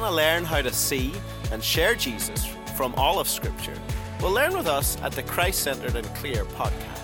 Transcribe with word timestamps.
want 0.00 0.12
to 0.12 0.14
learn 0.14 0.44
how 0.44 0.60
to 0.60 0.70
see 0.70 1.10
and 1.52 1.64
share 1.64 1.94
Jesus 1.94 2.46
from 2.76 2.94
all 2.96 3.18
of 3.18 3.26
Scripture? 3.26 3.72
Well, 4.20 4.30
learn 4.30 4.54
with 4.54 4.66
us 4.66 5.00
at 5.00 5.12
the 5.12 5.22
Christ 5.22 5.60
Centered 5.62 5.96
and 5.96 6.06
Clear 6.16 6.44
podcast. 6.44 6.95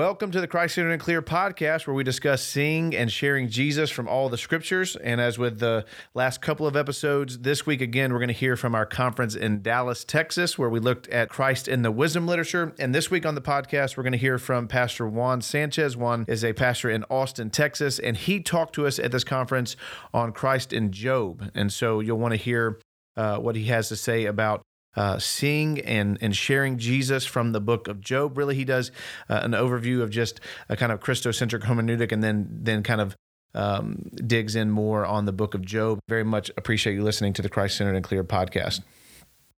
Welcome 0.00 0.30
to 0.30 0.40
the 0.40 0.46
Christ 0.46 0.76
Centered 0.76 0.92
and 0.92 1.00
Clear 1.02 1.20
podcast, 1.20 1.86
where 1.86 1.92
we 1.92 2.04
discuss 2.04 2.42
seeing 2.42 2.96
and 2.96 3.12
sharing 3.12 3.50
Jesus 3.50 3.90
from 3.90 4.08
all 4.08 4.30
the 4.30 4.38
scriptures. 4.38 4.96
And 4.96 5.20
as 5.20 5.38
with 5.38 5.58
the 5.58 5.84
last 6.14 6.40
couple 6.40 6.66
of 6.66 6.74
episodes, 6.74 7.40
this 7.40 7.66
week 7.66 7.82
again, 7.82 8.10
we're 8.10 8.18
going 8.18 8.28
to 8.28 8.32
hear 8.32 8.56
from 8.56 8.74
our 8.74 8.86
conference 8.86 9.34
in 9.34 9.60
Dallas, 9.60 10.02
Texas, 10.02 10.56
where 10.56 10.70
we 10.70 10.80
looked 10.80 11.06
at 11.08 11.28
Christ 11.28 11.68
in 11.68 11.82
the 11.82 11.90
wisdom 11.90 12.26
literature. 12.26 12.74
And 12.78 12.94
this 12.94 13.10
week 13.10 13.26
on 13.26 13.34
the 13.34 13.42
podcast, 13.42 13.98
we're 13.98 14.02
going 14.04 14.12
to 14.12 14.18
hear 14.18 14.38
from 14.38 14.68
Pastor 14.68 15.06
Juan 15.06 15.42
Sanchez. 15.42 15.98
Juan 15.98 16.24
is 16.26 16.44
a 16.44 16.54
pastor 16.54 16.88
in 16.88 17.04
Austin, 17.10 17.50
Texas, 17.50 17.98
and 17.98 18.16
he 18.16 18.40
talked 18.40 18.74
to 18.76 18.86
us 18.86 18.98
at 18.98 19.12
this 19.12 19.22
conference 19.22 19.76
on 20.14 20.32
Christ 20.32 20.72
in 20.72 20.92
Job. 20.92 21.50
And 21.54 21.70
so 21.70 22.00
you'll 22.00 22.16
want 22.16 22.32
to 22.32 22.38
hear 22.38 22.80
uh, 23.18 23.36
what 23.36 23.54
he 23.54 23.66
has 23.66 23.90
to 23.90 23.96
say 23.96 24.24
about 24.24 24.62
uh, 24.96 25.18
seeing 25.18 25.80
and, 25.80 26.18
and 26.20 26.34
sharing 26.34 26.78
Jesus 26.78 27.24
from 27.24 27.52
the 27.52 27.60
book 27.60 27.88
of 27.88 28.00
Job. 28.00 28.36
Really, 28.36 28.54
he 28.54 28.64
does 28.64 28.90
uh, 29.28 29.40
an 29.42 29.52
overview 29.52 30.02
of 30.02 30.10
just 30.10 30.40
a 30.68 30.76
kind 30.76 30.92
of 30.92 31.00
Christocentric 31.00 31.62
hermeneutic 31.62 32.12
and 32.12 32.22
then, 32.22 32.48
then 32.62 32.82
kind 32.82 33.00
of 33.00 33.16
um, 33.54 34.10
digs 34.14 34.56
in 34.56 34.70
more 34.70 35.04
on 35.04 35.24
the 35.24 35.32
book 35.32 35.54
of 35.54 35.64
Job. 35.64 36.00
Very 36.08 36.24
much 36.24 36.50
appreciate 36.56 36.94
you 36.94 37.02
listening 37.02 37.32
to 37.34 37.42
the 37.42 37.48
Christ 37.48 37.76
Centered 37.76 37.96
and 37.96 38.04
Clear 38.04 38.24
podcast. 38.24 38.82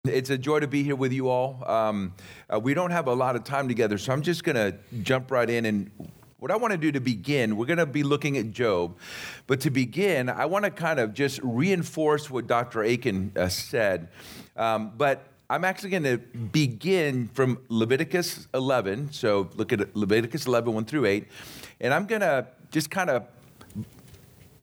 It's 0.06 0.32
a 0.32 0.38
joy 0.38 0.62
to 0.62 0.68
be 0.68 0.82
here 0.82 0.96
with 0.96 1.14
you 1.14 1.30
all. 1.30 1.64
Um, 1.70 2.16
uh, 2.52 2.60
we 2.60 2.74
don't 2.74 2.90
have 2.90 3.08
a 3.08 3.14
lot 3.14 3.36
of 3.36 3.44
time 3.44 3.68
together, 3.68 4.00
so 4.00 4.12
I'm 4.12 4.24
just 4.24 4.44
going 4.44 4.56
to 4.56 4.76
jump 5.04 5.30
right 5.30 5.48
in. 5.48 5.66
And 5.66 5.92
what 6.40 6.50
I 6.50 6.56
want 6.56 6.72
to 6.72 6.78
do 6.78 6.92
to 6.94 7.00
begin, 7.00 7.56
we're 7.56 7.68
going 7.68 7.78
to 7.78 7.86
be 7.86 8.02
looking 8.02 8.36
at 8.36 8.50
Job. 8.50 8.98
But 9.46 9.62
to 9.62 9.70
begin, 9.70 10.28
I 10.28 10.48
want 10.48 10.66
to 10.66 10.72
kind 10.72 11.00
of 11.00 11.14
just 11.14 11.40
reinforce 11.44 12.32
what 12.32 12.48
Dr. 12.48 12.82
Akin 12.82 13.32
uh, 13.36 13.48
said. 13.48 14.08
Um, 14.56 14.92
but 14.98 15.28
I'm 15.50 15.66
actually 15.66 15.90
going 15.90 16.04
to 16.04 16.18
begin 16.18 17.30
from 17.34 17.60
Leviticus 17.68 18.48
11. 18.54 19.12
So 19.12 19.50
look 19.56 19.74
at 19.74 19.96
Leviticus 19.96 20.46
11, 20.46 20.74
1 20.74 20.86
through 20.86 21.06
8. 21.06 21.28
And 21.82 21.94
I'm 21.94 22.06
going 22.06 22.22
to 22.22 22.48
just 22.72 22.90
kind 22.90 23.10
of 23.10 23.26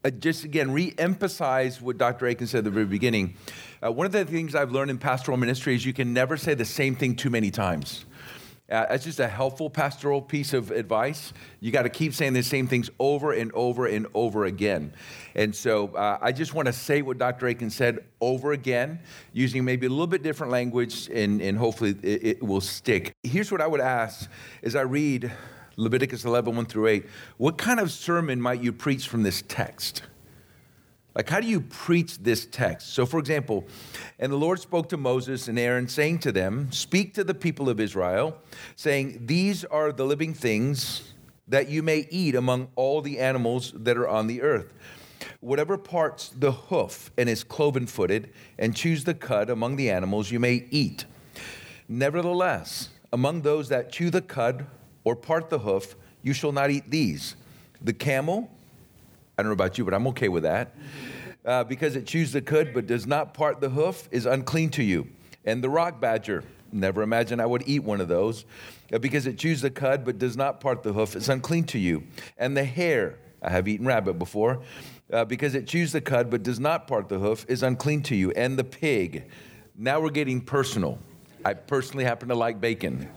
uh, 0.05 0.11
just 0.11 0.45
again 0.45 0.71
re-emphasize 0.71 1.83
what 1.83 1.99
Dr. 1.99 2.27
Akin 2.27 2.47
said 2.47 2.59
at 2.59 2.65
the 2.65 2.71
very 2.71 2.87
beginning. 2.87 3.35
Uh, 3.85 3.93
one 3.93 4.07
of 4.07 4.13
the 4.13 4.25
things 4.25 4.55
I've 4.55 4.73
learned 4.73 4.91
in 4.91 4.99
pastoral 4.99 5.37
ministry 5.37 5.75
is 5.75 5.85
you 5.85 5.93
can 5.93 6.13
never 6.13 6.37
say 6.37 6.55
the 6.55 6.65
same 6.65 6.95
thing 6.95 7.17
too 7.17 7.31
many 7.31 7.51
times. 7.51 8.07
Uh, 8.71 8.85
that's 8.87 9.05
just 9.05 9.19
a 9.19 9.27
helpful 9.27 9.71
pastoral 9.71 10.21
piece 10.21 10.53
of 10.53 10.71
advice. 10.71 11.33
You 11.61 11.73
got 11.73 11.83
to 11.83 11.89
keep 11.89 12.13
saying 12.13 12.35
the 12.35 12.43
same 12.43 12.67
things 12.67 12.91
over 12.99 13.33
and 13.33 13.51
over 13.53 13.87
and 13.87 14.07
over 14.13 14.45
again. 14.45 14.93
And 15.35 15.57
so 15.57 15.89
uh, 15.95 16.19
I 16.21 16.33
just 16.33 16.53
want 16.53 16.67
to 16.67 16.73
say 16.73 17.01
what 17.01 17.17
Dr. 17.17 17.47
Akin 17.47 17.71
said 17.71 18.05
over 18.21 18.53
again, 18.53 19.01
using 19.33 19.65
maybe 19.65 19.87
a 19.87 19.91
little 19.91 20.07
bit 20.07 20.23
different 20.23 20.53
language, 20.53 21.09
and, 21.09 21.41
and 21.41 21.57
hopefully 21.57 21.97
it, 22.03 22.27
it 22.27 22.43
will 22.43 22.61
stick. 22.61 23.13
Here's 23.23 23.51
what 23.51 23.63
I 23.63 23.67
would 23.67 23.81
ask 23.81 24.29
as 24.63 24.77
I 24.77 24.83
read 24.83 25.33
Leviticus 25.77 26.27
11, 26.27 26.55
1 26.55 26.67
through 26.67 26.89
8. 26.89 27.07
What 27.39 27.57
kind 27.57 27.81
of 27.81 27.91
sermon 27.91 28.39
might 28.39 28.61
you 28.61 28.73
preach 28.73 29.09
from 29.09 29.23
this 29.23 29.43
text? 29.49 30.03
Like, 31.19 31.29
how 31.29 31.41
do 31.41 31.49
you 31.49 31.63
preach 31.63 32.19
this 32.19 32.47
text? 32.47 32.95
So, 32.95 33.05
for 33.05 33.19
example, 33.19 33.67
and 34.21 34.31
the 34.31 34.37
Lord 34.37 34.61
spoke 34.61 34.89
to 34.91 34.97
Moses 34.97 35.49
and 35.49 35.59
Aaron, 35.59 35.89
saying 35.89 36.21
to 36.21 36.31
them, 36.31 36.71
Speak 36.71 37.13
to 37.15 37.25
the 37.25 37.35
people 37.35 37.69
of 37.69 37.81
Israel, 37.81 38.39
saying, 38.77 39.27
These 39.27 39.65
are 39.65 39.91
the 39.91 40.05
living 40.05 40.33
things 40.33 41.13
that 41.49 41.69
you 41.69 41.83
may 41.83 42.07
eat 42.13 42.37
among 42.37 42.69
all 42.77 43.03
the 43.03 43.19
animals 43.19 43.73
that 43.75 43.97
are 43.97 44.07
on 44.07 44.29
the 44.29 44.43
earth. 44.43 44.73
Whatever 45.41 45.77
parts 45.77 46.29
the 46.29 46.53
hoof 46.53 47.11
and 47.19 47.29
is 47.29 47.43
cloven 47.43 47.89
footed, 47.89 48.33
and 48.57 48.77
chews 48.77 49.03
the 49.03 49.15
cud 49.15 49.51
among 49.51 49.75
the 49.75 49.91
animals, 49.91 50.31
you 50.31 50.39
may 50.39 50.67
eat. 50.71 51.05
Nevertheless, 51.89 52.91
among 53.13 53.43
those 53.43 53.69
that 53.71 53.91
chew 53.91 54.11
the 54.11 54.23
cud 54.23 54.67
or 55.03 55.17
part 55.17 55.51
the 55.51 55.59
hoof, 55.59 55.97
you 56.23 56.33
shall 56.33 56.53
not 56.53 56.71
eat 56.71 56.93
these 56.93 57.35
the 57.81 57.93
camel, 57.93 58.53
I 59.39 59.43
don't 59.43 59.51
know 59.51 59.55
about 59.55 59.79
you, 59.79 59.85
but 59.85 59.95
I'm 59.95 60.09
okay 60.09 60.29
with 60.29 60.43
that. 60.43 60.75
Uh, 61.45 61.63
because 61.63 61.95
it 61.95 62.07
chews 62.07 62.33
the 62.33 62.43
cud 62.43 62.75
but 62.75 62.89
does 62.89 63.07
not 63.07 63.35
part 63.35 63.61
the 63.61 63.69
hoof 63.69 64.09
is 64.11 64.27
unclean 64.27 64.69
to 64.71 64.83
you. 64.83 65.09
And 65.45 65.63
the 65.63 65.71
rock 65.71 66.01
badger, 66.01 66.43
never 66.73 67.03
imagine 67.03 67.39
I 67.39 67.47
would 67.47 67.63
eat 67.65 67.85
one 67.85 68.01
of 68.01 68.09
those. 68.09 68.45
Uh, 68.93 68.99
because 68.99 69.29
it 69.29 69.39
chews 69.39 69.61
the 69.61 69.71
cud 69.71 70.05
but 70.05 70.19
does 70.19 70.37
not 70.37 70.61
part 70.61 70.83
the 70.83 70.93
hoof 70.93 71.15
is 71.15 71.29
unclean 71.29 71.65
to 71.67 71.79
you. 71.79 72.03
And 72.37 72.57
the 72.57 72.65
hare, 72.65 73.21
I 73.41 73.51
have 73.51 73.69
eaten 73.69 73.87
rabbit 73.87 74.19
before, 74.19 74.61
uh, 75.13 75.25
because 75.25 75.55
it 75.55 75.69
chews 75.69 75.93
the 75.93 76.01
cud 76.01 76.31
but 76.31 76.43
does 76.43 76.59
not 76.59 76.89
part 76.89 77.09
the 77.09 77.21
hoof 77.21 77.47
is 77.49 77.63
unclean 77.63 78.03
to 78.05 78.17
you. 78.17 78.33
And 78.33 78.59
the 78.59 78.65
pig, 78.65 79.31
now 79.77 80.01
we're 80.01 80.11
getting 80.11 80.41
personal. 80.41 80.99
I 81.45 81.55
personally 81.55 82.05
happen 82.05 82.29
to 82.31 82.35
like 82.35 82.61
bacon 82.61 83.09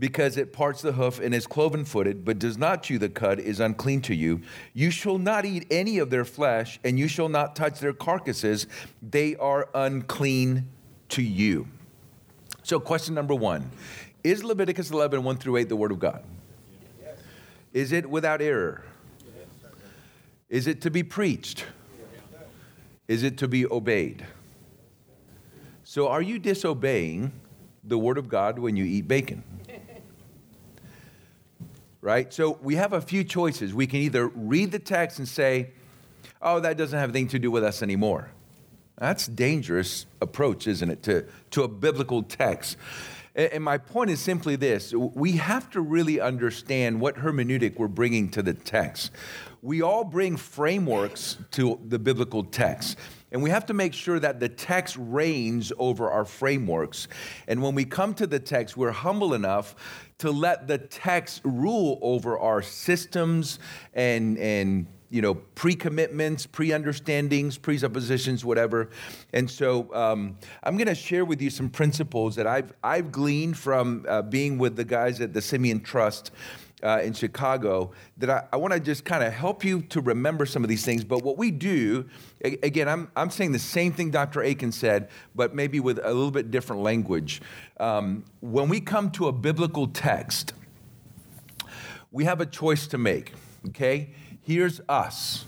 because 0.00 0.38
it 0.38 0.52
parts 0.52 0.80
the 0.80 0.92
hoof 0.92 1.20
and 1.20 1.34
is 1.34 1.46
cloven 1.46 1.84
footed, 1.84 2.24
but 2.24 2.38
does 2.38 2.56
not 2.56 2.82
chew 2.82 2.98
the 2.98 3.10
cud, 3.10 3.38
is 3.38 3.60
unclean 3.60 4.00
to 4.00 4.14
you. 4.14 4.40
You 4.72 4.90
shall 4.90 5.18
not 5.18 5.44
eat 5.44 5.66
any 5.70 5.98
of 5.98 6.08
their 6.08 6.24
flesh, 6.24 6.80
and 6.82 6.98
you 6.98 7.06
shall 7.06 7.28
not 7.28 7.54
touch 7.54 7.78
their 7.80 7.92
carcasses. 7.92 8.66
They 9.02 9.36
are 9.36 9.68
unclean 9.74 10.66
to 11.10 11.22
you. 11.22 11.68
So, 12.62 12.80
question 12.80 13.14
number 13.14 13.34
one 13.34 13.70
Is 14.24 14.42
Leviticus 14.42 14.90
11, 14.90 15.22
1 15.22 15.36
through 15.36 15.58
8 15.58 15.68
the 15.68 15.76
Word 15.76 15.92
of 15.92 15.98
God? 15.98 16.24
Is 17.74 17.92
it 17.92 18.08
without 18.08 18.40
error? 18.40 18.82
Is 20.48 20.66
it 20.66 20.80
to 20.80 20.90
be 20.90 21.02
preached? 21.02 21.66
Is 23.06 23.22
it 23.22 23.38
to 23.38 23.48
be 23.48 23.66
obeyed? 23.66 24.26
So, 25.84 26.08
are 26.08 26.22
you 26.22 26.38
disobeying 26.38 27.32
the 27.84 27.98
Word 27.98 28.16
of 28.16 28.30
God 28.30 28.58
when 28.58 28.76
you 28.76 28.84
eat 28.84 29.06
bacon? 29.06 29.44
Right? 32.00 32.32
So 32.32 32.58
we 32.62 32.76
have 32.76 32.92
a 32.92 33.00
few 33.00 33.24
choices. 33.24 33.74
We 33.74 33.86
can 33.86 34.00
either 34.00 34.28
read 34.28 34.72
the 34.72 34.78
text 34.78 35.18
and 35.18 35.28
say, 35.28 35.70
oh, 36.40 36.60
that 36.60 36.76
doesn't 36.76 36.98
have 36.98 37.10
anything 37.10 37.28
to 37.28 37.38
do 37.38 37.50
with 37.50 37.64
us 37.64 37.82
anymore. 37.82 38.30
That's 38.98 39.26
dangerous 39.26 40.06
approach, 40.20 40.66
isn't 40.66 40.90
it, 40.90 41.02
to, 41.04 41.26
to 41.52 41.62
a 41.62 41.68
biblical 41.68 42.22
text. 42.22 42.76
And 43.34 43.62
my 43.62 43.78
point 43.78 44.10
is 44.10 44.20
simply 44.20 44.56
this 44.56 44.92
we 44.92 45.32
have 45.32 45.70
to 45.70 45.80
really 45.80 46.20
understand 46.20 47.00
what 47.00 47.16
hermeneutic 47.16 47.78
we're 47.78 47.88
bringing 47.88 48.28
to 48.30 48.42
the 48.42 48.54
text. 48.54 49.12
We 49.62 49.82
all 49.82 50.04
bring 50.04 50.36
frameworks 50.36 51.38
to 51.52 51.80
the 51.86 51.98
biblical 51.98 52.44
text. 52.44 52.98
And 53.32 53.42
we 53.42 53.50
have 53.50 53.66
to 53.66 53.74
make 53.74 53.94
sure 53.94 54.18
that 54.18 54.40
the 54.40 54.48
text 54.48 54.96
reigns 54.98 55.72
over 55.78 56.10
our 56.10 56.24
frameworks. 56.24 57.06
And 57.46 57.62
when 57.62 57.74
we 57.76 57.84
come 57.84 58.14
to 58.14 58.26
the 58.26 58.40
text, 58.40 58.76
we're 58.76 58.90
humble 58.90 59.34
enough 59.34 59.76
to 60.20 60.30
let 60.30 60.66
the 60.66 60.78
text 60.78 61.40
rule 61.44 61.98
over 62.02 62.38
our 62.38 62.62
systems 62.62 63.58
and, 63.94 64.38
and 64.38 64.86
you 65.10 65.20
know, 65.20 65.34
pre-commitments, 65.34 66.46
pre-understandings, 66.46 67.60
presuppositions, 67.60 68.44
whatever. 68.44 68.90
And 69.32 69.50
so 69.50 69.92
um, 69.92 70.38
I'm 70.62 70.76
going 70.76 70.86
to 70.86 70.94
share 70.94 71.24
with 71.24 71.42
you 71.42 71.50
some 71.50 71.68
principles 71.68 72.36
that 72.36 72.46
I've, 72.46 72.72
I've 72.84 73.10
gleaned 73.10 73.58
from 73.58 74.06
uh, 74.08 74.22
being 74.22 74.56
with 74.56 74.76
the 74.76 74.84
guys 74.84 75.20
at 75.20 75.34
the 75.34 75.42
Simeon 75.42 75.80
Trust 75.80 76.30
uh, 76.82 77.00
in 77.02 77.12
Chicago 77.12 77.92
that 78.18 78.30
I, 78.30 78.44
I 78.52 78.56
want 78.56 78.74
to 78.74 78.80
just 78.80 79.04
kind 79.04 79.22
of 79.22 79.32
help 79.32 79.64
you 79.64 79.82
to 79.82 80.00
remember 80.00 80.46
some 80.46 80.62
of 80.62 80.68
these 80.68 80.84
things. 80.84 81.04
But 81.04 81.22
what 81.22 81.36
we 81.36 81.50
do, 81.50 82.08
again, 82.42 82.88
I'm, 82.88 83.10
I'm 83.16 83.30
saying 83.30 83.52
the 83.52 83.58
same 83.58 83.92
thing 83.92 84.10
Dr. 84.10 84.42
Akin 84.42 84.72
said, 84.72 85.08
but 85.34 85.54
maybe 85.54 85.80
with 85.80 85.98
a 85.98 86.08
little 86.08 86.30
bit 86.30 86.50
different 86.50 86.82
language. 86.82 87.42
Um, 87.78 88.24
when 88.40 88.68
we 88.68 88.80
come 88.80 89.10
to 89.12 89.28
a 89.28 89.32
biblical 89.32 89.86
text, 89.88 90.54
we 92.10 92.24
have 92.24 92.40
a 92.40 92.46
choice 92.46 92.86
to 92.88 92.98
make, 92.98 93.32
okay? 93.68 94.10
Here's 94.42 94.80
us. 94.88 95.44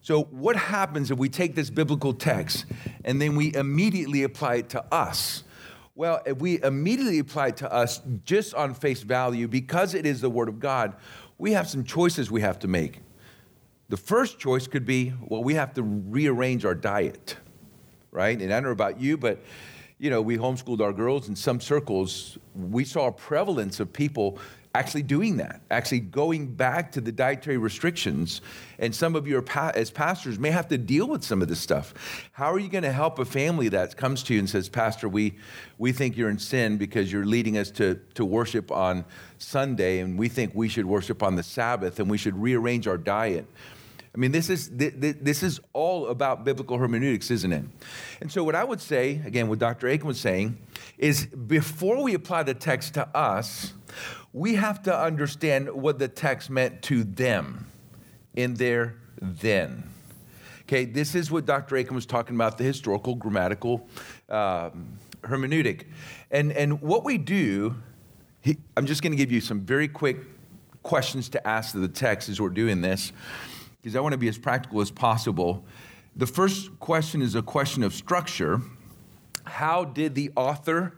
So, 0.00 0.24
what 0.24 0.56
happens 0.56 1.12
if 1.12 1.18
we 1.18 1.28
take 1.28 1.54
this 1.54 1.70
biblical 1.70 2.12
text 2.12 2.64
and 3.04 3.20
then 3.20 3.36
we 3.36 3.54
immediately 3.54 4.24
apply 4.24 4.56
it 4.56 4.68
to 4.70 4.84
us? 4.92 5.44
Well, 5.94 6.22
we 6.38 6.62
immediately 6.62 7.18
apply 7.18 7.48
it 7.48 7.58
to 7.58 7.72
us 7.72 8.00
just 8.24 8.54
on 8.54 8.72
face 8.72 9.02
value, 9.02 9.46
because 9.46 9.94
it 9.94 10.06
is 10.06 10.22
the 10.22 10.30
Word 10.30 10.48
of 10.48 10.58
God, 10.58 10.96
we 11.36 11.52
have 11.52 11.68
some 11.68 11.84
choices 11.84 12.30
we 12.30 12.40
have 12.40 12.58
to 12.60 12.68
make. 12.68 13.00
The 13.90 13.98
first 13.98 14.38
choice 14.38 14.66
could 14.66 14.86
be 14.86 15.12
well, 15.20 15.44
we 15.44 15.54
have 15.54 15.74
to 15.74 15.82
rearrange 15.82 16.64
our 16.64 16.74
diet, 16.74 17.36
right? 18.10 18.40
And 18.40 18.50
I 18.50 18.56
don't 18.56 18.64
know 18.64 18.70
about 18.70 19.00
you, 19.00 19.18
but 19.18 19.42
you 19.98 20.08
know, 20.08 20.22
we 20.22 20.38
homeschooled 20.38 20.80
our 20.80 20.92
girls 20.94 21.28
in 21.28 21.36
some 21.36 21.60
circles, 21.60 22.38
we 22.54 22.84
saw 22.84 23.08
a 23.08 23.12
prevalence 23.12 23.78
of 23.78 23.92
people 23.92 24.38
actually 24.74 25.02
doing 25.02 25.36
that, 25.36 25.60
actually 25.70 26.00
going 26.00 26.46
back 26.46 26.92
to 26.92 27.00
the 27.00 27.12
dietary 27.12 27.58
restrictions. 27.58 28.40
And 28.78 28.94
some 28.94 29.14
of 29.14 29.26
you, 29.28 29.38
are, 29.38 29.72
as 29.74 29.90
pastors, 29.90 30.38
may 30.38 30.50
have 30.50 30.68
to 30.68 30.78
deal 30.78 31.06
with 31.06 31.22
some 31.22 31.42
of 31.42 31.48
this 31.48 31.60
stuff. 31.60 31.92
How 32.32 32.52
are 32.52 32.58
you 32.58 32.68
going 32.68 32.84
to 32.84 32.92
help 32.92 33.18
a 33.18 33.24
family 33.24 33.68
that 33.68 33.96
comes 33.96 34.22
to 34.24 34.34
you 34.34 34.38
and 34.38 34.48
says, 34.48 34.68
Pastor, 34.68 35.08
we, 35.08 35.34
we 35.76 35.92
think 35.92 36.16
you're 36.16 36.30
in 36.30 36.38
sin 36.38 36.78
because 36.78 37.12
you're 37.12 37.26
leading 37.26 37.58
us 37.58 37.70
to, 37.72 38.00
to 38.14 38.24
worship 38.24 38.72
on 38.72 39.04
Sunday, 39.38 40.00
and 40.00 40.18
we 40.18 40.28
think 40.28 40.52
we 40.54 40.68
should 40.68 40.86
worship 40.86 41.22
on 41.22 41.36
the 41.36 41.42
Sabbath, 41.42 42.00
and 42.00 42.10
we 42.10 42.16
should 42.16 42.40
rearrange 42.40 42.86
our 42.88 42.98
diet? 42.98 43.46
I 44.14 44.18
mean, 44.18 44.30
this 44.30 44.50
is, 44.50 44.68
this 44.70 45.42
is 45.42 45.58
all 45.72 46.08
about 46.08 46.44
biblical 46.44 46.76
hermeneutics, 46.76 47.30
isn't 47.30 47.52
it? 47.52 47.64
And 48.20 48.30
so, 48.30 48.44
what 48.44 48.54
I 48.54 48.62
would 48.62 48.80
say, 48.80 49.22
again, 49.24 49.48
what 49.48 49.58
Dr. 49.58 49.88
Akin 49.88 50.06
was 50.06 50.20
saying, 50.20 50.58
is 50.98 51.24
before 51.24 52.02
we 52.02 52.12
apply 52.12 52.42
the 52.42 52.52
text 52.52 52.92
to 52.94 53.08
us, 53.16 53.72
we 54.32 54.54
have 54.54 54.82
to 54.82 54.98
understand 54.98 55.70
what 55.70 55.98
the 55.98 56.08
text 56.08 56.50
meant 56.50 56.82
to 56.82 57.04
them 57.04 57.66
in 58.34 58.54
their 58.54 58.96
then. 59.20 59.84
Okay, 60.62 60.84
this 60.84 61.14
is 61.14 61.30
what 61.30 61.44
Dr. 61.44 61.76
Akin 61.76 61.94
was 61.94 62.06
talking 62.06 62.34
about 62.34 62.56
the 62.56 62.64
historical 62.64 63.14
grammatical 63.14 63.88
um, 64.30 64.98
hermeneutic. 65.22 65.84
And, 66.30 66.52
and 66.52 66.80
what 66.80 67.04
we 67.04 67.18
do, 67.18 67.76
he, 68.40 68.56
I'm 68.76 68.86
just 68.86 69.02
going 69.02 69.12
to 69.12 69.16
give 69.16 69.30
you 69.30 69.40
some 69.40 69.60
very 69.60 69.88
quick 69.88 70.18
questions 70.82 71.28
to 71.30 71.46
ask 71.46 71.72
to 71.72 71.78
the 71.78 71.88
text 71.88 72.28
as 72.28 72.40
we're 72.40 72.48
doing 72.48 72.80
this 72.80 73.12
because 73.80 73.94
I 73.96 74.00
want 74.00 74.12
to 74.12 74.18
be 74.18 74.28
as 74.28 74.38
practical 74.38 74.80
as 74.80 74.90
possible. 74.90 75.64
The 76.16 76.26
first 76.26 76.78
question 76.78 77.20
is 77.20 77.34
a 77.34 77.42
question 77.42 77.82
of 77.82 77.92
structure. 77.92 78.60
How 79.44 79.84
did 79.84 80.14
the 80.14 80.30
author 80.36 80.96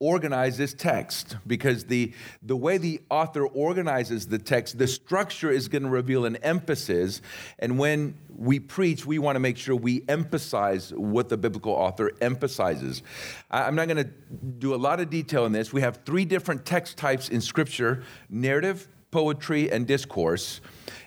organize 0.00 0.56
this 0.56 0.74
text? 0.74 1.36
Because 1.46 1.84
the, 1.84 2.12
the 2.42 2.56
way 2.56 2.78
the 2.78 3.00
author 3.10 3.46
organizes 3.46 4.26
the 4.26 4.38
text, 4.38 4.78
the 4.78 4.88
structure 4.88 5.50
is 5.50 5.68
going 5.68 5.84
to 5.84 5.88
reveal 5.88 6.24
an 6.24 6.36
emphasis. 6.36 7.22
And 7.58 7.78
when 7.78 8.16
we 8.36 8.58
preach, 8.58 9.06
we 9.06 9.18
want 9.18 9.36
to 9.36 9.40
make 9.40 9.56
sure 9.56 9.76
we 9.76 10.02
emphasize 10.08 10.92
what 10.94 11.28
the 11.28 11.36
biblical 11.36 11.72
author 11.72 12.10
emphasizes. 12.20 13.02
I'm 13.50 13.76
not 13.76 13.86
going 13.86 14.04
to 14.04 14.10
do 14.58 14.74
a 14.74 14.76
lot 14.76 14.98
of 14.98 15.10
detail 15.10 15.46
in 15.46 15.52
this. 15.52 15.72
We 15.72 15.82
have 15.82 16.00
three 16.04 16.24
different 16.24 16.64
text 16.64 16.96
types 16.96 17.28
in 17.28 17.40
Scripture 17.40 18.02
narrative, 18.28 18.88
poetry, 19.10 19.70
and 19.70 19.86
discourse 19.86 20.60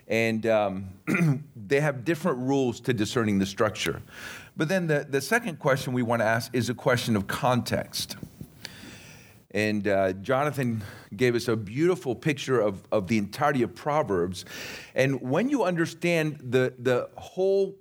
and 0.07 0.45
um, 0.45 0.89
they 1.55 1.79
have 1.79 2.03
different 2.03 2.39
rules 2.39 2.79
to 2.81 2.93
discerning 2.93 3.39
the 3.39 3.45
structure. 3.45 4.01
But 4.55 4.69
then 4.69 4.87
the, 4.87 5.07
the 5.09 5.21
second 5.21 5.59
question 5.59 5.93
we 5.93 6.03
want 6.03 6.21
to 6.21 6.25
ask 6.25 6.53
is 6.53 6.69
a 6.69 6.73
question 6.73 7.15
of 7.15 7.27
context. 7.27 8.17
And 9.53 9.87
uh, 9.87 10.13
Jonathan 10.13 10.83
gave 11.15 11.35
us 11.35 11.47
a 11.47 11.55
beautiful 11.55 12.15
picture 12.15 12.59
of, 12.59 12.83
of 12.91 13.07
the 13.07 13.17
entirety 13.17 13.61
of 13.61 13.75
Proverbs. 13.75 14.45
And 14.95 15.21
when 15.21 15.49
you 15.49 15.63
understand 15.63 16.39
the, 16.41 16.73
the 16.79 17.09
whole 17.15 17.75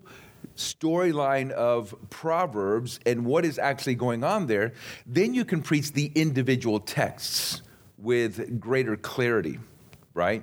storyline 0.57 1.51
of 1.51 1.95
Proverbs 2.11 3.01
and 3.07 3.25
what 3.25 3.45
is 3.45 3.59
actually 3.59 3.95
going 3.95 4.23
on 4.23 4.47
there, 4.47 4.75
then 5.07 5.33
you 5.33 5.45
can 5.45 5.63
preach 5.63 5.93
the 5.93 6.13
individual 6.15 6.79
texts 6.79 7.63
with 7.97 8.61
greater 8.61 8.97
clarity 8.97 9.59
right? 10.15 10.43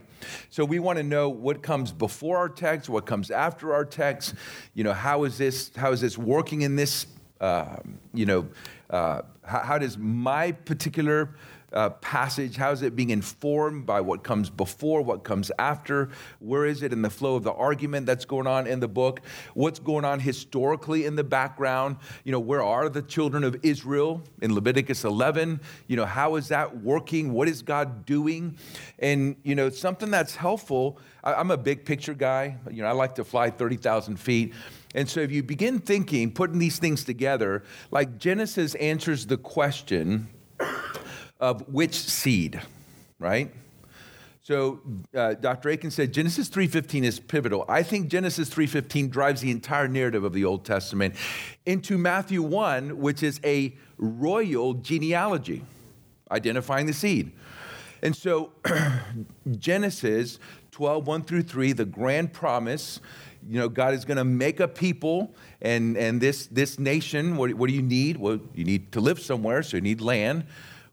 So 0.50 0.66
we 0.66 0.80
want 0.80 0.98
to 0.98 1.04
know 1.04 1.30
what 1.30 1.62
comes 1.62 1.92
before 1.92 2.38
our 2.38 2.50
text, 2.50 2.90
what 2.90 3.06
comes 3.06 3.30
after 3.30 3.74
our 3.74 3.86
text. 3.86 4.34
You 4.74 4.84
know, 4.84 4.94
how 4.94 5.26
is 5.26 5.38
this? 5.38 5.72
How 5.76 5.92
is 5.92 6.02
this 6.02 6.18
working 6.18 6.64
in 6.64 6.76
this? 6.76 7.06
Uh, 7.40 7.78
you 8.14 8.26
know, 8.26 8.48
uh, 8.90 9.22
how, 9.44 9.60
how, 9.60 9.78
does 9.78 9.98
my 9.98 10.52
particular 10.52 11.36
uh, 11.72 11.90
passage, 11.90 12.56
how 12.56 12.72
is 12.72 12.82
it 12.82 12.96
being 12.96 13.12
informed 13.12 13.86
by 13.86 14.02
what 14.02 14.24
comes 14.24 14.50
before, 14.50 15.02
what 15.02 15.24
comes 15.24 15.52
after? 15.60 16.10
Where 16.40 16.66
is 16.66 16.82
it 16.82 16.92
in 16.92 17.02
the 17.02 17.10
flow 17.10 17.36
of 17.36 17.44
the 17.44 17.54
argument 17.54 18.06
that's 18.06 18.26
going 18.26 18.48
on 18.48 18.68
in 18.68 18.80
the 18.80 18.88
book? 18.88 19.22
What's 19.54 19.80
going 19.80 20.06
on 20.06 20.20
historically 20.20 21.06
in 21.06 21.16
the 21.16 21.24
background? 21.24 21.98
You 22.24 22.32
know, 22.32 22.40
where 22.40 22.64
are 22.64 22.90
the 22.90 23.02
children 23.02 23.44
of 23.44 23.56
Israel 23.64 24.22
in 24.42 24.54
Leviticus 24.54 25.04
11? 25.04 25.60
You 25.88 25.98
know, 25.98 26.06
how 26.06 26.36
is 26.36 26.48
that 26.48 26.82
working? 26.82 27.34
What 27.34 27.48
is 27.48 27.62
God 27.62 28.06
doing? 28.06 28.58
And, 28.98 29.36
you 29.44 29.56
know, 29.56 29.70
something 29.70 30.10
that's 30.10 30.36
helpful. 30.36 30.98
I, 31.24 31.36
I'm 31.36 31.52
a 31.52 31.58
big 31.58 31.86
picture 31.86 32.14
guy. 32.14 32.58
You 32.72 32.82
know, 32.82 32.88
I 32.88 32.94
like 32.94 33.16
to 33.16 33.24
fly 33.24 33.50
30,000 33.52 34.18
feet. 34.18 34.54
And 34.96 35.08
so 35.08 35.20
if 35.20 35.32
you 35.32 35.44
begin 35.44 35.80
thinking, 35.80 36.32
putting 36.32 36.60
these 36.60 36.80
things 36.80 37.04
together, 37.04 37.64
like 37.92 38.18
Genesis 38.18 38.76
answers 38.76 39.28
the 39.28 39.38
question, 39.38 40.28
of 41.40 41.68
which 41.70 41.94
seed, 41.94 42.62
right? 43.20 43.52
So 44.42 44.80
uh, 45.16 45.36
Dr. 45.36 45.70
Akin 45.70 45.92
said 45.92 46.12
Genesis 46.12 46.50
3:15 46.50 47.04
is 47.04 47.20
pivotal. 47.20 47.66
I 47.70 47.84
think 47.84 48.10
Genesis 48.10 48.50
3:15 48.50 49.10
drives 49.12 49.42
the 49.42 49.52
entire 49.52 49.88
narrative 49.88 50.24
of 50.24 50.34
the 50.34 50.44
Old 50.44 50.66
Testament 50.66 51.16
into 51.68 52.00
Matthew 52.00 52.42
1, 52.42 52.98
which 52.98 53.22
is 53.22 53.40
a 53.44 53.76
royal 53.98 54.74
genealogy, 54.74 55.64
identifying 56.32 56.88
the 56.88 56.94
seed. 56.94 57.32
And 58.02 58.16
so 58.16 58.54
Genesis 59.52 60.40
12, 60.72 61.06
1 61.06 61.24
through 61.24 61.44
3, 61.44 61.74
the 61.74 61.86
grand 61.86 62.34
promise, 62.34 63.02
you 63.48 63.60
know, 63.60 63.70
God 63.70 63.94
is 63.94 64.06
going 64.06 64.18
to 64.18 64.24
make 64.24 64.60
a 64.60 64.68
people 64.68 65.34
and, 65.62 65.98
and 65.98 66.20
this, 66.20 66.48
this 66.48 66.80
nation, 66.80 67.38
what, 67.38 67.54
what 67.54 67.70
do 67.70 67.76
you 67.76 67.82
need? 67.82 68.18
Well, 68.18 68.40
you 68.54 68.64
need 68.64 68.92
to 68.94 69.00
live 69.00 69.20
somewhere, 69.20 69.64
so 69.64 69.78
you 69.78 69.82
need 69.82 70.02
land. 70.02 70.46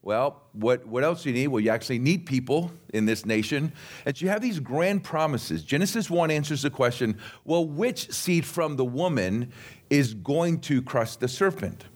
Well, 0.02 0.42
what, 0.52 0.86
what 0.86 1.02
else 1.02 1.24
do 1.24 1.30
you 1.30 1.34
need? 1.34 1.48
Well, 1.48 1.58
you 1.58 1.70
actually 1.70 1.98
need 1.98 2.26
people 2.26 2.70
in 2.94 3.06
this 3.06 3.26
nation. 3.26 3.72
And 4.04 4.16
so 4.16 4.24
you 4.24 4.30
have 4.30 4.40
these 4.40 4.60
grand 4.60 5.02
promises. 5.02 5.64
Genesis 5.64 6.08
1 6.08 6.30
answers 6.30 6.62
the 6.62 6.70
question 6.70 7.18
well, 7.44 7.66
which 7.66 8.12
seed 8.12 8.46
from 8.46 8.76
the 8.76 8.84
woman 8.84 9.52
is 9.90 10.14
going 10.14 10.60
to 10.60 10.80
crush 10.80 11.16
the 11.16 11.26
serpent? 11.26 11.86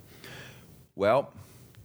Well, 0.97 1.33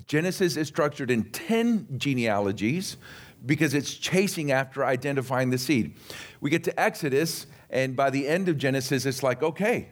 Genesis 0.07 0.57
is 0.57 0.67
structured 0.67 1.11
in 1.11 1.25
10 1.25 1.87
genealogies 1.97 2.97
because 3.45 3.73
it's 3.73 3.93
chasing 3.93 4.51
after 4.51 4.83
identifying 4.83 5.51
the 5.51 5.57
seed. 5.57 5.95
We 6.41 6.49
get 6.49 6.63
to 6.65 6.79
Exodus, 6.79 7.45
and 7.75 7.93
by 7.93 8.09
the 8.09 8.25
end 8.25 8.47
of 8.47 8.57
Genesis, 8.57 9.05
it's 9.05 9.21
like, 9.21 9.43
okay, 9.43 9.89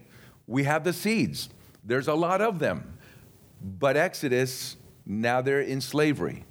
we 0.47 0.63
have 0.63 0.85
the 0.85 0.93
seeds. 0.93 1.49
There's 1.83 2.07
a 2.07 2.13
lot 2.13 2.39
of 2.39 2.59
them. 2.59 2.97
But 3.61 3.97
Exodus 3.97 4.77
now 5.05 5.41
they're 5.41 5.59
in 5.59 5.81
slavery. 5.81 6.45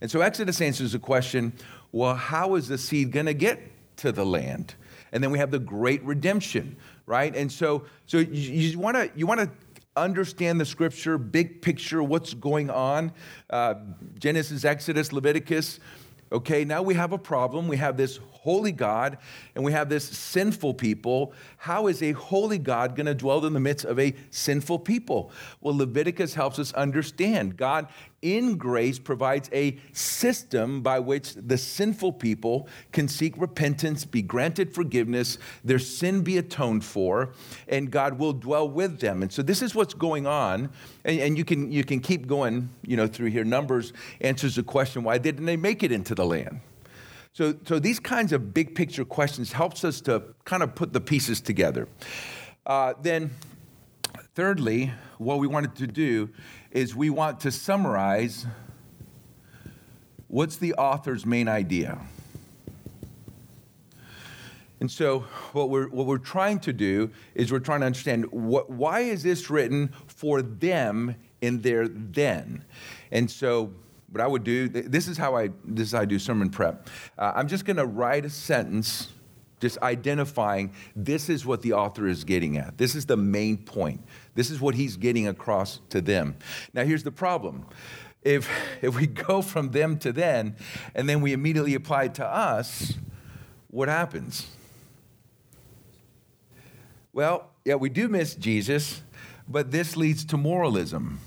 And 0.00 0.08
so 0.08 0.20
Exodus 0.20 0.60
answers 0.60 0.92
the 0.92 1.00
question 1.00 1.52
well, 1.90 2.14
how 2.14 2.54
is 2.54 2.68
the 2.68 2.78
seed 2.78 3.10
going 3.10 3.26
to 3.26 3.34
get 3.34 3.60
to 3.96 4.12
the 4.12 4.24
land? 4.24 4.76
And 5.10 5.24
then 5.24 5.32
we 5.32 5.38
have 5.40 5.50
the 5.50 5.58
great 5.58 6.04
redemption, 6.04 6.76
right? 7.04 7.34
And 7.34 7.50
so, 7.50 7.86
so 8.06 8.18
you, 8.18 8.78
want 8.78 8.96
to 8.96 9.10
you 9.16 9.26
want 9.26 9.40
to 9.40 9.50
understand 9.96 10.60
the 10.60 10.66
scripture, 10.66 11.18
big 11.18 11.62
picture, 11.62 12.00
what's 12.00 12.32
going 12.32 12.70
on. 12.70 13.12
Uh, 13.50 13.74
Genesis, 14.20 14.64
Exodus, 14.64 15.12
Leviticus. 15.12 15.80
Okay, 16.30 16.64
now 16.64 16.82
we 16.82 16.94
have 16.94 17.12
a 17.12 17.18
problem. 17.18 17.66
We 17.66 17.76
have 17.78 17.96
this 17.96 18.20
holy 18.46 18.70
God 18.70 19.18
and 19.56 19.64
we 19.64 19.72
have 19.72 19.88
this 19.88 20.04
sinful 20.04 20.74
people. 20.74 21.32
How 21.56 21.88
is 21.88 22.00
a 22.00 22.12
holy 22.12 22.58
God 22.58 22.94
going 22.94 23.06
to 23.06 23.14
dwell 23.14 23.44
in 23.44 23.54
the 23.54 23.60
midst 23.60 23.84
of 23.84 23.98
a 23.98 24.14
sinful 24.30 24.78
people? 24.78 25.32
Well, 25.60 25.76
Leviticus 25.76 26.34
helps 26.34 26.60
us 26.60 26.72
understand. 26.74 27.56
God, 27.56 27.88
in 28.22 28.56
grace, 28.56 29.00
provides 29.00 29.50
a 29.52 29.78
system 29.92 30.80
by 30.80 31.00
which 31.00 31.34
the 31.34 31.58
sinful 31.58 32.12
people 32.12 32.68
can 32.92 33.08
seek 33.08 33.36
repentance, 33.36 34.04
be 34.04 34.22
granted 34.22 34.72
forgiveness, 34.72 35.38
their 35.64 35.80
sin 35.80 36.22
be 36.22 36.38
atoned 36.38 36.84
for, 36.84 37.32
and 37.66 37.90
God 37.90 38.16
will 38.16 38.32
dwell 38.32 38.68
with 38.68 39.00
them. 39.00 39.22
And 39.22 39.32
so 39.32 39.42
this 39.42 39.60
is 39.60 39.74
what's 39.74 39.94
going 39.94 40.28
on. 40.28 40.70
And, 41.04 41.18
and 41.18 41.36
you, 41.36 41.44
can, 41.44 41.72
you 41.72 41.82
can 41.82 41.98
keep 41.98 42.28
going 42.28 42.70
you 42.82 42.96
know, 42.96 43.08
through 43.08 43.30
here. 43.30 43.44
Numbers 43.44 43.92
answers 44.20 44.54
the 44.54 44.62
question 44.62 45.02
why 45.02 45.18
didn't 45.18 45.46
they 45.46 45.56
make 45.56 45.82
it 45.82 45.90
into 45.90 46.14
the 46.14 46.24
land? 46.24 46.60
So, 47.36 47.54
so 47.66 47.78
these 47.78 48.00
kinds 48.00 48.32
of 48.32 48.54
big 48.54 48.74
picture 48.74 49.04
questions 49.04 49.52
helps 49.52 49.84
us 49.84 50.00
to 50.02 50.22
kind 50.46 50.62
of 50.62 50.74
put 50.74 50.94
the 50.94 51.02
pieces 51.02 51.42
together. 51.42 51.86
Uh, 52.64 52.94
then, 53.02 53.30
thirdly, 54.34 54.90
what 55.18 55.38
we 55.38 55.46
wanted 55.46 55.76
to 55.76 55.86
do 55.86 56.30
is 56.70 56.96
we 56.96 57.10
want 57.10 57.40
to 57.40 57.50
summarize 57.50 58.46
what's 60.28 60.56
the 60.56 60.72
author's 60.76 61.26
main 61.26 61.46
idea. 61.46 61.98
And 64.80 64.90
so, 64.90 65.26
what 65.52 65.68
we're, 65.68 65.88
what 65.88 66.06
we're 66.06 66.16
trying 66.16 66.58
to 66.60 66.72
do 66.72 67.10
is 67.34 67.52
we're 67.52 67.58
trying 67.58 67.80
to 67.80 67.86
understand 67.86 68.32
what, 68.32 68.70
why 68.70 69.00
is 69.00 69.22
this 69.22 69.50
written 69.50 69.92
for 70.06 70.40
them 70.40 71.16
in 71.42 71.60
their 71.60 71.86
then? 71.86 72.64
And 73.12 73.30
so, 73.30 73.74
what 74.16 74.24
I 74.24 74.28
would 74.28 74.44
do, 74.44 74.70
this 74.70 75.08
is 75.08 75.18
how 75.18 75.36
I, 75.36 75.50
this 75.62 75.88
is 75.88 75.92
how 75.92 76.00
I 76.00 76.04
do 76.06 76.18
sermon 76.18 76.48
prep. 76.48 76.88
Uh, 77.18 77.32
I'm 77.36 77.48
just 77.48 77.66
going 77.66 77.76
to 77.76 77.84
write 77.84 78.24
a 78.24 78.30
sentence 78.30 79.08
just 79.60 79.76
identifying 79.82 80.72
this 80.94 81.28
is 81.28 81.44
what 81.44 81.60
the 81.60 81.74
author 81.74 82.06
is 82.06 82.24
getting 82.24 82.56
at. 82.56 82.78
This 82.78 82.94
is 82.94 83.04
the 83.04 83.18
main 83.18 83.58
point. 83.58 84.02
This 84.34 84.48
is 84.50 84.58
what 84.58 84.74
he's 84.74 84.96
getting 84.96 85.28
across 85.28 85.80
to 85.90 86.00
them. 86.00 86.34
Now, 86.72 86.84
here's 86.84 87.02
the 87.02 87.12
problem. 87.12 87.66
If, 88.22 88.48
if 88.80 88.96
we 88.96 89.06
go 89.06 89.42
from 89.42 89.72
them 89.72 89.98
to 89.98 90.14
then, 90.14 90.56
and 90.94 91.06
then 91.06 91.20
we 91.20 91.34
immediately 91.34 91.74
apply 91.74 92.04
it 92.04 92.14
to 92.14 92.26
us, 92.26 92.94
what 93.68 93.88
happens? 93.90 94.46
Well, 97.12 97.50
yeah, 97.66 97.74
we 97.74 97.90
do 97.90 98.08
miss 98.08 98.34
Jesus, 98.34 99.02
but 99.46 99.72
this 99.72 99.94
leads 99.94 100.24
to 100.24 100.38
moralism. 100.38 101.20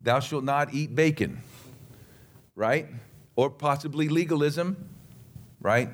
Thou 0.00 0.20
shalt 0.20 0.44
not 0.44 0.72
eat 0.72 0.94
bacon, 0.94 1.42
right? 2.58 2.88
Or 3.36 3.48
possibly 3.48 4.08
legalism, 4.08 4.88
right? 5.60 5.88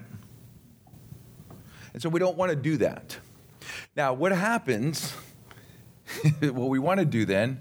And 1.92 2.02
so 2.02 2.08
we 2.08 2.18
don't 2.18 2.38
want 2.38 2.50
to 2.50 2.56
do 2.56 2.78
that. 2.78 3.18
Now, 3.94 4.14
what 4.14 4.32
happens, 4.32 5.12
what 6.40 6.70
we 6.70 6.78
want 6.78 7.00
to 7.00 7.06
do 7.06 7.26
then, 7.26 7.60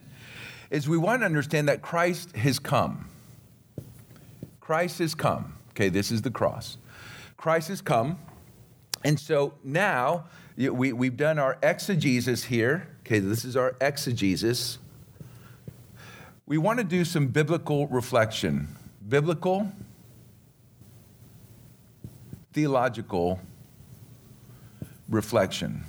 is 0.72 0.88
we 0.88 0.98
want 0.98 1.22
to 1.22 1.26
understand 1.26 1.68
that 1.68 1.82
Christ 1.82 2.36
has 2.38 2.60
come. 2.60 3.10
Christ 4.62 5.00
has 5.00 5.14
come. 5.14 5.58
Okay, 5.72 5.90
this 5.90 6.10
is 6.10 6.22
the 6.22 6.32
cross. 6.32 6.78
Christ 7.36 7.68
has 7.68 7.82
come. 7.82 8.18
And 9.04 9.20
so 9.20 9.54
now 9.66 10.26
we, 10.56 10.94
we've 10.94 11.18
done 11.18 11.40
our 11.40 11.58
exegesis 11.62 12.46
here. 12.46 12.88
Okay, 13.02 13.20
this 13.20 13.44
is 13.44 13.58
our 13.58 13.76
exegesis. 13.82 14.80
We 16.46 16.58
want 16.58 16.80
to 16.80 16.86
do 16.86 17.04
some 17.04 17.28
biblical 17.28 17.88
reflection. 17.88 18.78
Biblical, 19.08 19.70
theological 22.54 23.40
reflection. 25.10 25.84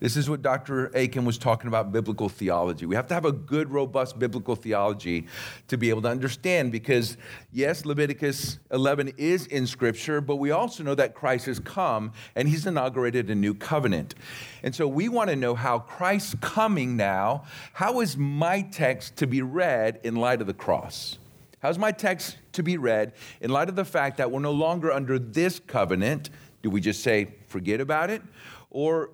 This 0.00 0.16
is 0.16 0.28
what 0.28 0.42
Dr. 0.42 0.86
Akin 0.96 1.24
was 1.24 1.38
talking 1.38 1.68
about 1.68 1.92
biblical 1.92 2.28
theology. 2.28 2.86
We 2.86 2.96
have 2.96 3.06
to 3.08 3.14
have 3.14 3.24
a 3.24 3.30
good, 3.30 3.70
robust 3.70 4.18
biblical 4.18 4.56
theology 4.56 5.26
to 5.68 5.76
be 5.76 5.90
able 5.90 6.02
to 6.02 6.08
understand 6.08 6.72
because, 6.72 7.16
yes, 7.52 7.84
Leviticus 7.84 8.58
11 8.72 9.12
is 9.16 9.46
in 9.46 9.66
Scripture, 9.66 10.20
but 10.20 10.36
we 10.36 10.50
also 10.50 10.82
know 10.82 10.94
that 10.94 11.14
Christ 11.14 11.46
has 11.46 11.60
come 11.60 12.12
and 12.34 12.48
he's 12.48 12.66
inaugurated 12.66 13.30
a 13.30 13.34
new 13.34 13.54
covenant. 13.54 14.14
And 14.62 14.74
so 14.74 14.88
we 14.88 15.08
want 15.08 15.30
to 15.30 15.36
know 15.36 15.54
how 15.54 15.78
Christ's 15.78 16.34
coming 16.40 16.96
now, 16.96 17.44
how 17.74 18.00
is 18.00 18.16
my 18.16 18.62
text 18.62 19.16
to 19.16 19.26
be 19.26 19.42
read 19.42 20.00
in 20.02 20.16
light 20.16 20.40
of 20.40 20.46
the 20.46 20.54
cross? 20.54 21.18
How's 21.62 21.78
my 21.78 21.92
text 21.92 22.38
to 22.54 22.64
be 22.64 22.76
read 22.76 23.12
in 23.40 23.50
light 23.50 23.68
of 23.68 23.76
the 23.76 23.84
fact 23.84 24.16
that 24.16 24.32
we're 24.32 24.40
no 24.40 24.50
longer 24.50 24.90
under 24.90 25.16
this 25.16 25.60
covenant? 25.60 26.28
Do 26.60 26.70
we 26.70 26.80
just 26.80 27.04
say, 27.04 27.36
forget 27.46 27.80
about 27.80 28.10
it? 28.10 28.20
Or 28.70 29.10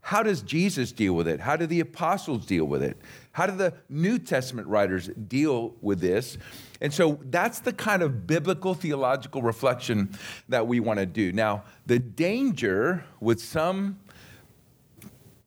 how 0.00 0.24
does 0.24 0.42
Jesus 0.42 0.90
deal 0.90 1.14
with 1.14 1.28
it? 1.28 1.38
How 1.38 1.54
do 1.54 1.66
the 1.66 1.78
apostles 1.78 2.44
deal 2.44 2.64
with 2.64 2.82
it? 2.82 2.96
How 3.30 3.46
do 3.46 3.56
the 3.56 3.72
New 3.88 4.18
Testament 4.18 4.66
writers 4.66 5.08
deal 5.28 5.76
with 5.80 6.00
this? 6.00 6.38
And 6.80 6.92
so 6.92 7.20
that's 7.22 7.60
the 7.60 7.72
kind 7.72 8.02
of 8.02 8.26
biblical 8.26 8.74
theological 8.74 9.40
reflection 9.40 10.18
that 10.48 10.66
we 10.66 10.80
want 10.80 10.98
to 10.98 11.06
do. 11.06 11.32
Now, 11.32 11.62
the 11.86 12.00
danger 12.00 13.04
with 13.20 13.40
some 13.40 14.00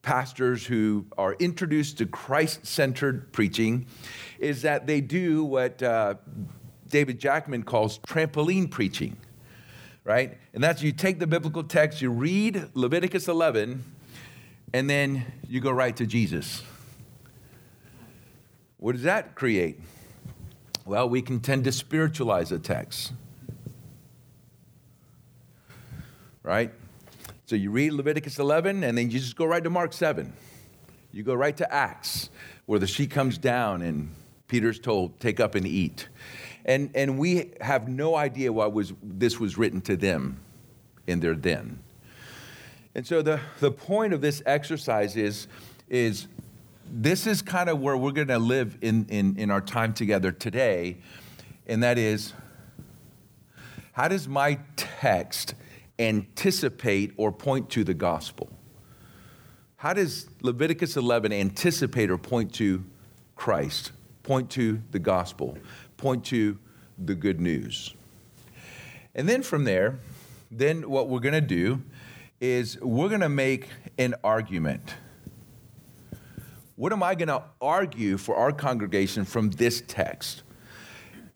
pastors 0.02 0.66
who 0.66 1.06
are 1.16 1.34
introduced 1.34 1.98
to 1.98 2.06
Christ 2.06 2.66
centered 2.66 3.32
preaching 3.32 3.86
is 4.38 4.62
that 4.62 4.86
they 4.86 5.00
do 5.00 5.44
what 5.44 5.82
uh, 5.82 6.14
David 6.88 7.18
Jackman 7.18 7.62
calls 7.64 7.98
trampoline 8.00 8.70
preaching, 8.70 9.16
right? 10.04 10.38
And 10.54 10.62
that's 10.62 10.82
you 10.82 10.92
take 10.92 11.18
the 11.18 11.26
biblical 11.26 11.62
text, 11.64 12.00
you 12.00 12.10
read 12.10 12.70
Leviticus 12.74 13.28
11 13.28 13.84
and 14.72 14.88
then 14.88 15.24
you 15.48 15.60
go 15.60 15.70
right 15.70 15.96
to 15.96 16.06
Jesus. 16.06 16.62
What 18.78 18.92
does 18.92 19.02
that 19.02 19.34
create? 19.34 19.80
Well, 20.84 21.08
we 21.08 21.20
can 21.20 21.40
tend 21.40 21.64
to 21.64 21.72
spiritualize 21.72 22.52
a 22.52 22.58
text. 22.58 23.12
Right? 26.42 26.72
So 27.48 27.56
you 27.56 27.70
read 27.70 27.94
Leviticus 27.94 28.38
11, 28.38 28.84
and 28.84 28.98
then 28.98 29.10
you 29.10 29.18
just 29.18 29.34
go 29.34 29.46
right 29.46 29.64
to 29.64 29.70
Mark 29.70 29.94
7. 29.94 30.34
You 31.12 31.22
go 31.22 31.32
right 31.32 31.56
to 31.56 31.72
Acts, 31.72 32.28
where 32.66 32.78
the 32.78 32.86
sheet 32.86 33.10
comes 33.10 33.38
down 33.38 33.80
and 33.80 34.14
Peter's 34.48 34.78
told, 34.78 35.18
take 35.18 35.40
up 35.40 35.54
and 35.54 35.66
eat. 35.66 36.10
And, 36.66 36.90
and 36.94 37.18
we 37.18 37.52
have 37.62 37.88
no 37.88 38.16
idea 38.16 38.52
why 38.52 38.66
was, 38.66 38.92
this 39.02 39.40
was 39.40 39.56
written 39.56 39.80
to 39.82 39.96
them 39.96 40.40
in 41.06 41.20
their 41.20 41.34
den. 41.34 41.78
And 42.94 43.06
so 43.06 43.22
the, 43.22 43.40
the 43.60 43.70
point 43.70 44.12
of 44.12 44.20
this 44.20 44.42
exercise 44.44 45.16
is, 45.16 45.48
is 45.88 46.26
this 46.92 47.26
is 47.26 47.40
kind 47.40 47.70
of 47.70 47.80
where 47.80 47.96
we're 47.96 48.12
going 48.12 48.28
to 48.28 48.38
live 48.38 48.76
in, 48.82 49.06
in, 49.08 49.38
in 49.38 49.50
our 49.50 49.62
time 49.62 49.94
together 49.94 50.32
today, 50.32 50.98
and 51.66 51.82
that 51.82 51.96
is 51.96 52.34
how 53.92 54.06
does 54.06 54.28
my 54.28 54.58
text 54.76 55.54
anticipate 55.98 57.12
or 57.16 57.32
point 57.32 57.70
to 57.70 57.84
the 57.84 57.94
gospel? 57.94 58.50
How 59.76 59.92
does 59.92 60.28
Leviticus 60.42 60.96
11 60.96 61.32
anticipate 61.32 62.10
or 62.10 62.18
point 62.18 62.52
to 62.54 62.84
Christ, 63.36 63.92
point 64.22 64.50
to 64.50 64.82
the 64.90 64.98
gospel, 64.98 65.56
point 65.96 66.24
to 66.26 66.58
the 66.98 67.14
good 67.14 67.40
news? 67.40 67.94
And 69.14 69.28
then 69.28 69.42
from 69.42 69.64
there, 69.64 69.98
then 70.50 70.88
what 70.88 71.08
we're 71.08 71.20
going 71.20 71.34
to 71.34 71.40
do 71.40 71.82
is 72.40 72.80
we're 72.80 73.08
going 73.08 73.20
to 73.20 73.28
make 73.28 73.68
an 73.98 74.14
argument. 74.22 74.94
What 76.76 76.92
am 76.92 77.02
I 77.02 77.14
going 77.14 77.28
to 77.28 77.42
argue 77.60 78.16
for 78.16 78.36
our 78.36 78.52
congregation 78.52 79.24
from 79.24 79.50
this 79.50 79.82
text? 79.86 80.42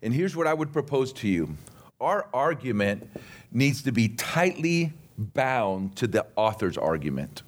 And 0.02 0.14
here's 0.14 0.36
what 0.36 0.46
I 0.46 0.54
would 0.54 0.72
propose 0.72 1.12
to 1.14 1.28
you 1.28 1.56
our 2.02 2.26
argument 2.34 3.08
needs 3.52 3.82
to 3.82 3.92
be 3.92 4.08
tightly 4.08 4.92
bound 5.16 5.96
to 5.96 6.06
the 6.06 6.26
author's 6.36 6.76
argument. 6.76 7.42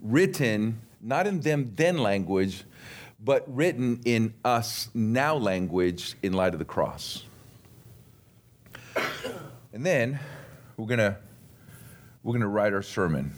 Written 0.00 0.80
not 1.00 1.26
in 1.26 1.40
them 1.40 1.72
then 1.76 1.98
language, 1.98 2.64
but 3.22 3.44
written 3.54 4.00
in 4.04 4.32
us 4.44 4.88
now 4.94 5.36
language 5.36 6.14
in 6.22 6.32
light 6.32 6.54
of 6.54 6.58
the 6.58 6.64
cross. 6.64 7.24
And 9.72 9.84
then 9.84 10.18
we're 10.76 10.86
going 10.86 10.98
to 10.98 11.16
we're 12.22 12.32
going 12.32 12.42
to 12.42 12.48
write 12.48 12.72
our 12.72 12.82
sermon. 12.82 13.32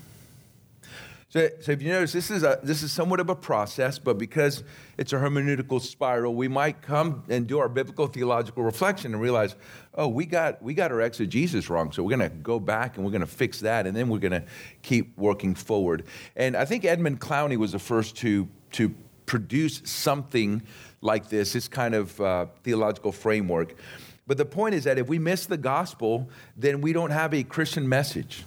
So, 1.29 1.49
so 1.61 1.73
if 1.73 1.83
you 1.83 1.91
notice, 1.91 2.13
this 2.13 2.31
is, 2.31 2.45
a, 2.45 2.61
this 2.63 2.85
is 2.85 2.93
somewhat 2.93 3.19
of 3.19 3.29
a 3.29 3.35
process, 3.35 3.99
but 3.99 4.17
because 4.17 4.63
it's 4.97 5.13
a 5.13 5.17
hermeneutical 5.17 5.81
spiral, 5.81 6.37
we 6.37 6.47
might 6.47 6.83
come 6.83 7.25
and 7.29 7.49
do 7.49 7.59
our 7.59 7.69
biblical 7.69 8.07
theological 8.07 8.63
reflection 8.63 9.13
and 9.13 9.21
realize, 9.21 9.57
oh, 9.95 10.07
we 10.07 10.25
got, 10.25 10.63
we 10.63 10.73
got 10.73 10.93
our 10.93 11.01
exegesis 11.01 11.69
wrong. 11.69 11.91
So 11.91 12.05
we're 12.05 12.17
going 12.17 12.31
to 12.31 12.37
go 12.37 12.61
back 12.61 12.97
and 12.97 13.05
we're 13.05 13.11
going 13.11 13.23
to 13.23 13.27
fix 13.27 13.59
that, 13.61 13.89
and 13.89 13.97
then 13.97 14.09
we're 14.09 14.21
going 14.21 14.41
to 14.41 14.45
keep 14.83 15.19
working 15.19 15.57
forward. 15.57 16.05
And 16.37 16.57
I 16.57 16.65
think 16.65 16.85
Edmund 16.85 17.21
Clowney 17.21 17.57
was 17.57 17.73
the 17.73 17.81
first 17.81 18.17
to, 18.19 18.49
to 18.73 18.95
produce 19.27 19.83
something 19.85 20.63
like 21.01 21.29
this, 21.29 21.55
this 21.55 21.67
kind 21.67 21.97
of 21.97 22.21
uh, 22.21 22.47
theological 22.63 23.11
framework. 23.11 23.75
But 24.29 24.39
the 24.39 24.45
point 24.45 24.77
is 24.77 24.85
that 24.85 24.97
if 24.97 25.09
we 25.09 25.19
miss 25.19 25.47
the 25.47 25.57
gospel, 25.57 26.31
then 26.57 26.81
we 26.81 26.93
don't 26.93 27.11
have 27.11 27.35
a 27.35 27.43
Christian 27.43 27.89
message 27.89 28.45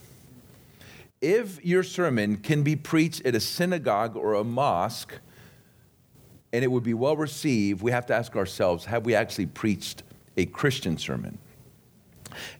if 1.22 1.64
your 1.66 1.84
sermon 1.84 2.38
can 2.38 2.64
be 2.64 2.76
preached 2.76 3.26
at 3.26 3.36
a 3.36 3.40
synagogue 3.40 4.16
or 4.16 4.36
a 4.36 4.44
mosque 4.44 5.14
and 6.52 6.64
it 6.64 6.68
would 6.68 6.84
be 6.84 6.94
well 6.94 7.16
received, 7.16 7.82
we 7.82 7.92
have 7.92 8.06
to 8.08 8.16
ask 8.16 8.36
ourselves 8.36 8.86
have 8.86 9.06
we 9.06 9.16
actually 9.16 9.46
preached 9.46 10.04
a 10.38 10.46
Christian 10.46 10.98
sermon? 10.98 11.38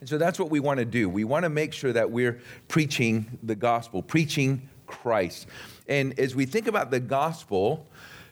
And 0.00 0.08
so 0.08 0.18
that's 0.18 0.38
what 0.38 0.50
we 0.50 0.60
want 0.60 0.78
to 0.78 0.84
do. 0.84 1.08
We 1.08 1.24
want 1.24 1.44
to 1.44 1.48
make 1.48 1.72
sure 1.72 1.92
that 1.92 2.10
we're 2.10 2.40
preaching 2.68 3.38
the 3.42 3.54
gospel, 3.54 4.02
preaching 4.02 4.68
Christ. 4.86 5.46
And 5.88 6.18
as 6.18 6.34
we 6.34 6.44
think 6.44 6.66
about 6.66 6.90
the 6.90 7.00
gospel, 7.00 7.86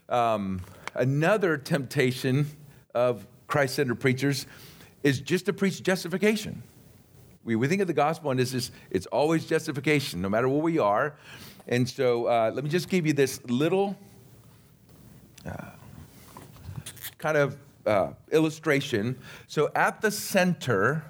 um, 0.09 0.61
another 0.95 1.57
temptation 1.57 2.47
of 2.93 3.25
Christ 3.47 3.75
centered 3.75 3.99
preachers 3.99 4.45
is 5.03 5.21
just 5.21 5.45
to 5.45 5.53
preach 5.53 5.81
justification. 5.81 6.61
We, 7.43 7.55
we 7.55 7.67
think 7.67 7.81
of 7.81 7.87
the 7.87 7.93
gospel 7.93 8.31
and 8.31 8.39
it's, 8.39 8.51
just, 8.51 8.71
it's 8.91 9.05
always 9.07 9.45
justification, 9.45 10.21
no 10.21 10.29
matter 10.29 10.49
where 10.49 10.61
we 10.61 10.77
are. 10.79 11.15
And 11.67 11.87
so 11.87 12.25
uh, 12.25 12.51
let 12.53 12.63
me 12.63 12.69
just 12.69 12.89
give 12.89 13.05
you 13.05 13.13
this 13.13 13.43
little 13.45 13.95
uh, 15.45 15.71
kind 17.17 17.37
of 17.37 17.57
uh, 17.85 18.11
illustration. 18.31 19.17
So 19.47 19.71
at 19.75 20.01
the 20.01 20.11
center, 20.11 21.03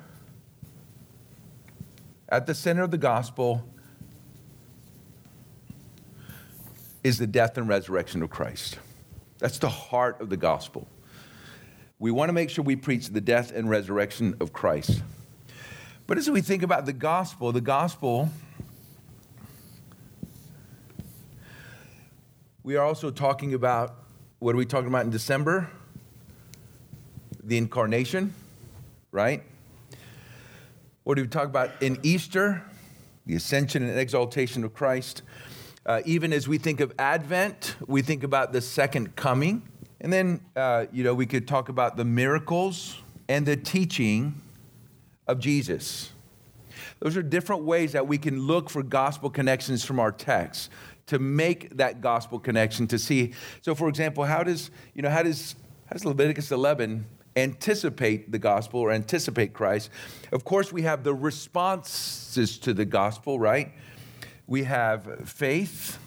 at 2.29 2.45
the 2.45 2.53
center 2.53 2.83
of 2.83 2.91
the 2.91 2.98
gospel 2.98 3.63
is 7.03 7.17
the 7.17 7.27
death 7.27 7.57
and 7.57 7.67
resurrection 7.67 8.21
of 8.21 8.29
Christ. 8.29 8.77
That's 9.39 9.57
the 9.57 9.69
heart 9.69 10.21
of 10.21 10.29
the 10.29 10.38
gospel. 10.38 10.88
We 11.98 12.12
want 12.12 12.29
to 12.29 12.33
make 12.33 12.50
sure 12.50 12.63
we 12.63 12.75
preach 12.75 13.09
the 13.09 13.21
death 13.21 13.51
and 13.53 13.69
resurrection 13.69 14.36
of 14.39 14.53
Christ. 14.53 15.01
But 16.09 16.17
as 16.17 16.27
we 16.27 16.41
think 16.41 16.63
about 16.63 16.87
the 16.87 16.93
gospel, 16.93 17.51
the 17.51 17.61
gospel, 17.61 18.31
we 22.63 22.75
are 22.77 22.83
also 22.83 23.11
talking 23.11 23.53
about 23.53 23.93
what 24.39 24.55
are 24.55 24.57
we 24.57 24.65
talking 24.65 24.87
about 24.87 25.05
in 25.05 25.11
December? 25.11 25.69
The 27.43 27.59
incarnation, 27.59 28.33
right? 29.11 29.43
What 31.03 31.17
do 31.17 31.21
we 31.21 31.27
talk 31.27 31.45
about 31.45 31.79
in 31.79 31.99
Easter? 32.01 32.63
The 33.27 33.35
ascension 33.35 33.83
and 33.83 33.99
exaltation 33.99 34.63
of 34.63 34.73
Christ. 34.73 35.21
Uh, 35.85 36.01
even 36.05 36.33
as 36.33 36.47
we 36.47 36.57
think 36.57 36.79
of 36.79 36.91
Advent, 36.97 37.75
we 37.85 38.01
think 38.01 38.23
about 38.23 38.51
the 38.51 38.61
second 38.61 39.15
coming. 39.15 39.61
And 40.01 40.11
then, 40.11 40.41
uh, 40.55 40.87
you 40.91 41.03
know, 41.03 41.13
we 41.13 41.27
could 41.27 41.47
talk 41.47 41.69
about 41.69 41.97
the 41.97 42.05
miracles 42.05 42.97
and 43.27 43.45
the 43.45 43.55
teaching 43.55 44.41
of 45.29 45.39
Jesus. 45.39 46.12
Those 47.00 47.15
are 47.15 47.21
different 47.21 47.63
ways 47.63 47.93
that 47.93 48.07
we 48.07 48.17
can 48.17 48.41
look 48.41 48.69
for 48.69 48.83
gospel 48.83 49.29
connections 49.29 49.86
from 49.86 50.00
our 50.00 50.12
text 50.12 50.69
to 51.05 51.19
make 51.19 51.77
that 51.77 52.01
gospel 52.01 52.39
connection 52.39 52.88
to 52.88 53.00
see. 53.00 53.33
So, 53.62 53.75
for 53.75 53.88
example, 53.88 54.24
how 54.25 54.43
does, 54.43 54.71
you 54.95 55.01
know, 55.01 55.09
how 55.09 55.24
does, 55.24 55.55
how 55.86 55.93
does 55.93 56.03
Leviticus 56.03 56.51
11 56.51 57.05
anticipate 57.36 58.31
the 58.31 58.39
gospel 58.39 58.79
or 58.79 58.91
anticipate 58.91 59.53
Christ? 59.53 59.91
Of 60.31 60.43
course, 60.43 60.74
we 60.74 60.81
have 60.81 61.03
the 61.03 61.13
responses 61.13 62.57
to 62.59 62.74
the 62.74 62.86
gospel, 62.86 63.39
right? 63.39 63.71
We 64.48 64.63
have 64.63 65.29
faith, 65.29 66.00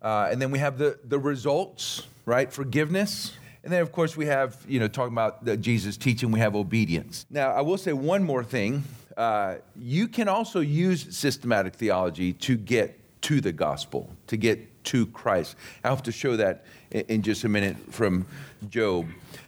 uh, 0.00 0.28
and 0.32 0.40
then 0.40 0.50
we 0.50 0.58
have 0.58 0.78
the, 0.78 0.98
the 1.04 1.18
results, 1.18 2.06
right? 2.24 2.50
Forgiveness. 2.50 3.32
And 3.62 3.72
then, 3.72 3.82
of 3.82 3.92
course, 3.92 4.16
we 4.16 4.26
have, 4.26 4.56
you 4.66 4.80
know, 4.80 4.88
talking 4.88 5.12
about 5.12 5.44
Jesus 5.60 5.96
teaching, 5.96 6.30
we 6.30 6.40
have 6.40 6.56
obedience. 6.56 7.26
Now, 7.30 7.50
I 7.50 7.60
will 7.60 7.76
say 7.76 7.92
one 7.92 8.22
more 8.22 8.42
thing. 8.42 8.84
Uh, 9.16 9.56
you 9.76 10.08
can 10.08 10.28
also 10.28 10.60
use 10.60 11.14
systematic 11.14 11.74
theology 11.74 12.32
to 12.32 12.56
get 12.56 12.98
to 13.22 13.40
the 13.40 13.52
gospel, 13.52 14.10
to 14.28 14.36
get 14.36 14.82
to 14.84 15.06
Christ. 15.06 15.56
I'll 15.84 15.94
have 15.94 16.02
to 16.04 16.12
show 16.12 16.36
that 16.36 16.64
in, 16.90 17.04
in 17.08 17.22
just 17.22 17.44
a 17.44 17.48
minute 17.48 17.76
from 17.90 18.26
Job. 18.70 19.06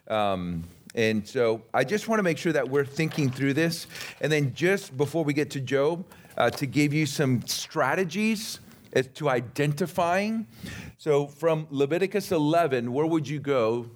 Um, 0.09 0.64
and 0.95 1.26
so 1.26 1.62
I 1.73 1.85
just 1.85 2.07
want 2.07 2.19
to 2.19 2.23
make 2.23 2.37
sure 2.37 2.52
that 2.52 2.69
we're 2.69 2.85
thinking 2.85 3.31
through 3.31 3.54
this. 3.54 3.87
And 4.21 4.31
then, 4.31 4.52
just 4.54 4.95
before 4.97 5.25
we 5.25 5.33
get 5.33 5.50
to 5.52 5.61
Job, 5.61 6.04
uh, 6.37 6.50
to 6.50 6.66
give 6.66 6.92
you 6.92 7.07
some 7.07 7.42
strategies 7.47 8.61
as 8.92 9.07
to 9.09 9.31
identifying. 9.31 10.47
So, 10.99 11.26
from 11.26 11.66
Leviticus 11.71 12.31
11, 12.31 12.92
where 12.92 13.07
would 13.07 13.26
you 13.26 13.40
go 13.40 13.88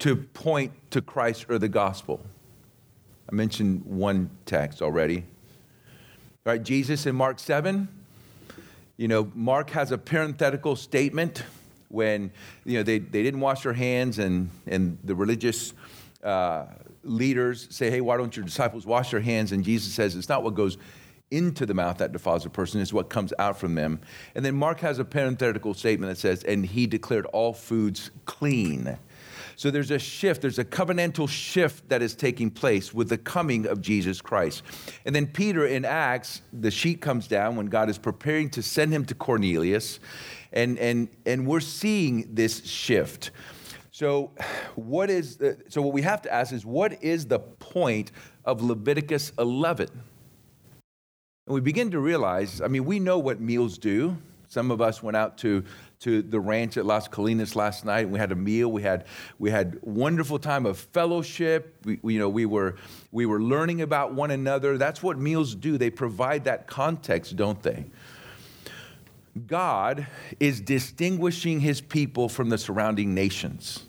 to 0.00 0.16
point 0.16 0.72
to 0.90 1.00
Christ 1.00 1.46
or 1.48 1.58
the 1.58 1.68
gospel? 1.68 2.24
I 3.30 3.34
mentioned 3.34 3.84
one 3.84 4.30
text 4.46 4.82
already. 4.82 5.24
All 6.46 6.52
right, 6.52 6.62
Jesus 6.62 7.06
in 7.06 7.16
Mark 7.16 7.38
7. 7.38 7.88
You 8.96 9.08
know, 9.08 9.30
Mark 9.34 9.70
has 9.70 9.90
a 9.90 9.98
parenthetical 9.98 10.76
statement 10.76 11.42
when, 11.88 12.30
you 12.64 12.78
know, 12.78 12.82
they, 12.82 12.98
they 12.98 13.22
didn't 13.22 13.40
wash 13.40 13.62
their 13.62 13.72
hands 13.72 14.18
and, 14.18 14.50
and 14.66 14.98
the 15.04 15.14
religious 15.14 15.72
uh, 16.22 16.66
leaders 17.02 17.66
say, 17.70 17.90
hey, 17.90 18.00
why 18.00 18.16
don't 18.16 18.36
your 18.36 18.44
disciples 18.44 18.86
wash 18.86 19.10
their 19.10 19.20
hands? 19.20 19.52
And 19.52 19.64
Jesus 19.64 19.92
says, 19.92 20.14
it's 20.16 20.28
not 20.28 20.42
what 20.42 20.54
goes 20.54 20.76
into 21.30 21.66
the 21.66 21.74
mouth 21.74 21.98
that 21.98 22.12
defiles 22.12 22.46
a 22.46 22.50
person, 22.50 22.80
it's 22.80 22.92
what 22.92 23.08
comes 23.08 23.32
out 23.38 23.58
from 23.58 23.74
them. 23.74 24.00
And 24.34 24.44
then 24.44 24.54
Mark 24.54 24.80
has 24.80 24.98
a 24.98 25.04
parenthetical 25.04 25.74
statement 25.74 26.10
that 26.10 26.18
says, 26.18 26.44
and 26.44 26.64
he 26.64 26.86
declared 26.86 27.26
all 27.26 27.52
foods 27.52 28.10
clean. 28.24 28.98
So 29.56 29.70
there's 29.70 29.90
a 29.90 29.98
shift, 29.98 30.42
there's 30.42 30.58
a 30.58 30.64
covenantal 30.64 31.28
shift 31.28 31.88
that 31.88 32.02
is 32.02 32.14
taking 32.14 32.50
place 32.50 32.92
with 32.92 33.08
the 33.08 33.18
coming 33.18 33.66
of 33.66 33.80
Jesus 33.80 34.20
Christ. 34.20 34.62
And 35.04 35.14
then 35.14 35.26
Peter 35.26 35.66
in 35.66 35.84
Acts, 35.84 36.42
the 36.52 36.70
sheet 36.70 37.00
comes 37.00 37.28
down 37.28 37.56
when 37.56 37.66
God 37.66 37.88
is 37.88 37.98
preparing 37.98 38.50
to 38.50 38.62
send 38.62 38.92
him 38.92 39.04
to 39.06 39.14
Cornelius. 39.14 40.00
And, 40.52 40.78
and, 40.78 41.08
and 41.26 41.46
we're 41.46 41.60
seeing 41.60 42.34
this 42.34 42.64
shift. 42.64 43.30
So, 43.90 44.32
what 44.74 45.08
is 45.08 45.36
the, 45.36 45.56
so 45.68 45.80
what 45.80 45.92
we 45.92 46.02
have 46.02 46.20
to 46.22 46.32
ask 46.32 46.52
is 46.52 46.66
what 46.66 47.00
is 47.00 47.26
the 47.26 47.38
point 47.38 48.10
of 48.44 48.60
Leviticus 48.60 49.32
11? 49.38 49.88
And 51.46 51.54
we 51.54 51.60
begin 51.60 51.92
to 51.92 52.00
realize, 52.00 52.60
I 52.60 52.68
mean, 52.68 52.86
we 52.86 52.98
know 52.98 53.18
what 53.18 53.40
meals 53.40 53.78
do. 53.78 54.16
Some 54.48 54.70
of 54.70 54.80
us 54.80 55.02
went 55.02 55.16
out 55.16 55.38
to, 55.38 55.64
to 56.00 56.22
the 56.22 56.40
ranch 56.40 56.76
at 56.76 56.84
Las 56.84 57.08
Colinas 57.08 57.56
last 57.56 57.84
night. 57.84 58.08
We 58.08 58.18
had 58.18 58.32
a 58.32 58.36
meal. 58.36 58.70
We 58.70 58.82
had, 58.82 59.06
we 59.38 59.50
had 59.50 59.78
wonderful 59.82 60.38
time 60.38 60.66
of 60.66 60.78
fellowship. 60.78 61.76
We, 61.84 61.98
you 62.04 62.18
know, 62.18 62.28
we 62.28 62.46
were, 62.46 62.76
we 63.12 63.26
were 63.26 63.40
learning 63.40 63.80
about 63.80 64.14
one 64.14 64.30
another. 64.30 64.76
That's 64.78 65.02
what 65.02 65.18
meals 65.18 65.54
do. 65.54 65.78
They 65.78 65.90
provide 65.90 66.44
that 66.44 66.66
context, 66.66 67.36
don't 67.36 67.62
they? 67.62 67.86
God 69.46 70.06
is 70.38 70.60
distinguishing 70.60 71.60
his 71.60 71.80
people 71.80 72.28
from 72.28 72.50
the 72.50 72.58
surrounding 72.58 73.14
nations, 73.14 73.84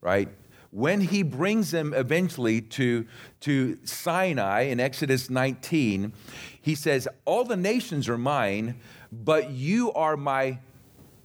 right? 0.00 0.28
when 0.70 1.00
he 1.00 1.22
brings 1.22 1.70
them 1.70 1.94
eventually 1.94 2.60
to, 2.60 3.06
to 3.40 3.78
Sinai 3.84 4.62
in 4.62 4.80
Exodus 4.80 5.30
19, 5.30 6.12
he 6.60 6.74
says, 6.74 7.08
All 7.24 7.44
the 7.44 7.56
nations 7.56 8.08
are 8.08 8.18
mine, 8.18 8.78
but 9.12 9.50
you 9.50 9.92
are 9.92 10.16
my 10.16 10.58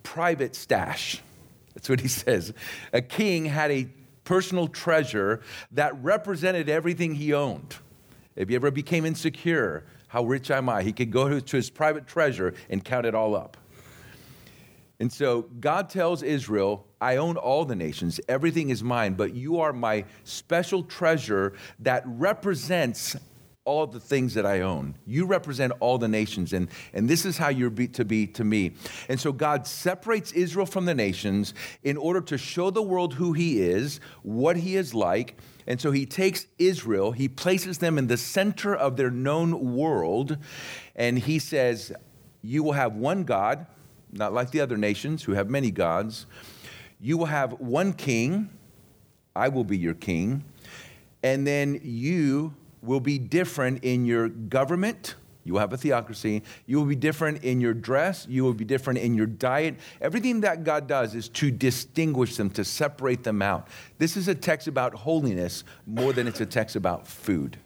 private 0.04 0.56
stash. 0.56 1.22
That's 1.74 1.90
what 1.90 2.00
he 2.00 2.08
says. 2.08 2.54
A 2.92 3.02
king 3.02 3.46
had 3.46 3.72
a 3.72 3.88
personal 4.24 4.68
treasure 4.68 5.42
that 5.72 6.02
represented 6.04 6.70
everything 6.70 7.16
he 7.16 7.34
owned. 7.34 7.76
If 8.36 8.50
he 8.50 8.56
ever 8.56 8.72
became 8.72 9.06
insecure, 9.06 9.84
how 10.08 10.24
rich 10.24 10.52
am 10.52 10.70
I? 10.70 10.84
He 10.84 10.94
could 10.94 11.12
go 11.12 11.40
to 11.40 11.56
his 11.56 11.70
private 11.70 12.08
treasure 12.08 12.54
and 12.70 12.84
count 12.84 13.06
it 13.06 13.16
all 13.16 13.36
up. 13.36 13.58
And 15.00 15.12
so 15.12 15.44
God 15.60 15.90
tells 15.90 16.24
Israel, 16.24 16.86
I 17.02 17.18
own 17.18 17.36
all 17.36 17.66
the 17.66 17.76
nations, 17.76 18.22
everything 18.30 18.70
is 18.70 18.84
mine, 18.84 19.16
but 19.16 19.34
you 19.34 19.60
are 19.60 19.74
my 19.74 20.06
special 20.24 20.84
treasure 20.84 21.54
that 21.80 22.04
represents 22.06 23.18
all 23.66 23.88
the 23.88 24.00
things 24.00 24.34
that 24.34 24.46
I 24.46 24.62
own. 24.62 24.96
You 25.06 25.26
represent 25.26 25.74
all 25.80 25.98
the 25.98 26.08
nations, 26.08 26.54
and, 26.54 26.68
and 26.94 27.10
this 27.10 27.26
is 27.26 27.38
how 27.38 27.50
you're 27.50 27.70
be, 27.70 27.88
to 27.90 28.04
be 28.04 28.28
to 28.28 28.44
me. 28.44 28.74
And 29.08 29.20
so 29.20 29.32
God 29.32 29.66
separates 29.66 30.32
Israel 30.34 30.66
from 30.66 30.86
the 30.86 30.96
nations 30.96 31.54
in 31.84 31.96
order 31.96 32.22
to 32.22 32.38
show 32.38 32.70
the 32.70 32.82
world 32.82 33.14
who 33.14 33.34
He 33.34 33.62
is, 33.62 34.00
what 34.22 34.58
He 34.58 34.76
is 34.76 34.94
like. 34.94 35.38
And 35.66 35.80
so 35.80 35.92
He 35.92 36.06
takes 36.06 36.46
Israel, 36.58 37.14
He 37.14 37.30
places 37.30 37.78
them 37.78 37.98
in 37.98 38.08
the 38.08 38.18
center 38.18 38.76
of 38.76 38.98
their 38.98 39.12
known 39.12 39.76
world, 39.76 40.38
and 40.96 41.18
He 41.18 41.40
says, 41.40 41.94
You 42.42 42.64
will 42.64 42.74
have 42.74 42.96
one 42.96 43.24
God 43.24 43.66
not 44.14 44.34
like 44.34 44.52
the 44.52 44.62
other 44.62 44.78
nations 44.78 45.24
who 45.24 45.34
have 45.34 45.50
many 45.50 45.72
gods. 45.72 46.26
You 47.02 47.18
will 47.18 47.26
have 47.26 47.54
one 47.54 47.94
king, 47.94 48.50
I 49.36 49.50
will 49.50 49.64
be 49.64 49.78
your 49.78 49.96
king, 49.96 50.44
and 51.24 51.46
then 51.46 51.80
you 51.84 52.54
will 52.84 53.00
be 53.00 53.18
different 53.18 53.84
in 53.84 54.06
your 54.06 54.30
government. 54.30 55.16
You 55.46 55.54
will 55.54 55.60
have 55.60 55.74
a 55.74 55.78
theocracy. 55.78 56.44
You 56.66 56.78
will 56.78 56.86
be 56.86 56.96
different 56.96 57.44
in 57.44 57.60
your 57.60 57.74
dress. 57.74 58.26
You 58.30 58.44
will 58.44 58.54
be 58.54 58.66
different 58.66 59.00
in 59.00 59.14
your 59.14 59.26
diet. 59.26 59.76
Everything 60.02 60.42
that 60.42 60.64
God 60.64 60.88
does 60.88 61.16
is 61.16 61.28
to 61.30 61.52
distinguish 61.52 62.38
them, 62.38 62.50
to 62.52 62.64
separate 62.64 63.24
them 63.24 63.42
out. 63.42 63.68
This 63.98 64.16
is 64.16 64.28
a 64.28 64.36
text 64.36 64.68
about 64.68 64.94
holiness 64.94 65.64
more 65.86 66.14
than 66.14 66.28
it's 66.28 66.42
a 66.42 66.46
text 66.46 66.76
about 66.76 67.08
food. 67.08 67.58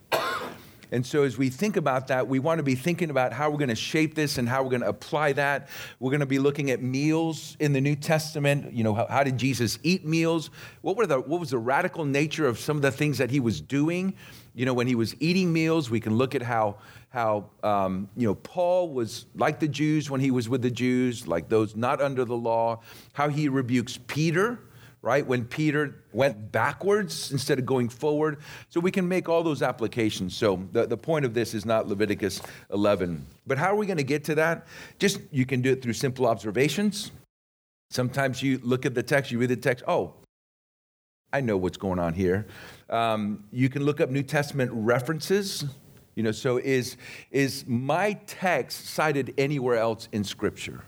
And 0.89 1.06
so, 1.06 1.23
as 1.23 1.38
we 1.38 1.49
think 1.49 1.75
about 1.75 2.08
that, 2.08 2.30
we 2.30 2.39
want 2.39 2.60
to 2.60 2.63
be 2.63 2.75
thinking 2.75 3.10
about 3.10 3.34
how 3.34 3.49
we're 3.49 3.58
going 3.58 3.67
to 3.69 3.75
shape 3.75 4.15
this 4.15 4.38
and 4.38 4.47
how 4.47 4.63
we're 4.63 4.69
going 4.69 4.82
to 4.82 4.88
apply 4.88 5.34
that. 5.34 5.67
We're 5.99 6.12
going 6.12 6.21
to 6.21 6.25
be 6.25 6.39
looking 6.39 6.71
at 6.71 6.82
meals 6.82 7.58
in 7.60 7.73
the 7.73 7.82
New 7.82 7.97
Testament. 7.97 8.73
You 8.73 8.86
know, 8.86 8.93
how, 8.93 9.06
how, 9.08 9.23
did 9.23 9.38
Jesus 9.38 9.80
eat 9.84 10.06
meals? 10.06 10.49
What, 10.82 10.95
were 10.95 11.06
the, 11.06 11.19
what 11.19 11.41
was 11.41 11.49
the 11.49 11.58
radical 11.58 12.06
nature 12.06 12.47
of 12.47 12.58
some 12.58 12.77
of 12.77 12.84
the 12.84 12.91
things 12.91 13.17
that 13.17 13.32
he 13.32 13.41
was 13.41 13.60
doing? 13.60 14.13
You 14.58 14.65
know, 14.65 14.74
when 14.74 14.88
he 14.88 14.96
was 14.96 15.15
eating 15.20 15.54
meals, 15.54 15.91
we 15.91 16.00
can 16.00 16.17
look 16.17 16.34
at 16.34 16.41
how, 16.41 16.78
how 17.10 17.46
um, 17.62 18.10
you 18.17 18.28
know, 18.28 18.34
Paul 18.34 18.89
was 18.89 19.28
like 19.36 19.60
the 19.60 19.67
Jews 19.67 20.10
when 20.10 20.20
he 20.20 20.32
was 20.32 20.50
with 20.50 20.63
the 20.63 20.72
Jews, 20.72 21.28
like 21.28 21.48
those 21.48 21.76
not 21.76 22.02
under 22.02 22.26
the 22.26 22.36
law, 22.36 22.82
how 23.13 23.30
he 23.30 23.50
rebukes 23.50 24.00
Peter 24.08 24.60
right? 25.04 25.26
When 25.26 25.46
Peter 25.46 26.04
went 26.12 26.52
backwards 26.52 27.32
instead 27.32 27.60
of 27.60 27.65
going 27.65 27.88
forward. 27.88 28.39
So 28.67 28.80
we 28.80 28.91
can 28.91 29.08
make 29.08 29.30
all 29.30 29.43
those 29.43 29.62
applications. 29.62 30.36
So 30.36 30.67
the, 30.74 30.88
the 30.88 30.98
point 30.98 31.24
of 31.24 31.34
this 31.34 31.54
is 31.54 31.65
not 31.65 31.88
Leviticus 31.88 32.41
11. 32.74 33.26
But 33.46 33.58
how 33.58 33.72
are 33.72 33.76
we 33.76 33.86
going 33.86 34.00
to 34.00 34.04
get 34.04 34.24
to 34.26 34.36
that? 34.36 34.67
Just 35.00 35.22
you 35.32 35.46
can 35.46 35.62
do 35.62 35.72
it 35.72 35.82
through 35.82 35.93
simple 35.93 36.26
observations. 36.26 37.12
Sometimes 37.89 38.43
you 38.43 38.60
look 38.63 38.86
at 38.86 38.96
the 38.96 39.04
text, 39.04 39.32
you 39.32 39.39
read 39.39 39.50
the 39.50 39.56
text, 39.56 39.84
oh, 39.88 40.13
I 41.34 41.42
know 41.42 41.58
what's 41.58 41.78
going 41.78 42.00
on 42.00 42.13
here. 42.13 42.48
Um, 42.90 43.44
you 43.52 43.70
can 43.70 43.84
look 43.84 44.00
up 44.00 44.10
New 44.10 44.24
Testament 44.24 44.72
references. 44.74 45.66
You 46.16 46.24
know, 46.24 46.32
so 46.32 46.58
is, 46.58 46.98
is 47.32 47.66
my 47.68 48.13
text 48.26 48.88
cited 48.88 49.34
anywhere 49.38 49.78
else 49.78 50.08
in 50.12 50.24
Scripture? 50.24 50.84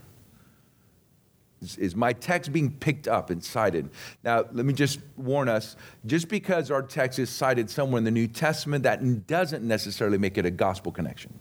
Is, 1.61 1.77
is 1.77 1.95
my 1.95 2.13
text 2.13 2.53
being 2.53 2.71
picked 2.71 3.07
up 3.07 3.29
and 3.29 3.43
cited? 3.43 3.89
Now, 4.23 4.45
let 4.51 4.65
me 4.65 4.73
just 4.73 4.99
warn 5.17 5.49
us 5.49 5.75
just 6.05 6.29
because 6.29 6.71
our 6.71 6.81
text 6.81 7.19
is 7.19 7.29
cited 7.29 7.69
somewhere 7.69 7.97
in 7.97 8.05
the 8.05 8.11
New 8.11 8.27
Testament, 8.27 8.83
that 8.83 9.27
doesn't 9.27 9.63
necessarily 9.63 10.17
make 10.17 10.37
it 10.37 10.45
a 10.45 10.51
gospel 10.51 10.91
connection. 10.91 11.37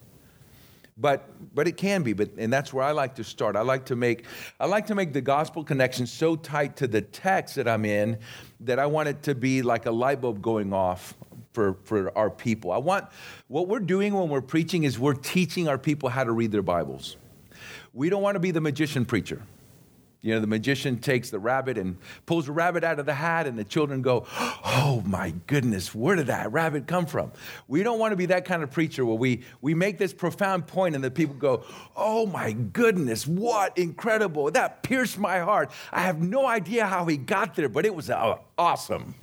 But, 1.01 1.55
but 1.55 1.67
it 1.67 1.77
can 1.77 2.03
be, 2.03 2.11
but, 2.11 2.31
and 2.37 2.51
that's 2.51 2.73
where 2.73 2.83
I 2.83 2.91
like 2.91 3.15
to 3.15 3.23
start. 3.23 3.55
I 3.55 3.61
like 3.61 3.85
to, 3.85 3.95
make, 3.95 4.25
I 4.59 4.65
like 4.65 4.87
to 4.87 4.95
make 4.95 5.13
the 5.13 5.21
gospel 5.21 5.63
connection 5.63 6.05
so 6.05 6.35
tight 6.35 6.75
to 6.77 6.87
the 6.87 7.01
text 7.01 7.55
that 7.55 7.69
I'm 7.69 7.85
in 7.85 8.17
that 8.61 8.79
I 8.79 8.85
want 8.85 9.07
it 9.07 9.23
to 9.23 9.35
be 9.35 9.61
like 9.61 9.85
a 9.85 9.91
light 9.91 10.19
bulb 10.19 10.41
going 10.41 10.73
off 10.73 11.13
for, 11.53 11.77
for 11.85 12.15
our 12.17 12.29
people. 12.29 12.71
I 12.71 12.77
want, 12.77 13.05
what 13.47 13.69
we're 13.69 13.79
doing 13.79 14.13
when 14.13 14.27
we're 14.27 14.41
preaching 14.41 14.83
is 14.83 14.99
we're 14.99 15.13
teaching 15.13 15.69
our 15.69 15.77
people 15.77 16.09
how 16.09 16.25
to 16.25 16.31
read 16.31 16.51
their 16.51 16.61
Bibles. 16.61 17.15
We 17.93 18.09
don't 18.09 18.21
want 18.21 18.35
to 18.35 18.39
be 18.39 18.51
the 18.51 18.61
magician 18.61 19.05
preacher. 19.05 19.41
You 20.21 20.33
know, 20.33 20.41
the 20.41 20.47
magician 20.47 20.97
takes 20.97 21.29
the 21.29 21.39
rabbit 21.39 21.77
and 21.77 21.97
pulls 22.25 22.47
the 22.47 22.51
rabbit 22.51 22.83
out 22.83 22.99
of 22.99 23.05
the 23.05 23.13
hat, 23.13 23.47
and 23.47 23.57
the 23.57 23.63
children 23.63 24.01
go, 24.01 24.25
Oh 24.37 25.01
my 25.05 25.33
goodness, 25.47 25.95
where 25.95 26.17
did 26.17 26.27
that 26.27 26.51
rabbit 26.51 26.87
come 26.87 27.05
from? 27.05 27.31
We 27.69 27.83
don't 27.83 27.99
want 27.99 28.11
to 28.11 28.17
be 28.17 28.25
that 28.27 28.43
kind 28.43 28.61
of 28.61 28.69
preacher 28.69 29.05
where 29.05 29.15
we, 29.15 29.43
we 29.61 29.73
make 29.73 29.97
this 29.97 30.13
profound 30.13 30.67
point 30.67 30.95
and 30.95 31.03
the 31.03 31.11
people 31.11 31.35
go, 31.35 31.63
Oh 31.95 32.25
my 32.25 32.51
goodness, 32.51 33.25
what 33.25 33.77
incredible. 33.77 34.51
That 34.51 34.83
pierced 34.83 35.17
my 35.17 35.39
heart. 35.39 35.71
I 35.91 36.01
have 36.01 36.19
no 36.19 36.45
idea 36.45 36.85
how 36.85 37.05
he 37.05 37.15
got 37.15 37.55
there, 37.55 37.69
but 37.69 37.85
it 37.85 37.95
was 37.95 38.09
uh, 38.09 38.39
awesome. 38.57 39.15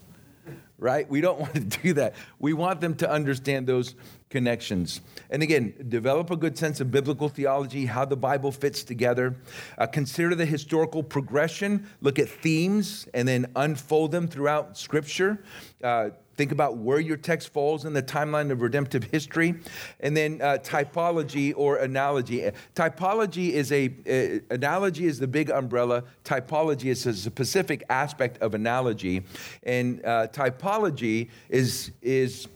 Right? 0.79 1.09
We 1.09 1.21
don't 1.21 1.39
want 1.41 1.55
to 1.55 1.61
do 1.61 1.93
that. 1.95 2.15
We 2.39 2.55
want 2.55 2.81
them 2.81 2.95
to 2.97 3.11
understand 3.11 3.67
those 3.67 3.95
connections. 4.31 5.01
And 5.31 5.43
again, 5.43 5.75
develop 5.89 6.31
a 6.31 6.37
good 6.37 6.59
sense 6.59 6.81
of 6.81 6.91
biblical 6.91 7.29
theology, 7.29 7.87
how 7.87 8.05
the 8.05 8.17
Bible 8.17 8.53
fits 8.53 8.83
together. 8.83 9.37
Uh, 9.79 9.87
consider 9.87 10.35
the 10.35 10.47
historical 10.47 11.03
progression, 11.03 11.87
look 12.01 12.19
at 12.19 12.29
themes, 12.29 13.09
and 13.15 13.27
then 13.27 13.47
unfold 13.57 14.11
them 14.11 14.27
throughout 14.27 14.77
Scripture. 14.77 15.45
Uh, 15.83 16.11
think 16.37 16.53
about 16.53 16.77
where 16.77 17.01
your 17.01 17.17
text 17.17 17.53
falls 17.53 17.85
in 17.85 17.93
the 17.93 18.03
timeline 18.03 18.51
of 18.51 18.61
redemptive 18.61 19.05
history. 19.05 19.55
And 20.01 20.17
then 20.17 20.41
uh, 20.43 20.59
typology 20.62 21.55
or 21.57 21.79
analogy. 21.79 22.51
Typology 22.75 23.51
is 23.51 23.73
a, 23.73 23.87
uh, 23.87 24.55
analogy 24.55 25.07
is 25.07 25.19
the 25.19 25.27
big 25.27 25.51
umbrella. 25.51 26.05
Typology 26.25 26.87
is 26.87 27.07
a 27.07 27.15
specific 27.15 27.85
aspect 27.89 28.39
of 28.43 28.55
analogy. 28.55 29.23
And 29.62 30.05
uh, 30.05 30.29
typology 30.29 31.31
is, 31.49 31.93
is 32.03 32.49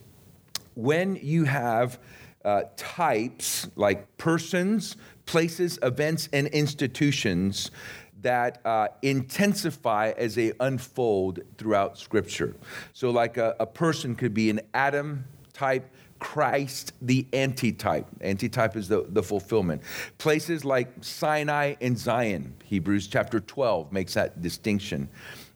when 0.75 1.17
you 1.17 1.45
have 1.45 1.99
uh, 2.45 2.63
types 2.77 3.69
like 3.77 4.17
persons, 4.17 4.97
places, 5.27 5.79
events, 5.83 6.29
and 6.33 6.47
institutions 6.49 7.71
that 8.23 8.61
uh, 8.65 8.89
intensify 9.03 10.13
as 10.17 10.35
they 10.35 10.53
unfold 10.61 11.41
throughout 11.57 11.99
Scripture. 11.99 12.57
So, 12.93 13.11
like 13.11 13.37
a, 13.37 13.57
a 13.61 13.67
person 13.67 14.15
could 14.15 14.35
be 14.35 14.51
an 14.51 14.61
Adam 14.75 15.25
type, 15.53 15.91
Christ, 16.19 16.93
the 17.01 17.27
antitype. 17.33 18.07
Antitype 18.21 18.77
is 18.77 18.89
the, 18.89 19.07
the 19.09 19.23
fulfillment. 19.23 19.83
Places 20.19 20.65
like 20.65 20.89
Sinai 21.01 21.75
and 21.81 21.99
Zion, 21.99 22.55
Hebrews 22.65 23.07
chapter 23.09 23.41
12 23.41 23.91
makes 23.91 24.15
that 24.15 24.43
distinction. 24.43 25.09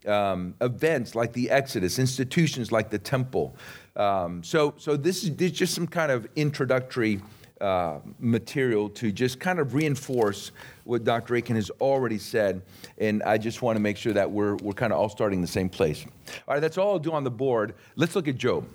Um, 0.07 0.55
events 0.61 1.15
like 1.15 1.33
the 1.33 1.51
Exodus, 1.51 1.99
institutions 1.99 2.73
like 2.73 2.91
the 2.91 2.99
temple, 2.99 3.57
um, 3.97 4.43
so, 4.43 4.75
so 4.77 4.97
this 4.97 5.23
is, 5.23 5.37
this 5.37 5.53
is 5.53 5.59
just 5.59 5.75
some 5.75 5.87
kind 5.87 6.11
of 6.11 6.27
introductory 6.37 7.21
uh, 7.61 8.01
material 8.19 8.89
to 8.91 9.13
just 9.13 9.39
kind 9.39 9.59
of 9.59 9.75
reinforce 9.75 10.51
what 10.85 11.05
Dr. 11.05 11.37
Akin 11.37 11.57
has 11.57 11.71
already 11.81 12.19
said. 12.19 12.63
And 12.99 13.23
I 13.23 13.39
just 13.39 13.63
want 13.63 13.77
to 13.77 13.81
make 13.81 13.97
sure 13.97 14.13
that 14.13 14.31
we're, 14.31 14.57
we're 14.57 14.73
kind 14.73 14.93
of 14.93 14.99
all 14.99 15.09
starting 15.09 15.41
the 15.41 15.47
same 15.47 15.69
place. 15.69 16.05
All 16.49 16.55
right, 16.55 16.61
that's 16.61 16.77
all 16.77 16.93
I'll 16.93 16.99
do 16.99 17.13
on 17.13 17.25
the 17.25 17.31
board. 17.31 17.75
Let's 17.97 18.17
look 18.17 18.29
at 18.29 18.37
Job. 18.37 18.67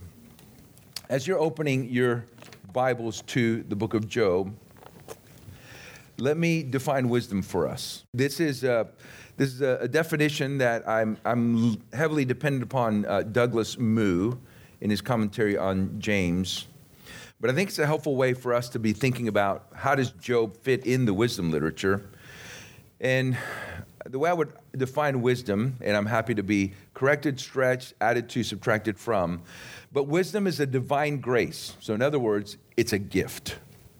As 1.09 1.27
you're 1.27 1.39
opening 1.39 1.89
your 1.89 2.25
Bibles 2.71 3.21
to 3.23 3.63
the 3.63 3.75
book 3.75 3.93
of 3.93 4.07
Job, 4.07 4.55
let 6.17 6.37
me 6.37 6.63
define 6.63 7.09
wisdom 7.09 7.41
for 7.41 7.67
us. 7.67 8.05
This 8.13 8.39
is 8.39 8.63
a, 8.63 8.87
this 9.37 9.53
is 9.53 9.61
a 9.61 9.87
definition 9.87 10.57
that 10.59 10.87
I'm, 10.87 11.17
I'm 11.25 11.81
heavily 11.93 12.25
dependent 12.25 12.63
upon 12.63 13.05
uh, 13.05 13.23
Douglas 13.23 13.77
Moo 13.77 14.33
in 14.81 14.89
his 14.89 15.01
commentary 15.01 15.57
on 15.57 15.99
James. 15.99 16.67
But 17.41 17.49
I 17.49 17.53
think 17.53 17.69
it's 17.69 17.79
a 17.79 17.85
helpful 17.85 18.15
way 18.15 18.33
for 18.33 18.53
us 18.53 18.69
to 18.69 18.79
be 18.79 18.93
thinking 18.93 19.27
about 19.27 19.67
how 19.73 19.95
does 19.95 20.11
Job 20.11 20.57
fit 20.57 20.85
in 20.85 21.05
the 21.05 21.13
wisdom 21.13 21.51
literature. 21.51 22.09
And 22.99 23.37
the 24.05 24.19
way 24.19 24.29
I 24.29 24.33
would 24.33 24.51
define 24.75 25.21
wisdom, 25.21 25.77
and 25.81 25.95
I'm 25.95 26.05
happy 26.05 26.35
to 26.35 26.43
be 26.43 26.73
corrected, 26.93 27.39
stretched, 27.39 27.93
added 28.01 28.29
to, 28.29 28.43
subtracted 28.43 28.97
from, 28.97 29.41
but 29.91 30.03
wisdom 30.03 30.47
is 30.47 30.59
a 30.59 30.65
divine 30.65 31.19
grace. 31.19 31.75
So, 31.79 31.93
in 31.93 32.01
other 32.01 32.19
words, 32.19 32.57
it's 32.75 32.93
a 32.93 32.99
gift. 32.99 33.57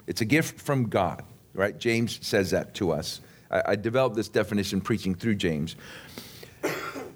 It's 0.07 0.21
a 0.21 0.25
gift 0.25 0.59
from 0.59 0.89
God, 0.89 1.23
right? 1.53 1.77
James 1.77 2.19
says 2.25 2.51
that 2.51 2.73
to 2.75 2.91
us. 2.91 3.21
I, 3.49 3.63
I 3.67 3.75
developed 3.75 4.15
this 4.15 4.29
definition 4.29 4.81
preaching 4.81 5.15
through 5.15 5.35
James. 5.35 5.75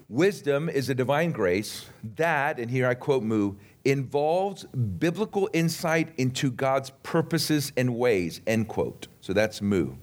Wisdom 0.08 0.68
is 0.68 0.90
a 0.90 0.94
divine 0.94 1.32
grace 1.32 1.86
that, 2.16 2.58
and 2.58 2.70
here 2.70 2.86
I 2.86 2.94
quote 2.94 3.22
Moo, 3.22 3.54
involves 3.84 4.64
biblical 4.64 5.48
insight 5.52 6.12
into 6.18 6.50
God's 6.50 6.90
purposes 7.02 7.72
and 7.76 7.96
ways, 7.96 8.42
end 8.46 8.68
quote. 8.68 9.08
So 9.22 9.32
that's 9.32 9.62
Moo. 9.62 9.94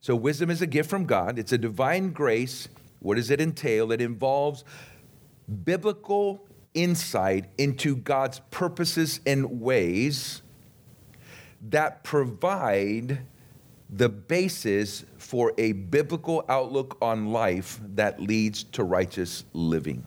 So 0.00 0.14
wisdom 0.14 0.50
is 0.50 0.62
a 0.62 0.66
gift 0.66 0.88
from 0.88 1.04
God, 1.04 1.38
it's 1.38 1.52
a 1.52 1.58
divine 1.58 2.12
grace. 2.12 2.68
What 3.00 3.16
does 3.16 3.30
it 3.30 3.40
entail? 3.40 3.92
It 3.92 4.00
involves 4.00 4.64
biblical 5.64 6.46
insight 6.72 7.46
into 7.58 7.96
God's 7.96 8.40
purposes 8.50 9.20
and 9.26 9.60
ways 9.60 10.42
that 11.70 12.02
provide 12.02 13.20
the 13.90 14.08
basis 14.08 15.04
for 15.18 15.52
a 15.58 15.72
biblical 15.72 16.44
outlook 16.48 16.96
on 17.00 17.32
life 17.32 17.80
that 17.94 18.20
leads 18.20 18.64
to 18.64 18.82
righteous 18.82 19.44
living. 19.52 20.04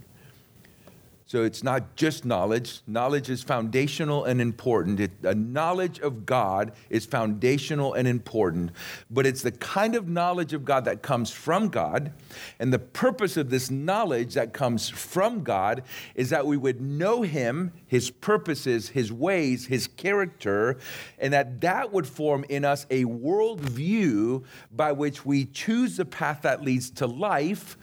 So 1.28 1.44
it's 1.44 1.62
not 1.62 1.98
just 1.98 2.24
knowledge. 2.24 2.80
Knowledge 2.88 3.30
is 3.30 3.44
foundational 3.44 4.24
and 4.24 4.40
important. 4.40 5.02
It, 5.02 5.12
a 5.24 5.36
knowledge 5.36 6.00
of 6.00 6.26
God 6.26 6.72
is 6.90 7.06
foundational 7.06 7.96
and 7.96 8.08
important, 8.08 8.72
but 9.12 9.26
it's 9.26 9.42
the 9.42 9.52
kind 9.52 9.96
of 9.96 10.08
knowledge 10.08 10.54
of 10.54 10.64
God 10.64 10.86
that 10.86 11.02
comes 11.02 11.30
from 11.30 11.68
God. 11.68 12.14
And 12.60 12.72
the 12.72 12.80
purpose 12.80 13.36
of 13.36 13.50
this 13.50 13.70
knowledge 13.70 14.36
that 14.36 14.54
comes 14.54 14.88
from 14.88 15.44
God 15.44 15.84
is 16.16 16.30
that 16.30 16.48
we 16.48 16.56
would 16.56 16.80
know 16.80 17.24
Him, 17.24 17.74
His 17.88 18.10
purposes, 18.10 18.88
His 18.88 19.12
ways, 19.12 19.66
His 19.66 19.86
character, 19.86 20.78
and 21.20 21.34
that 21.34 21.60
that 21.60 21.92
would 21.92 22.08
form 22.08 22.46
in 22.48 22.64
us 22.64 22.86
a 22.90 23.04
worldview 23.04 24.46
by 24.72 24.94
which 24.94 25.26
we 25.26 25.44
choose 25.44 25.98
the 25.98 26.06
path 26.06 26.44
that 26.44 26.64
leads 26.64 26.90
to 26.92 27.06
life 27.06 27.78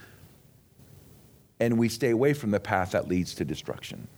and 1.60 1.78
we 1.78 1.88
stay 1.88 2.10
away 2.10 2.34
from 2.34 2.50
the 2.50 2.60
path 2.60 2.92
that 2.92 3.08
leads 3.08 3.34
to 3.36 3.44
destruction. 3.44 4.08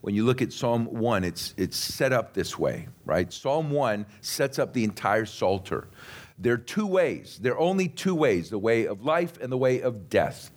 When 0.00 0.14
you 0.14 0.24
look 0.24 0.42
at 0.42 0.52
Psalm 0.52 0.86
1, 0.86 1.24
it's, 1.24 1.54
it's 1.56 1.76
set 1.76 2.12
up 2.12 2.34
this 2.34 2.58
way, 2.58 2.88
right? 3.04 3.32
Psalm 3.32 3.70
1 3.70 4.06
sets 4.20 4.58
up 4.58 4.72
the 4.72 4.84
entire 4.84 5.26
Psalter. 5.26 5.88
There 6.38 6.52
are 6.52 6.58
two 6.58 6.86
ways. 6.86 7.38
There 7.40 7.54
are 7.54 7.58
only 7.58 7.88
two 7.88 8.14
ways 8.14 8.50
the 8.50 8.58
way 8.58 8.86
of 8.86 9.04
life 9.04 9.40
and 9.40 9.50
the 9.50 9.56
way 9.56 9.80
of 9.80 10.08
death, 10.08 10.50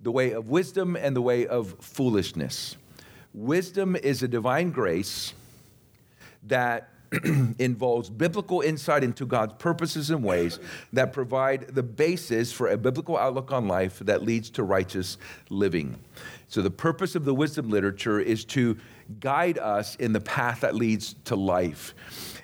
the 0.00 0.10
way 0.10 0.32
of 0.32 0.48
wisdom 0.48 0.96
and 0.96 1.14
the 1.14 1.22
way 1.22 1.46
of 1.46 1.76
foolishness. 1.80 2.76
Wisdom 3.34 3.94
is 3.94 4.22
a 4.22 4.28
divine 4.28 4.70
grace 4.70 5.32
that 6.44 6.91
involves 7.58 8.08
biblical 8.08 8.60
insight 8.60 9.04
into 9.04 9.26
God's 9.26 9.54
purposes 9.54 10.10
and 10.10 10.24
ways 10.24 10.58
that 10.92 11.12
provide 11.12 11.68
the 11.74 11.82
basis 11.82 12.52
for 12.52 12.68
a 12.68 12.76
biblical 12.76 13.16
outlook 13.16 13.52
on 13.52 13.68
life 13.68 13.98
that 14.00 14.22
leads 14.22 14.50
to 14.50 14.62
righteous 14.62 15.18
living. 15.50 15.98
So, 16.48 16.62
the 16.62 16.70
purpose 16.70 17.14
of 17.14 17.24
the 17.24 17.34
wisdom 17.34 17.70
literature 17.70 18.20
is 18.20 18.44
to 18.46 18.78
guide 19.20 19.58
us 19.58 19.96
in 19.96 20.12
the 20.12 20.20
path 20.20 20.60
that 20.60 20.74
leads 20.74 21.14
to 21.24 21.36
life. 21.36 21.94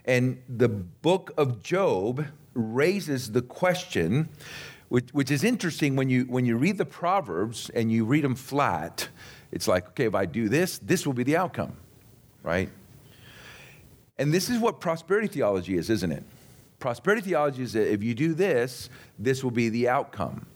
And 0.04 0.42
the 0.48 0.68
book 0.68 1.32
of 1.36 1.62
Job 1.62 2.26
raises 2.54 3.32
the 3.32 3.42
question, 3.42 4.28
which, 4.88 5.10
which 5.12 5.30
is 5.30 5.44
interesting 5.44 5.96
when 5.96 6.08
you, 6.08 6.24
when 6.24 6.44
you 6.44 6.56
read 6.56 6.78
the 6.78 6.86
Proverbs 6.86 7.70
and 7.70 7.92
you 7.92 8.04
read 8.04 8.24
them 8.24 8.34
flat, 8.34 9.08
it's 9.52 9.68
like, 9.68 9.88
okay, 9.88 10.04
if 10.04 10.14
I 10.14 10.26
do 10.26 10.48
this, 10.48 10.78
this 10.78 11.06
will 11.06 11.12
be 11.12 11.24
the 11.24 11.36
outcome, 11.36 11.76
right? 12.42 12.70
And 14.18 14.34
this 14.34 14.50
is 14.50 14.58
what 14.58 14.80
prosperity 14.80 15.28
theology 15.28 15.76
is, 15.76 15.90
isn't 15.90 16.10
it? 16.10 16.24
Prosperity 16.80 17.22
theology 17.22 17.62
is 17.62 17.72
that 17.72 17.92
if 17.92 18.02
you 18.02 18.14
do 18.14 18.34
this, 18.34 18.88
this 19.18 19.42
will 19.42 19.50
be 19.50 19.68
the 19.68 19.88
outcome. 19.88 20.46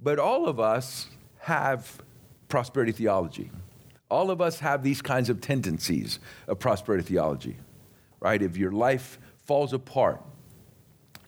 But 0.00 0.18
all 0.18 0.48
of 0.48 0.58
us 0.58 1.08
have 1.40 2.02
prosperity 2.48 2.92
theology. 2.92 3.50
All 4.10 4.30
of 4.30 4.40
us 4.40 4.58
have 4.60 4.82
these 4.82 5.00
kinds 5.00 5.30
of 5.30 5.40
tendencies 5.40 6.18
of 6.46 6.58
prosperity 6.58 7.02
theology, 7.04 7.56
right? 8.20 8.42
If 8.42 8.56
your 8.56 8.72
life 8.72 9.18
falls 9.46 9.72
apart, 9.72 10.22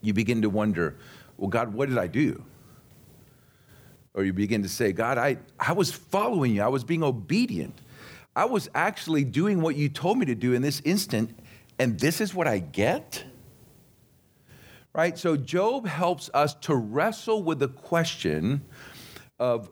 you 0.03 0.13
begin 0.13 0.43
to 0.43 0.51
wonder, 0.51 0.97
well, 1.39 1.49
God, 1.49 1.73
what 1.73 1.89
did 1.89 1.99
I 1.99 2.07
do? 2.07 2.45
Or 4.13 4.23
you 4.23 4.33
begin 4.33 4.63
to 4.63 4.69
say, 4.69 4.93
God, 4.93 5.19
I, 5.19 5.39
I 5.59 5.73
was 5.73 5.91
following 5.91 6.55
you, 6.55 6.63
I 6.63 6.69
was 6.69 6.85
being 6.85 7.03
obedient. 7.03 7.81
I 8.37 8.47
was 8.47 8.69
actually 8.75 9.25
doing 9.25 9.61
what 9.61 9.77
you 9.77 9.89
told 9.89 10.19
me 10.19 10.27
to 10.27 10.35
do 10.35 10.53
in 10.55 10.63
this 10.63 10.83
instant, 10.85 11.39
and 11.79 11.99
this 11.99 12.21
is 12.21 12.35
what 12.35 12.49
I 12.49 12.59
get? 12.59 13.25
Right? 14.93 15.19
So, 15.19 15.37
Job 15.37 15.87
helps 15.87 16.31
us 16.35 16.55
to 16.63 16.75
wrestle 16.75 17.43
with 17.43 17.59
the 17.59 17.69
question 17.69 18.63
of 19.39 19.71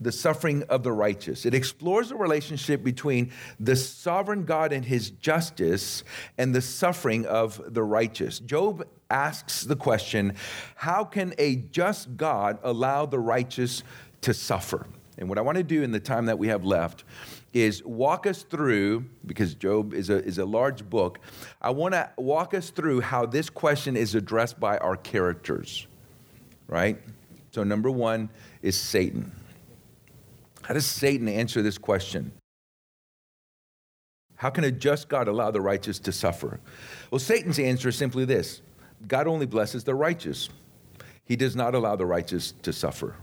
the 0.00 0.12
suffering 0.12 0.62
of 0.64 0.82
the 0.82 0.92
righteous. 0.92 1.46
It 1.46 1.54
explores 1.54 2.10
the 2.10 2.16
relationship 2.16 2.82
between 2.82 3.32
the 3.58 3.76
sovereign 3.76 4.44
God 4.44 4.72
and 4.72 4.84
his 4.84 5.10
justice 5.10 6.04
and 6.36 6.54
the 6.54 6.60
suffering 6.60 7.24
of 7.26 7.60
the 7.72 7.82
righteous. 7.82 8.38
Job 8.40 8.86
asks 9.08 9.62
the 9.62 9.76
question 9.76 10.34
how 10.74 11.04
can 11.04 11.32
a 11.38 11.56
just 11.56 12.16
God 12.16 12.58
allow 12.62 13.06
the 13.06 13.18
righteous 13.18 13.82
to 14.22 14.34
suffer? 14.34 14.86
And 15.18 15.30
what 15.30 15.38
I 15.38 15.40
want 15.40 15.56
to 15.56 15.64
do 15.64 15.82
in 15.82 15.92
the 15.92 16.00
time 16.00 16.26
that 16.26 16.38
we 16.38 16.48
have 16.48 16.64
left 16.64 17.04
is 17.56 17.82
walk 17.84 18.26
us 18.26 18.42
through, 18.42 19.06
because 19.24 19.54
Job 19.54 19.94
is 19.94 20.10
a, 20.10 20.22
is 20.24 20.36
a 20.36 20.44
large 20.44 20.88
book, 20.90 21.20
I 21.62 21.70
want 21.70 21.94
to 21.94 22.10
walk 22.18 22.52
us 22.52 22.68
through 22.68 23.00
how 23.00 23.24
this 23.24 23.48
question 23.48 23.96
is 23.96 24.14
addressed 24.14 24.60
by 24.60 24.76
our 24.78 24.96
characters, 24.96 25.86
right? 26.68 27.00
So, 27.52 27.64
number 27.64 27.90
one 27.90 28.28
is 28.60 28.78
Satan. 28.78 29.32
How 30.62 30.74
does 30.74 30.84
Satan 30.84 31.28
answer 31.28 31.62
this 31.62 31.78
question? 31.78 32.32
How 34.34 34.50
can 34.50 34.64
a 34.64 34.70
just 34.70 35.08
God 35.08 35.26
allow 35.26 35.50
the 35.50 35.62
righteous 35.62 35.98
to 36.00 36.12
suffer? 36.12 36.60
Well, 37.10 37.18
Satan's 37.18 37.58
answer 37.58 37.88
is 37.88 37.96
simply 37.96 38.26
this 38.26 38.60
God 39.08 39.26
only 39.26 39.46
blesses 39.46 39.84
the 39.84 39.94
righteous, 39.94 40.50
He 41.24 41.36
does 41.36 41.56
not 41.56 41.74
allow 41.74 41.96
the 41.96 42.04
righteous 42.04 42.52
to 42.62 42.72
suffer. 42.74 43.16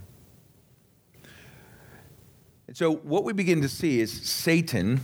And 2.74 2.78
so, 2.80 2.96
what 2.96 3.24
we 3.24 3.34
begin 3.34 3.62
to 3.62 3.70
see 3.70 4.00
is 4.00 4.12
Satan 4.12 5.00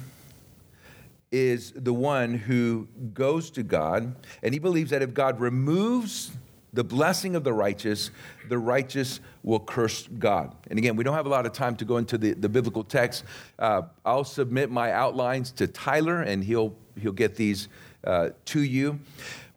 is 1.31 1.71
the 1.75 1.93
one 1.93 2.33
who 2.33 2.87
goes 3.13 3.51
to 3.51 3.61
God, 3.61 4.15
and 4.41 4.55
he 4.55 4.59
believes 4.59 4.89
that 4.89 5.03
if 5.03 5.13
God 5.13 5.39
removes 5.39 6.31
the 6.73 6.83
blessing 6.83 7.35
of 7.35 7.43
the 7.43 7.53
righteous, 7.53 8.09
the 8.47 8.57
righteous 8.57 9.19
will 9.43 9.59
curse 9.59 10.07
God. 10.17 10.55
And 10.71 10.79
again, 10.79 10.95
we 10.95 11.03
don't 11.03 11.13
have 11.13 11.27
a 11.27 11.29
lot 11.29 11.45
of 11.45 11.53
time 11.53 11.75
to 11.75 11.85
go 11.85 11.97
into 11.97 12.17
the, 12.17 12.33
the 12.33 12.49
biblical 12.49 12.83
text. 12.83 13.23
Uh, 13.59 13.83
I'll 14.03 14.23
submit 14.23 14.71
my 14.71 14.91
outlines 14.91 15.51
to 15.51 15.67
Tyler, 15.67 16.23
and 16.23 16.43
he'll, 16.43 16.73
he'll 16.99 17.11
get 17.11 17.35
these 17.35 17.67
uh, 18.03 18.29
to 18.45 18.61
you. 18.61 18.99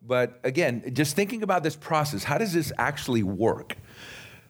But 0.07 0.38
again, 0.44 0.92
just 0.92 1.16
thinking 1.16 1.42
about 1.42 1.62
this 1.62 1.77
process, 1.77 2.25
how 2.25 2.37
does 2.37 2.53
this 2.53 2.75
actually 2.77 3.22
work? 3.22 3.75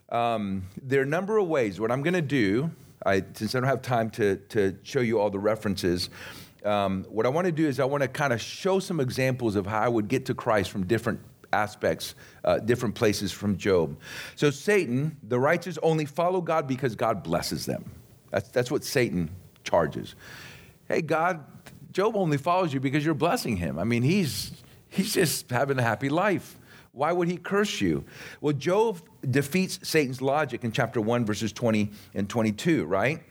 Um, 0.09 0.63
there 0.81 0.99
are 0.99 1.03
a 1.03 1.07
number 1.07 1.37
of 1.37 1.47
ways. 1.47 1.79
What 1.79 1.91
I'm 1.93 2.03
going 2.03 2.13
to 2.13 2.21
do, 2.21 2.69
I, 3.05 3.23
since 3.33 3.55
I 3.55 3.59
don't 3.59 3.69
have 3.69 3.81
time 3.81 4.09
to, 4.11 4.37
to 4.49 4.77
show 4.83 5.01
you 5.01 5.19
all 5.19 5.29
the 5.29 5.39
references, 5.39 6.09
um, 6.63 7.05
what 7.09 7.25
I 7.25 7.29
want 7.29 7.45
to 7.45 7.51
do 7.51 7.67
is 7.67 7.79
I 7.79 7.85
want 7.85 8.03
to 8.03 8.07
kind 8.07 8.33
of 8.33 8.41
show 8.41 8.79
some 8.79 8.99
examples 8.99 9.55
of 9.55 9.65
how 9.65 9.81
I 9.81 9.87
would 9.89 10.07
get 10.07 10.25
to 10.27 10.33
Christ 10.33 10.71
from 10.71 10.85
different 10.85 11.19
aspects, 11.51 12.15
uh, 12.43 12.59
different 12.59 12.95
places 12.95 13.31
from 13.31 13.57
Job. 13.57 13.97
So, 14.35 14.49
Satan, 14.49 15.17
the 15.23 15.39
righteous 15.39 15.77
only 15.83 16.05
follow 16.05 16.41
God 16.41 16.67
because 16.67 16.95
God 16.95 17.23
blesses 17.23 17.65
them. 17.65 17.91
That's, 18.31 18.49
that's 18.49 18.71
what 18.71 18.83
Satan 18.83 19.29
charges. 19.63 20.15
Hey, 20.87 21.01
God, 21.01 21.43
Job 21.91 22.15
only 22.15 22.37
follows 22.37 22.73
you 22.73 22.79
because 22.79 23.05
you're 23.05 23.13
blessing 23.13 23.57
him. 23.57 23.77
I 23.77 23.83
mean, 23.83 24.01
he's, 24.01 24.51
he's 24.89 25.13
just 25.13 25.49
having 25.49 25.77
a 25.77 25.83
happy 25.83 26.09
life. 26.09 26.57
Why 26.93 27.11
would 27.11 27.27
he 27.27 27.37
curse 27.37 27.81
you? 27.81 28.05
Well, 28.39 28.53
Job 28.53 29.01
defeats 29.29 29.79
Satan's 29.81 30.21
logic 30.21 30.63
in 30.63 30.71
chapter 30.71 31.01
1, 31.01 31.25
verses 31.25 31.51
20 31.51 31.91
and 32.13 32.29
22, 32.29 32.85
right? 32.85 33.21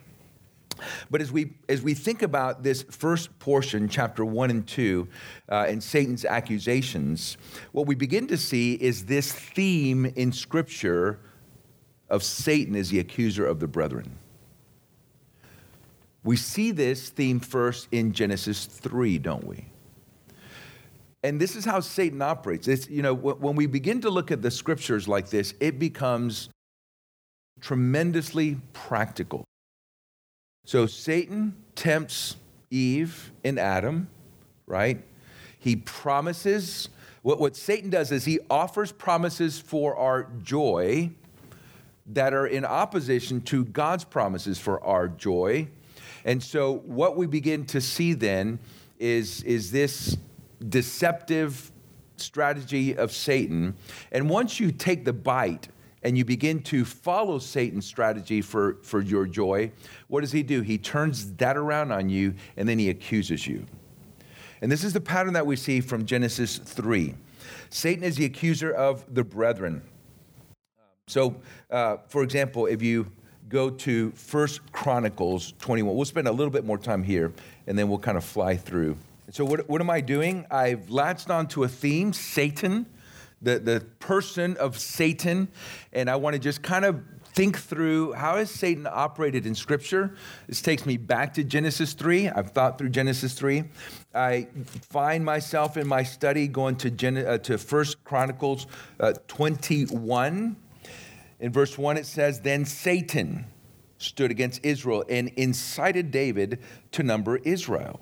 But 1.11 1.20
as 1.20 1.31
we, 1.31 1.53
as 1.68 1.81
we 1.81 1.94
think 1.94 2.22
about 2.22 2.64
this 2.64 2.83
first 2.83 3.38
portion, 3.38 3.88
chapter 3.88 4.25
1 4.25 4.51
and 4.51 4.66
2, 4.66 5.07
uh, 5.48 5.66
and 5.68 5.81
Satan's 5.81 6.25
accusations, 6.25 7.37
what 7.70 7.87
we 7.87 7.94
begin 7.94 8.27
to 8.27 8.37
see 8.37 8.75
is 8.75 9.05
this 9.05 9.33
theme 9.33 10.07
in 10.07 10.33
Scripture 10.33 11.20
of 12.09 12.25
Satan 12.25 12.75
as 12.75 12.90
the 12.90 12.98
accuser 12.98 13.46
of 13.46 13.61
the 13.61 13.68
brethren. 13.68 14.18
We 16.25 16.37
see 16.37 16.72
this 16.72 17.11
theme 17.11 17.38
first 17.38 17.87
in 17.92 18.12
Genesis 18.12 18.66
3, 18.66 19.18
don't 19.18 19.44
we? 19.44 19.72
And 21.23 21.41
this 21.41 21.55
is 21.55 21.65
how 21.65 21.81
Satan 21.81 22.21
operates. 22.21 22.67
It's, 22.67 22.89
you 22.91 23.03
know, 23.03 23.15
when 23.15 23.55
we 23.55 23.67
begin 23.67 24.01
to 24.01 24.11
look 24.11 24.31
at 24.31 24.43
the 24.43 24.51
scriptures 24.51 25.07
like 25.07 25.31
this, 25.31 25.55
it 25.61 25.79
becomes 25.79 26.49
tremendously 27.61 28.59
practical. 28.73 29.45
So 30.65 30.87
Satan 30.87 31.55
tempts 31.77 32.37
Eve 32.71 33.31
and 33.45 33.59
Adam, 33.59 34.09
right? 34.67 35.03
He 35.59 35.77
promises. 35.77 36.89
What, 37.23 37.39
what 37.39 37.55
Satan 37.55 37.91
does 37.91 38.11
is 38.11 38.25
he 38.25 38.41
offers 38.51 38.91
promises 38.91 39.61
for 39.61 39.97
our 39.97 40.29
joy 40.43 41.11
that 42.07 42.35
are 42.35 42.47
in 42.47 42.65
opposition 42.65 43.41
to 43.43 43.65
God's 43.65 44.03
promises 44.03 44.59
for 44.59 44.83
our 44.83 45.07
joy. 45.07 45.69
And 46.25 46.43
so 46.43 46.79
what 46.79 47.17
we 47.17 47.27
begin 47.27 47.65
to 47.67 47.81
see 47.81 48.13
then 48.13 48.59
is, 48.99 49.43
is 49.45 49.71
this 49.71 50.17
deceptive 50.62 51.70
strategy 52.16 52.96
of 52.96 53.12
Satan. 53.12 53.75
And 54.11 54.29
once 54.31 54.61
you 54.61 54.70
take 54.72 55.05
the 55.05 55.12
bite, 55.12 55.68
and 56.03 56.18
you 56.18 56.25
begin 56.25 56.61
to 56.61 56.85
follow 56.85 57.38
Satan's 57.38 57.87
strategy 57.87 58.42
for, 58.42 58.79
for 58.83 59.01
your 59.01 59.27
joy, 59.27 59.70
what 60.09 60.22
does 60.22 60.33
he 60.33 60.42
do? 60.42 60.61
He 60.61 60.79
turns 60.79 61.33
that 61.35 61.57
around 61.57 61.92
on 61.92 62.09
you 62.09 62.35
and 62.57 62.68
then 62.68 62.79
he 62.79 62.90
accuses 62.90 63.46
you. 63.46 63.66
And 64.61 64.70
this 64.70 64.85
is 64.85 64.92
the 64.92 65.01
pattern 65.01 65.33
that 65.35 65.46
we 65.46 65.57
see 65.57 65.81
from 65.81 66.05
Genesis 66.05 66.59
3. 66.59 67.14
Satan 67.70 68.05
is 68.05 68.16
the 68.16 68.25
accuser 68.25 68.72
of 68.72 69.05
the 69.12 69.25
brethren. 69.25 69.83
So, 71.09 71.37
uh, 71.70 71.98
for 72.09 72.22
example, 72.22 72.66
if 72.66 72.83
you 72.83 73.07
go 73.48 73.70
to 73.70 74.11
First 74.12 74.61
Chronicles 74.72 75.55
21, 75.59 75.94
we'll 75.94 76.05
spend 76.05 76.29
a 76.29 76.33
little 76.33 76.53
bit 76.53 76.64
more 76.64 76.79
time 76.79 77.03
here 77.03 77.33
and 77.66 77.79
then 77.79 77.88
we'll 77.88 77.98
kind 77.98 78.16
of 78.16 78.25
fly 78.25 78.57
through. 78.57 78.96
So, 79.31 79.45
what, 79.45 79.69
what 79.69 79.81
am 79.81 79.91
I 79.91 80.01
doing? 80.01 80.47
I've 80.51 80.91
latched 80.91 81.31
onto 81.31 81.65
a 81.65 81.69
theme, 81.69 82.13
Satan 82.13 82.87
the, 83.43 83.59
the 83.59 83.81
person 83.99 84.57
of 84.57 84.79
Satan. 84.79 85.49
And 85.93 86.09
I 86.09 86.17
want 86.17 86.35
to 86.35 86.41
just 86.41 86.63
kind 86.63 86.85
of 86.85 87.03
think 87.35 87.59
through 87.59 88.13
how 88.13 88.37
has 88.37 88.51
Satan 88.51 88.87
operated 88.91 89.47
in 89.47 89.55
Scripture. 89.55 90.15
This 90.47 90.63
takes 90.63 90.87
me 90.87 90.97
back 90.97 91.35
to 91.35 91.45
Genesis 91.45 91.95
3. 91.95 92.29
I've 92.29 92.51
thought 92.51 92.79
through 92.79 92.91
Genesis 92.91 93.35
3. 93.35 93.65
I 94.15 94.49
find 94.91 95.25
myself 95.25 95.77
in 95.77 95.87
my 95.87 96.03
study 96.03 96.47
going 96.47 96.77
to, 96.77 96.91
Gen- 96.91 97.17
uh, 97.17 97.39
to 97.39 97.57
1 97.57 97.85
Chronicles 98.05 98.67
uh, 99.01 99.15
21. 99.29 100.57
In 101.41 101.53
verse 101.53 101.77
1, 101.77 101.97
it 101.97 102.07
says, 102.07 102.41
Then 102.41 102.65
Satan 102.65 103.47
stood 103.99 104.31
against 104.31 104.65
Israel 104.65 105.05
and 105.09 105.29
incited 105.37 106.11
David 106.11 106.61
to 106.93 107.03
number 107.03 107.39
Israel. 107.39 108.01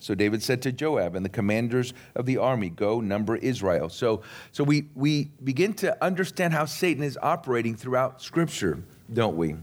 So 0.00 0.14
David 0.14 0.42
said 0.42 0.62
to 0.62 0.72
Joab 0.72 1.14
and 1.14 1.24
the 1.24 1.30
commanders 1.30 1.92
of 2.16 2.26
the 2.26 2.38
army, 2.38 2.70
Go 2.70 3.00
number 3.00 3.36
Israel. 3.36 3.88
So, 3.88 4.22
so 4.50 4.64
we, 4.64 4.88
we 4.94 5.30
begin 5.44 5.74
to 5.74 6.02
understand 6.02 6.54
how 6.54 6.64
Satan 6.64 7.04
is 7.04 7.18
operating 7.22 7.76
throughout 7.76 8.20
Scripture, 8.20 8.82
don't 9.12 9.36
we? 9.36 9.54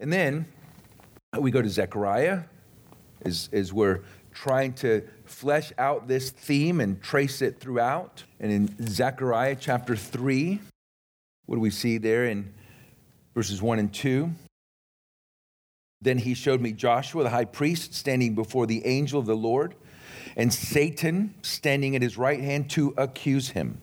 And 0.00 0.12
then 0.12 0.46
we 1.38 1.50
go 1.50 1.62
to 1.62 1.68
Zechariah, 1.68 2.40
as, 3.24 3.48
as 3.52 3.72
we're 3.72 4.00
trying 4.32 4.72
to 4.72 5.06
flesh 5.24 5.72
out 5.78 6.08
this 6.08 6.30
theme 6.30 6.80
and 6.80 7.00
trace 7.02 7.42
it 7.42 7.60
throughout. 7.60 8.24
And 8.40 8.50
in 8.50 8.88
Zechariah 8.88 9.56
chapter 9.58 9.96
3, 9.96 10.60
what 11.46 11.56
do 11.56 11.60
we 11.60 11.70
see 11.70 11.98
there 11.98 12.26
in 12.26 12.52
verses 13.34 13.62
1 13.62 13.78
and 13.78 13.92
2? 13.92 14.30
Then 16.04 16.18
he 16.18 16.34
showed 16.34 16.60
me 16.60 16.72
Joshua, 16.72 17.22
the 17.22 17.30
high 17.30 17.46
priest, 17.46 17.94
standing 17.94 18.34
before 18.34 18.66
the 18.66 18.84
angel 18.84 19.18
of 19.18 19.24
the 19.24 19.34
Lord, 19.34 19.74
and 20.36 20.52
Satan 20.52 21.34
standing 21.40 21.96
at 21.96 22.02
his 22.02 22.18
right 22.18 22.40
hand 22.40 22.68
to 22.70 22.92
accuse 22.98 23.48
him. 23.48 23.80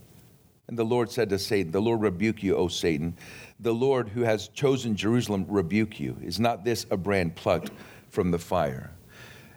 And 0.68 0.78
the 0.78 0.86
Lord 0.86 1.12
said 1.12 1.30
to 1.30 1.40
Satan, 1.40 1.72
The 1.72 1.82
Lord 1.82 2.02
rebuke 2.02 2.44
you, 2.44 2.56
O 2.56 2.68
Satan. 2.68 3.18
The 3.60 3.74
Lord 3.74 4.08
who 4.08 4.22
has 4.22 4.50
chosen 4.50 4.96
Jerusalem 4.96 5.46
rebuke 5.50 6.00
you. 6.00 6.16
Is 6.22 6.40
not 6.40 6.64
this 6.64 6.86
a 6.92 6.96
brand 6.96 7.36
plucked 7.36 7.72
from 8.10 8.30
the 8.30 8.40
fire? 8.40 8.92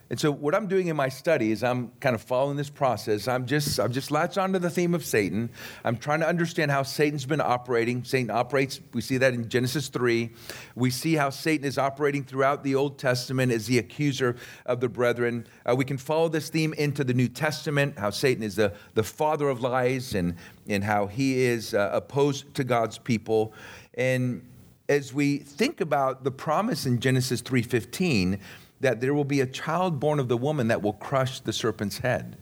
And 0.09 0.19
so 0.19 0.31
what 0.31 0.53
I'm 0.53 0.67
doing 0.67 0.87
in 0.87 0.95
my 0.95 1.09
study 1.09 1.51
is 1.51 1.63
I'm 1.63 1.91
kind 1.99 2.13
of 2.13 2.21
following 2.21 2.57
this 2.57 2.69
process. 2.69 3.27
I'm 3.27 3.47
just 3.47 3.79
I'm 3.79 3.91
just 3.91 4.11
latched 4.11 4.37
onto 4.37 4.59
the 4.59 4.69
theme 4.69 4.93
of 4.93 5.03
Satan. 5.03 5.49
I'm 5.83 5.97
trying 5.97 6.19
to 6.19 6.27
understand 6.27 6.69
how 6.69 6.83
Satan's 6.83 7.25
been 7.25 7.41
operating. 7.41 8.03
Satan 8.03 8.29
operates, 8.29 8.79
we 8.93 9.01
see 9.01 9.17
that 9.17 9.33
in 9.33 9.49
Genesis 9.49 9.87
3. 9.87 10.29
We 10.75 10.91
see 10.91 11.15
how 11.15 11.31
Satan 11.31 11.65
is 11.65 11.79
operating 11.79 12.23
throughout 12.23 12.63
the 12.63 12.75
Old 12.75 12.99
Testament 12.99 13.51
as 13.51 13.65
the 13.65 13.79
accuser 13.79 14.35
of 14.67 14.79
the 14.79 14.89
brethren. 14.89 15.47
Uh, 15.65 15.75
we 15.75 15.85
can 15.85 15.97
follow 15.97 16.29
this 16.29 16.49
theme 16.49 16.73
into 16.73 17.03
the 17.03 17.13
New 17.13 17.27
Testament, 17.27 17.97
how 17.97 18.11
Satan 18.11 18.43
is 18.43 18.55
the, 18.55 18.73
the 18.93 19.03
father 19.03 19.49
of 19.49 19.61
lies 19.61 20.13
and, 20.13 20.35
and 20.67 20.83
how 20.83 21.07
he 21.07 21.41
is 21.41 21.73
uh, 21.73 21.89
opposed 21.91 22.53
to 22.53 22.63
God's 22.63 22.99
people. 22.99 23.53
And 23.95 24.47
as 24.87 25.13
we 25.13 25.39
think 25.39 25.81
about 25.81 26.23
the 26.23 26.31
promise 26.31 26.85
in 26.85 26.99
Genesis 26.99 27.41
3:15, 27.41 28.39
that 28.85 29.01
there 29.01 29.15
will 29.15 29.25
be 29.25 29.41
a 29.41 29.47
child 29.47 29.99
born 29.99 30.19
of 30.19 30.27
the 30.27 30.37
woman 30.37 30.67
that 30.67 30.79
will 30.83 30.93
crush 30.93 31.39
the 31.39 31.51
serpent's 31.51 31.97
head. 31.97 32.37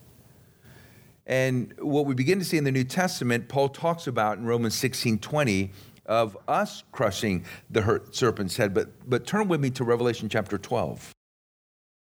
And 1.26 1.74
what 1.80 2.06
we 2.06 2.16
begin 2.16 2.38
to 2.40 2.44
see 2.44 2.58
in 2.58 2.66
the 2.66 2.72
New 2.72 2.84
Testament, 2.84 3.48
Paul 3.48 3.70
talks 3.70 4.08
about 4.08 4.40
in 4.40 4.46
Romans 4.46 4.76
16 4.76 5.20
20 5.20 5.72
of 6.06 6.38
us 6.50 6.84
crushing 6.92 7.46
the 7.70 8.02
serpent's 8.12 8.58
head. 8.58 8.74
But, 8.74 9.10
but 9.10 9.26
turn 9.26 9.48
with 9.48 9.62
me 9.62 9.70
to 9.70 9.86
Revelation 9.86 10.28
chapter 10.28 10.58
12. 10.58 11.14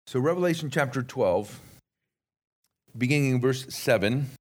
So, 0.08 0.20
Revelation 0.20 0.72
chapter 0.72 1.04
12, 1.04 1.60
beginning 2.98 3.36
in 3.36 3.42
verse 3.42 3.68
7. 3.70 4.32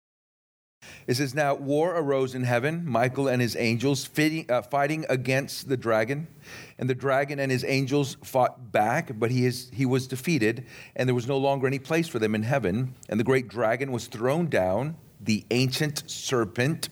It 1.07 1.17
says, 1.17 1.35
Now 1.35 1.55
war 1.55 1.95
arose 1.95 2.35
in 2.35 2.45
heaven, 2.45 2.85
Michael 2.87 3.29
and 3.29 3.43
his 3.43 3.57
angels 3.57 4.05
fighting, 4.05 4.47
uh, 4.49 4.62
fighting 4.62 5.05
against 5.09 5.69
the 5.69 5.77
dragon. 5.77 6.27
And 6.79 6.88
the 6.88 6.95
dragon 6.95 7.38
and 7.38 7.53
his 7.53 7.64
angels 7.64 8.17
fought 8.25 8.73
back, 8.73 9.11
but 9.19 9.31
he, 9.31 9.45
is, 9.45 9.71
he 9.73 9.87
was 9.87 10.07
defeated, 10.07 10.67
and 10.97 11.09
there 11.09 11.14
was 11.14 11.29
no 11.29 11.38
longer 11.38 11.67
any 11.67 11.79
place 11.79 12.09
for 12.09 12.19
them 12.19 12.35
in 12.35 12.43
heaven. 12.43 12.95
And 13.09 13.21
the 13.21 13.25
great 13.25 13.49
dragon 13.49 13.93
was 13.93 14.07
thrown 14.07 14.47
down, 14.49 14.97
the 15.21 15.45
ancient 15.51 16.09
serpent, 16.11 16.88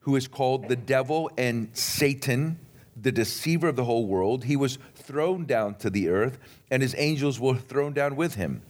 who 0.00 0.16
is 0.16 0.28
called 0.28 0.68
the 0.68 0.76
devil 0.76 1.30
and 1.36 1.68
Satan, 1.76 2.58
the 3.00 3.12
deceiver 3.12 3.68
of 3.68 3.76
the 3.76 3.84
whole 3.84 4.06
world. 4.06 4.44
He 4.44 4.56
was 4.56 4.78
thrown 4.94 5.46
down 5.46 5.76
to 5.76 5.90
the 5.90 6.08
earth, 6.08 6.38
and 6.70 6.82
his 6.82 6.94
angels 6.98 7.38
were 7.38 7.56
thrown 7.56 7.92
down 7.92 8.16
with 8.16 8.34
him. 8.34 8.62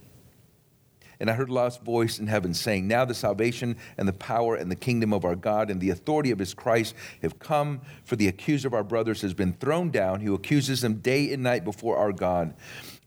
And 1.19 1.29
I 1.29 1.33
heard 1.33 1.49
a 1.49 1.53
loud 1.53 1.79
voice 1.79 2.19
in 2.19 2.27
heaven 2.27 2.53
saying, 2.53 2.87
Now 2.87 3.05
the 3.05 3.13
salvation 3.13 3.77
and 3.97 4.07
the 4.07 4.13
power 4.13 4.55
and 4.55 4.69
the 4.69 4.75
kingdom 4.75 5.13
of 5.13 5.25
our 5.25 5.35
God 5.35 5.69
and 5.69 5.81
the 5.81 5.89
authority 5.89 6.31
of 6.31 6.39
his 6.39 6.53
Christ 6.53 6.95
have 7.21 7.39
come, 7.39 7.81
for 8.03 8.15
the 8.15 8.27
accuser 8.27 8.67
of 8.67 8.73
our 8.73 8.83
brothers 8.83 9.21
has 9.21 9.33
been 9.33 9.53
thrown 9.53 9.89
down, 9.89 10.21
who 10.21 10.33
accuses 10.33 10.81
them 10.81 10.95
day 10.95 11.33
and 11.33 11.43
night 11.43 11.63
before 11.63 11.97
our 11.97 12.11
God. 12.11 12.53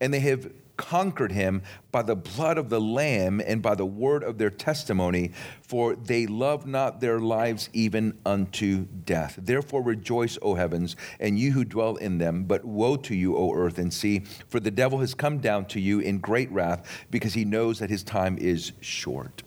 And 0.00 0.12
they 0.12 0.20
have 0.20 0.50
conquered 0.80 1.32
him 1.32 1.60
by 1.92 2.00
the 2.00 2.16
blood 2.16 2.56
of 2.56 2.70
the 2.70 2.80
Lamb 2.80 3.38
and 3.44 3.60
by 3.60 3.74
the 3.74 3.84
word 3.84 4.24
of 4.24 4.38
their 4.38 4.48
testimony, 4.48 5.30
for 5.60 5.94
they 5.94 6.26
love 6.26 6.66
not 6.66 7.00
their 7.02 7.20
lives 7.20 7.68
even 7.74 8.18
unto 8.24 8.86
death. 9.04 9.38
Therefore 9.38 9.82
rejoice, 9.82 10.38
O 10.40 10.54
heavens, 10.54 10.96
and 11.20 11.38
you 11.38 11.52
who 11.52 11.64
dwell 11.64 11.96
in 11.96 12.16
them. 12.16 12.44
But 12.44 12.64
woe 12.64 12.96
to 12.96 13.14
you, 13.14 13.36
O 13.36 13.52
earth 13.54 13.78
and 13.78 13.92
sea, 13.92 14.20
for 14.48 14.58
the 14.58 14.70
devil 14.70 15.00
has 15.00 15.12
come 15.12 15.38
down 15.38 15.66
to 15.66 15.78
you 15.78 16.00
in 16.00 16.18
great 16.18 16.50
wrath, 16.50 17.06
because 17.10 17.34
he 17.34 17.44
knows 17.44 17.78
that 17.80 17.90
his 17.90 18.02
time 18.02 18.38
is 18.38 18.72
short. 18.80 19.42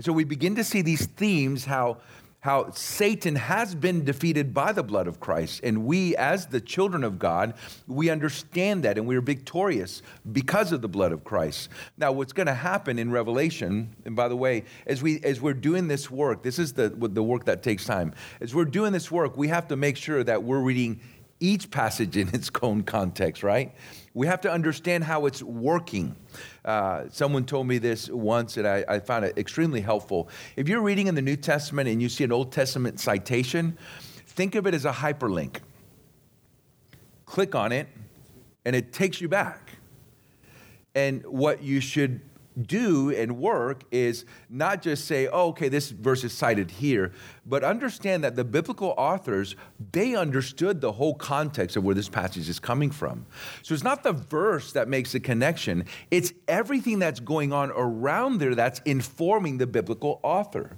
So 0.00 0.12
we 0.12 0.24
begin 0.24 0.54
to 0.56 0.64
see 0.64 0.82
these 0.82 1.06
themes 1.06 1.64
how 1.64 1.98
how 2.42 2.68
Satan 2.72 3.36
has 3.36 3.72
been 3.72 4.04
defeated 4.04 4.52
by 4.52 4.72
the 4.72 4.82
blood 4.82 5.06
of 5.06 5.20
Christ. 5.20 5.60
And 5.62 5.86
we, 5.86 6.16
as 6.16 6.46
the 6.46 6.60
children 6.60 7.04
of 7.04 7.20
God, 7.20 7.54
we 7.86 8.10
understand 8.10 8.82
that 8.82 8.98
and 8.98 9.06
we 9.06 9.14
are 9.14 9.20
victorious 9.20 10.02
because 10.32 10.72
of 10.72 10.82
the 10.82 10.88
blood 10.88 11.12
of 11.12 11.22
Christ. 11.22 11.68
Now, 11.96 12.10
what's 12.10 12.32
going 12.32 12.48
to 12.48 12.54
happen 12.54 12.98
in 12.98 13.12
Revelation, 13.12 13.94
and 14.04 14.16
by 14.16 14.26
the 14.26 14.34
way, 14.34 14.64
as, 14.88 15.00
we, 15.00 15.20
as 15.22 15.40
we're 15.40 15.54
doing 15.54 15.86
this 15.86 16.10
work, 16.10 16.42
this 16.42 16.58
is 16.58 16.72
the, 16.72 16.88
the 16.88 17.22
work 17.22 17.44
that 17.44 17.62
takes 17.62 17.84
time. 17.84 18.12
As 18.40 18.52
we're 18.52 18.64
doing 18.64 18.92
this 18.92 19.08
work, 19.08 19.36
we 19.36 19.46
have 19.46 19.68
to 19.68 19.76
make 19.76 19.96
sure 19.96 20.24
that 20.24 20.42
we're 20.42 20.62
reading 20.62 21.00
each 21.38 21.70
passage 21.70 22.16
in 22.16 22.28
its 22.34 22.50
own 22.60 22.82
context, 22.82 23.44
right? 23.44 23.72
We 24.14 24.26
have 24.26 24.42
to 24.42 24.52
understand 24.52 25.04
how 25.04 25.26
it's 25.26 25.42
working. 25.42 26.14
Uh, 26.64 27.04
someone 27.10 27.44
told 27.44 27.66
me 27.66 27.78
this 27.78 28.10
once, 28.10 28.56
and 28.56 28.68
I, 28.68 28.84
I, 28.86 28.98
found 29.00 29.24
it 29.24 29.38
extremely 29.38 29.80
helpful. 29.80 30.28
If 30.54 30.68
you're 30.68 30.82
reading 30.82 31.06
in 31.06 31.14
the 31.14 31.22
New 31.22 31.36
Testament 31.36 31.88
and 31.88 32.02
you 32.02 32.08
see 32.08 32.24
an 32.24 32.32
Old 32.32 32.52
Testament 32.52 33.00
citation, 33.00 33.78
think 34.26 34.54
of 34.54 34.66
it 34.66 34.74
as 34.74 34.84
a 34.84 34.92
hyperlink. 34.92 35.58
Click 37.24 37.54
on 37.54 37.72
it, 37.72 37.88
and 38.66 38.76
it 38.76 38.92
takes 38.92 39.20
you 39.20 39.28
back. 39.28 39.70
And 40.94 41.24
what 41.24 41.62
you 41.62 41.80
should 41.80 42.20
do 42.60 43.10
and 43.10 43.38
work 43.38 43.84
is 43.90 44.24
not 44.48 44.82
just 44.82 45.06
say, 45.06 45.28
oh, 45.28 45.48
okay, 45.48 45.68
this 45.68 45.90
verse 45.90 46.24
is 46.24 46.32
cited 46.32 46.70
here, 46.70 47.12
but 47.46 47.64
understand 47.64 48.24
that 48.24 48.36
the 48.36 48.44
biblical 48.44 48.94
authors, 48.96 49.56
they 49.92 50.14
understood 50.14 50.80
the 50.80 50.92
whole 50.92 51.14
context 51.14 51.76
of 51.76 51.84
where 51.84 51.94
this 51.94 52.08
passage 52.08 52.48
is 52.48 52.58
coming 52.58 52.90
from. 52.90 53.26
So 53.62 53.74
it's 53.74 53.84
not 53.84 54.02
the 54.02 54.12
verse 54.12 54.72
that 54.72 54.88
makes 54.88 55.12
the 55.12 55.20
connection, 55.20 55.86
it's 56.10 56.32
everything 56.48 56.98
that's 56.98 57.20
going 57.20 57.52
on 57.52 57.70
around 57.74 58.38
there 58.38 58.54
that's 58.54 58.80
informing 58.80 59.58
the 59.58 59.66
biblical 59.66 60.20
author. 60.22 60.76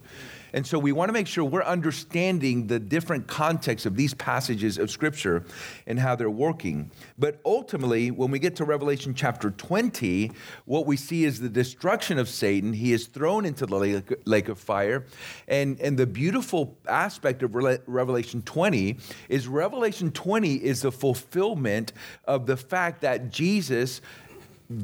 And 0.55 0.65
so 0.65 0.79
we 0.79 0.93
want 0.93 1.09
to 1.09 1.13
make 1.13 1.27
sure 1.27 1.45
we're 1.45 1.65
understanding 1.65 2.69
the 2.69 2.79
different 2.79 3.27
contexts 3.27 3.87
of 3.87 3.97
these 3.97 4.15
passages 4.15 4.79
of 4.79 4.89
Scripture 4.89 5.45
and 5.85 5.99
how 5.99 6.15
they're 6.15 6.31
working. 6.31 6.93
But 7.19 7.41
ultimately, 7.45 8.13
when 8.13 8.31
we 8.31 8.39
get 8.39 8.55
to 8.57 8.65
Revelation 8.65 9.15
chapter 9.15 9.51
20, 9.51 10.31
what 10.65 10.87
we 10.87 10.97
see 10.97 11.25
is 11.25 11.41
the 11.41 11.49
destruction 11.49 12.21
of 12.21 12.29
Satan. 12.29 12.73
He 12.73 12.93
is 12.93 13.09
thrown 13.09 13.45
into 13.45 13.67
the 13.67 14.05
lake 14.25 14.49
of 14.49 14.61
fire. 14.61 15.07
And, 15.49 15.81
and 15.81 15.99
the 15.99 16.07
beautiful 16.07 16.79
aspect 16.87 17.43
of 17.43 17.57
Revelation 17.57 18.41
20 18.43 18.97
is 19.29 19.49
Revelation 19.49 20.13
20 20.13 20.55
is 20.55 20.83
the 20.83 20.93
fulfillment 20.93 21.93
of 22.27 22.47
the 22.47 22.57
fact 22.57 23.01
that 23.01 23.29
Jesus 23.29 24.01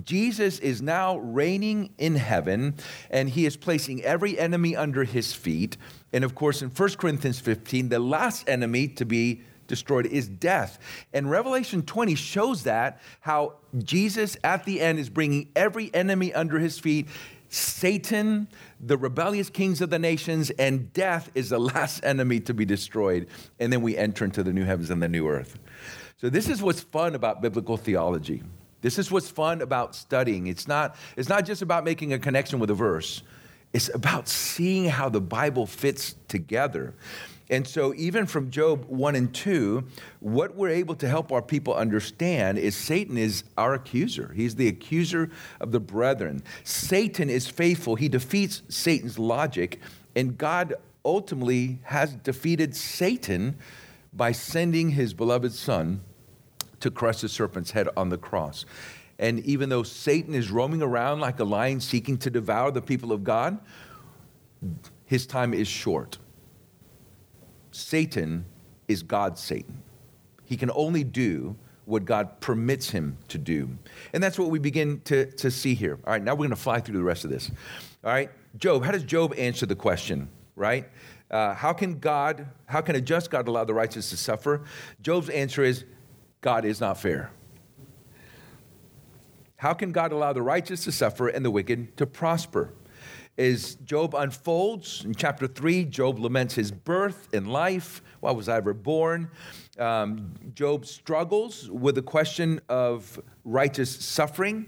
Jesus 0.05 0.59
is 0.59 0.83
now 0.83 1.19
reigning 1.19 1.95
in 1.99 2.16
heaven 2.16 2.75
and 3.11 3.31
he 3.31 3.47
is 3.47 3.57
placing 3.57 4.03
every 4.03 4.38
enemy 4.38 4.77
under 4.77 5.05
his 5.05 5.33
feet. 5.33 5.77
And 6.12 6.23
of 6.23 6.35
course, 6.35 6.62
in 6.62 6.69
1 6.69 6.90
Corinthians 6.97 7.40
15, 7.40 7.88
the 7.88 7.99
last 7.99 8.49
enemy 8.49 8.88
to 8.88 9.05
be 9.05 9.43
destroyed 9.66 10.07
is 10.07 10.29
death. 10.29 10.79
And 11.12 11.31
Revelation 11.31 11.83
20 11.83 12.14
shows 12.14 12.64
that 12.64 13.01
how 13.21 13.55
Jesus 13.79 14.37
at 14.45 14.64
the 14.64 14.81
end 14.81 14.99
is 14.99 15.09
bringing 15.09 15.49
every 15.57 15.93
enemy 15.95 16.35
under 16.35 16.59
his 16.59 16.79
feet. 16.79 17.09
Satan, 17.49 18.49
the 18.81 18.97
rebellious 18.99 19.49
kings 19.49 19.81
of 19.81 19.90
the 19.90 19.99
nations, 19.99 20.51
and 20.51 20.93
death 20.93 21.31
is 21.35 21.51
the 21.51 21.59
last 21.75 22.05
enemy 22.05 22.40
to 22.40 22.53
be 22.55 22.64
destroyed. 22.64 23.29
And 23.59 23.73
then 23.73 23.81
we 23.81 23.97
enter 23.97 24.25
into 24.25 24.43
the 24.43 24.53
new 24.53 24.64
heavens 24.64 24.90
and 24.90 25.03
the 25.03 25.09
new 25.09 25.29
earth. 25.29 25.59
So, 26.21 26.29
this 26.29 26.49
is 26.49 26.62
what's 26.62 26.81
fun 26.81 27.14
about 27.14 27.40
biblical 27.40 27.77
theology. 27.77 28.43
This 28.81 28.99
is 28.99 29.11
what's 29.11 29.31
fun 29.31 29.62
about 29.62 29.95
studying. 29.95 30.47
It's 30.47 30.66
not, 30.66 30.97
it's 31.16 31.29
not 31.29 31.45
just 31.45 31.62
about 31.62 31.85
making 31.85 32.12
a 32.12 32.19
connection 32.19 32.59
with 32.59 32.71
a 32.71 32.75
verse, 32.75 33.23
it's 33.73 33.93
about 33.95 34.29
seeing 34.29 34.87
how 34.87 35.09
the 35.09 35.21
Bible 35.21 35.66
fits 35.66 36.16
together. 36.29 36.95
And 37.51 37.66
so, 37.66 37.93
even 37.95 38.27
from 38.27 38.51
Job 38.51 38.85
1 38.87 39.16
and 39.16 39.35
2, 39.35 39.85
what 40.21 40.55
we're 40.55 40.69
able 40.69 40.95
to 40.95 41.09
help 41.09 41.33
our 41.33 41.43
people 41.43 41.75
understand 41.75 42.59
is 42.59 42.77
Satan 42.77 43.19
is 43.19 43.43
our 43.59 43.75
accuser. 43.75 44.33
He's 44.37 44.55
the 44.55 44.69
accuser 44.69 45.31
of 45.61 45.73
the 45.73 45.81
brethren. 45.81 46.45
Satan 46.62 47.29
is 47.29 47.49
faithful, 47.49 47.97
he 47.97 48.09
defeats 48.09 48.62
Satan's 48.69 49.19
logic, 49.19 49.81
and 50.14 50.38
God 50.38 50.75
ultimately 51.05 51.81
has 51.85 52.14
defeated 52.14 52.77
Satan 52.77 53.57
by 54.12 54.31
sending 54.31 54.90
his 54.90 55.12
beloved 55.12 55.53
Son 55.53 56.01
to 56.81 56.90
crush 56.90 57.21
the 57.21 57.29
serpent's 57.29 57.71
head 57.71 57.88
on 57.97 58.09
the 58.09 58.19
cross. 58.19 58.64
And 59.19 59.40
even 59.40 59.69
though 59.69 59.83
Satan 59.83 60.35
is 60.35 60.51
roaming 60.51 60.83
around 60.83 61.21
like 61.21 61.38
a 61.40 61.45
lion 61.45 61.81
seeking 61.81 62.16
to 62.19 62.31
devour 62.31 62.71
the 62.71 62.83
people 62.83 63.12
of 63.12 63.23
God, 63.23 63.59
his 65.05 65.27
time 65.27 65.53
is 65.53 65.69
short. 65.69 66.19
Satan 67.71 68.47
is 68.88 69.03
God's 69.03 69.40
Satan. 69.40 69.83
He 70.45 70.57
can 70.57 70.71
only 70.75 71.05
do 71.05 71.55
what 71.85 72.05
God 72.05 72.40
permits 72.40 72.90
him 72.90 73.16
to 73.29 73.37
do. 73.37 73.69
And 74.12 74.23
that's 74.23 74.38
what 74.38 74.49
we 74.51 74.59
begin 74.59 75.01
to, 75.05 75.27
to 75.33 75.51
see 75.51 75.75
here. 75.75 75.99
All 76.07 76.12
right, 76.12 76.23
now 76.23 76.33
we're 76.33 76.38
going 76.38 76.51
to 76.51 76.57
fly 76.57 76.81
through 76.81 76.97
the 76.97 77.03
rest 77.03 77.25
of 77.25 77.31
this. 77.31 77.51
All 78.05 78.12
right, 78.12 78.31
Job, 78.57 78.85
how 78.85 78.93
does 78.93 79.03
Job 79.03 79.35
answer 79.37 79.66
the 79.66 79.75
question, 79.75 80.29
right? 80.57 80.88
Uh, 81.31 81.55
how 81.55 81.73
can 81.73 81.99
God, 81.99 82.47
how 82.66 82.81
can 82.81 82.97
a 82.97 83.01
just 83.01 83.31
God 83.31 83.47
allow 83.49 83.64
the 83.64 83.75
righteous 83.75 84.11
to 84.11 84.16
suffer? 84.16 84.62
Job's 85.03 85.29
answer 85.29 85.62
is 85.62 85.85
God 86.40 86.64
is 86.64 86.81
not 86.81 86.98
fair. 86.98 87.31
How 89.57 89.74
can 89.74 89.92
God 89.92 90.11
allow 90.12 90.33
the 90.33 90.42
righteous 90.42 90.85
to 90.85 90.92
suffer 90.92 91.29
and 91.29 91.44
the 91.44 91.50
wicked 91.50 91.96
to 91.98 92.07
prosper? 92.07 92.72
As 93.37 93.74
Job 93.76 94.14
unfolds 94.14 95.05
in 95.05 95.14
chapter 95.14 95.46
3, 95.46 95.85
Job 95.85 96.18
laments 96.18 96.55
his 96.55 96.70
birth 96.70 97.28
and 97.32 97.51
life. 97.51 98.03
Why 98.20 98.32
was 98.32 98.49
I 98.49 98.57
ever 98.57 98.74
born? 98.74 99.30
Um, 99.78 100.34
Job 100.55 100.86
struggles 100.86 101.70
with 101.70 101.95
the 101.95 102.03
question 102.03 102.61
of 102.68 103.20
righteous 103.45 103.95
suffering. 103.95 104.66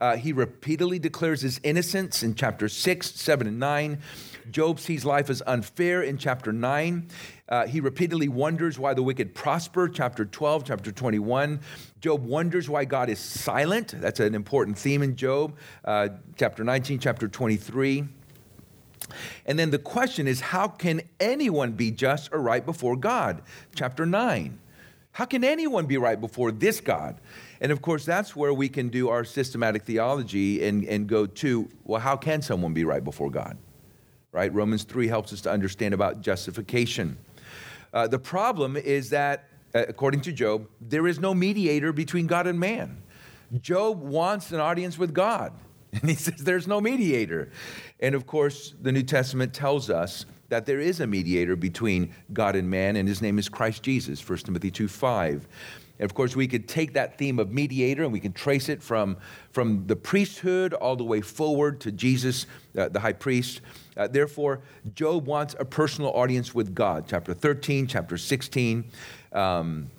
Uh, 0.00 0.16
he 0.16 0.32
repeatedly 0.32 0.98
declares 0.98 1.40
his 1.40 1.60
innocence 1.64 2.22
in 2.22 2.34
chapter 2.34 2.68
6, 2.68 3.10
7, 3.10 3.46
and 3.46 3.58
9. 3.58 3.98
Job 4.50 4.80
sees 4.80 5.04
life 5.04 5.30
as 5.30 5.42
unfair 5.46 6.02
in 6.02 6.18
chapter 6.18 6.52
9. 6.52 7.08
Uh, 7.48 7.66
he 7.66 7.80
repeatedly 7.80 8.28
wonders 8.28 8.78
why 8.78 8.94
the 8.94 9.02
wicked 9.02 9.34
prosper, 9.34 9.88
chapter 9.88 10.24
12, 10.24 10.64
chapter 10.64 10.92
21. 10.92 11.60
Job 12.00 12.24
wonders 12.24 12.68
why 12.68 12.84
God 12.84 13.08
is 13.08 13.18
silent. 13.18 13.94
That's 13.96 14.20
an 14.20 14.34
important 14.34 14.78
theme 14.78 15.02
in 15.02 15.16
Job, 15.16 15.56
uh, 15.84 16.08
chapter 16.36 16.64
19, 16.64 16.98
chapter 16.98 17.28
23. 17.28 18.04
And 19.46 19.58
then 19.58 19.70
the 19.70 19.78
question 19.78 20.26
is 20.26 20.40
how 20.40 20.68
can 20.68 21.02
anyone 21.18 21.72
be 21.72 21.90
just 21.90 22.32
or 22.32 22.40
right 22.40 22.64
before 22.64 22.96
God? 22.96 23.42
Chapter 23.74 24.04
9. 24.04 24.58
How 25.12 25.24
can 25.24 25.42
anyone 25.42 25.86
be 25.86 25.96
right 25.96 26.20
before 26.20 26.52
this 26.52 26.80
God? 26.80 27.20
And 27.60 27.72
of 27.72 27.82
course, 27.82 28.04
that's 28.04 28.36
where 28.36 28.54
we 28.54 28.68
can 28.68 28.88
do 28.88 29.08
our 29.08 29.24
systematic 29.24 29.82
theology 29.82 30.64
and, 30.64 30.84
and 30.84 31.08
go 31.08 31.26
to, 31.26 31.68
well, 31.84 32.00
how 32.00 32.16
can 32.16 32.40
someone 32.40 32.72
be 32.72 32.84
right 32.84 33.02
before 33.02 33.30
God? 33.30 33.58
Right? 34.32 34.52
Romans 34.52 34.84
3 34.84 35.08
helps 35.08 35.32
us 35.32 35.40
to 35.42 35.50
understand 35.50 35.94
about 35.94 36.20
justification. 36.20 37.16
Uh, 37.92 38.06
the 38.06 38.18
problem 38.18 38.76
is 38.76 39.10
that, 39.10 39.48
uh, 39.74 39.84
according 39.88 40.20
to 40.22 40.32
Job, 40.32 40.68
there 40.80 41.06
is 41.06 41.18
no 41.18 41.34
mediator 41.34 41.92
between 41.92 42.26
God 42.26 42.46
and 42.46 42.60
man. 42.60 43.02
Job 43.60 44.02
wants 44.02 44.52
an 44.52 44.60
audience 44.60 44.98
with 44.98 45.14
God, 45.14 45.52
and 45.92 46.08
he 46.08 46.14
says 46.14 46.42
there's 46.42 46.66
no 46.66 46.80
mediator. 46.80 47.50
And 48.00 48.14
of 48.14 48.26
course, 48.26 48.74
the 48.80 48.92
New 48.92 49.02
Testament 49.02 49.54
tells 49.54 49.88
us 49.88 50.26
that 50.50 50.66
there 50.66 50.80
is 50.80 51.00
a 51.00 51.06
mediator 51.06 51.56
between 51.56 52.14
God 52.32 52.56
and 52.56 52.68
man, 52.68 52.96
and 52.96 53.08
his 53.08 53.20
name 53.22 53.38
is 53.38 53.48
Christ 53.48 53.82
Jesus, 53.82 54.26
1 54.26 54.38
Timothy 54.40 54.70
2 54.70 54.88
5. 54.88 55.48
And 55.98 56.04
of 56.04 56.14
course, 56.14 56.36
we 56.36 56.46
could 56.46 56.68
take 56.68 56.92
that 56.94 57.18
theme 57.18 57.38
of 57.38 57.52
mediator 57.52 58.04
and 58.04 58.12
we 58.12 58.20
can 58.20 58.32
trace 58.32 58.68
it 58.68 58.82
from, 58.82 59.16
from 59.50 59.86
the 59.86 59.96
priesthood 59.96 60.74
all 60.74 60.96
the 60.96 61.04
way 61.04 61.20
forward 61.20 61.80
to 61.80 61.92
Jesus, 61.92 62.46
uh, 62.76 62.88
the 62.88 63.00
high 63.00 63.12
priest. 63.12 63.60
Uh, 63.96 64.06
therefore, 64.06 64.60
Job 64.94 65.26
wants 65.26 65.56
a 65.58 65.64
personal 65.64 66.10
audience 66.10 66.54
with 66.54 66.74
God, 66.74 67.06
chapter 67.08 67.34
13, 67.34 67.86
chapter 67.86 68.16
16. 68.16 68.84
Um, 69.32 69.90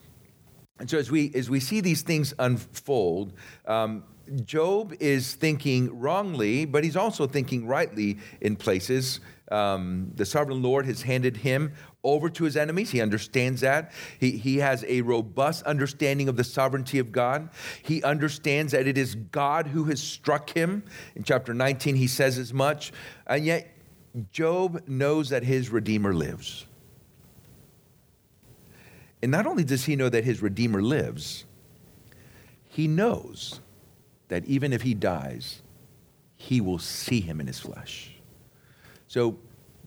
and 0.80 0.90
so, 0.90 0.98
as 0.98 1.12
we, 1.12 1.32
as 1.36 1.50
we 1.50 1.60
see 1.60 1.82
these 1.82 2.02
things 2.02 2.34
unfold, 2.40 3.34
um, 3.66 4.04
Job 4.46 4.94
is 5.00 5.34
thinking 5.34 6.00
wrongly, 6.00 6.66
but 6.66 6.84
he's 6.84 6.96
also 6.96 7.28
thinking 7.28 7.68
rightly 7.68 8.20
in 8.42 8.56
places. 8.56 9.20
Um, 9.52 10.12
the 10.16 10.26
sovereign 10.26 10.62
Lord 10.62 10.86
has 10.86 11.02
handed 11.02 11.38
him 11.38 11.74
over 12.04 12.30
to 12.30 12.44
his 12.44 12.56
enemies. 12.56 12.92
He 12.92 13.02
understands 13.02 13.62
that. 13.62 13.92
He, 14.20 14.32
he 14.32 14.58
has 14.58 14.86
a 14.88 15.02
robust 15.02 15.64
understanding 15.64 16.30
of 16.30 16.38
the 16.38 16.44
sovereignty 16.44 17.00
of 17.00 17.12
God. 17.12 17.50
He 17.84 18.02
understands 18.04 18.72
that 18.72 18.88
it 18.88 18.98
is 18.98 19.16
God 19.16 19.68
who 19.68 19.86
has 19.86 20.02
struck 20.02 20.50
him. 20.50 20.84
In 21.16 21.24
chapter 21.24 21.54
19, 21.54 21.96
he 21.96 22.08
says 22.08 22.38
as 22.38 22.54
much. 22.54 22.92
And 23.28 23.46
yet, 23.46 23.68
Job 24.32 24.88
knows 24.88 25.30
that 25.30 25.44
his 25.44 25.70
Redeemer 25.70 26.14
lives. 26.14 26.66
And 29.22 29.32
not 29.32 29.46
only 29.46 29.64
does 29.64 29.86
he 29.86 29.96
know 29.96 30.10
that 30.10 30.24
his 30.24 30.42
Redeemer 30.42 30.82
lives, 30.82 31.46
he 32.70 32.88
knows 32.88 33.60
that 34.30 34.46
even 34.46 34.72
if 34.72 34.84
he 34.84 34.94
dies, 34.94 35.62
he 36.38 36.62
will 36.62 36.80
see 36.80 37.20
him 37.20 37.42
in 37.42 37.48
his 37.48 37.60
flesh. 37.60 38.16
So 39.08 39.38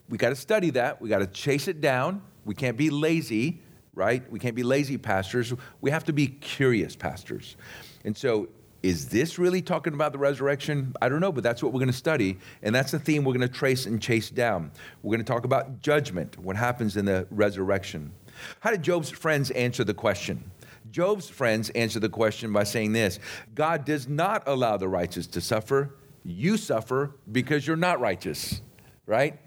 we 0.09 0.19
got 0.19 0.31
to 0.31 0.37
study 0.37 0.71
that. 0.71 1.01
We 1.01 1.09
got 1.09 1.19
to 1.19 1.27
chase 1.27 1.69
it 1.69 1.81
down. 1.81 2.23
We 2.45 2.55
can't 2.55 2.77
be 2.77 2.91
lazy, 2.91 3.61
right? 3.95 4.29
We 4.31 4.39
can't 4.39 4.55
be 4.55 4.63
lazy 4.63 4.99
pastors. 4.99 5.53
We 5.81 5.91
have 5.91 6.05
to 6.05 6.13
be 6.13 6.27
curious 6.27 6.97
pastors. 6.97 7.57
And 8.05 8.17
so, 8.17 8.49
is 8.83 9.09
this 9.09 9.39
really 9.39 9.63
talking 9.63 9.95
about 9.95 10.11
the 10.11 10.19
resurrection? 10.19 10.93
I 11.01 11.09
don't 11.09 11.21
know, 11.21 11.31
but 11.31 11.45
that's 11.45 11.63
what 11.63 11.73
we're 11.73 11.79
going 11.79 11.93
to 11.93 11.97
study. 11.97 12.39
And 12.65 12.75
that's 12.75 12.91
the 12.91 12.99
theme 12.99 13.23
we're 13.23 13.33
going 13.33 13.49
to 13.49 13.55
trace 13.55 13.87
and 13.87 14.03
chase 14.03 14.29
down. 14.29 14.73
We're 15.03 15.17
going 15.17 15.25
to 15.25 15.33
talk 15.33 15.45
about 15.45 15.81
judgment, 15.81 16.37
what 16.37 16.57
happens 16.57 16.97
in 16.97 17.05
the 17.05 17.29
resurrection. 17.31 18.13
How 18.59 18.73
did 18.73 18.83
Job's 18.83 19.09
friends 19.09 19.53
answer 19.53 19.85
the 19.85 19.95
question? 19.95 20.51
Job's 20.91 21.29
friends 21.29 21.71
answer 21.71 22.01
the 22.01 22.09
question 22.09 22.53
by 22.53 22.65
saying 22.65 22.93
this 22.93 23.21
God 23.55 23.85
does 23.85 24.09
not 24.09 24.43
allow 24.47 24.77
the 24.77 24.89
righteous 24.89 25.29
to 25.29 25.41
suffer. 25.41 25.95
You 26.25 26.57
suffer 26.57 27.13
because 27.31 27.67
you're 27.67 27.77
not 27.77 28.01
righteous 28.01 28.63
right? 29.07 29.39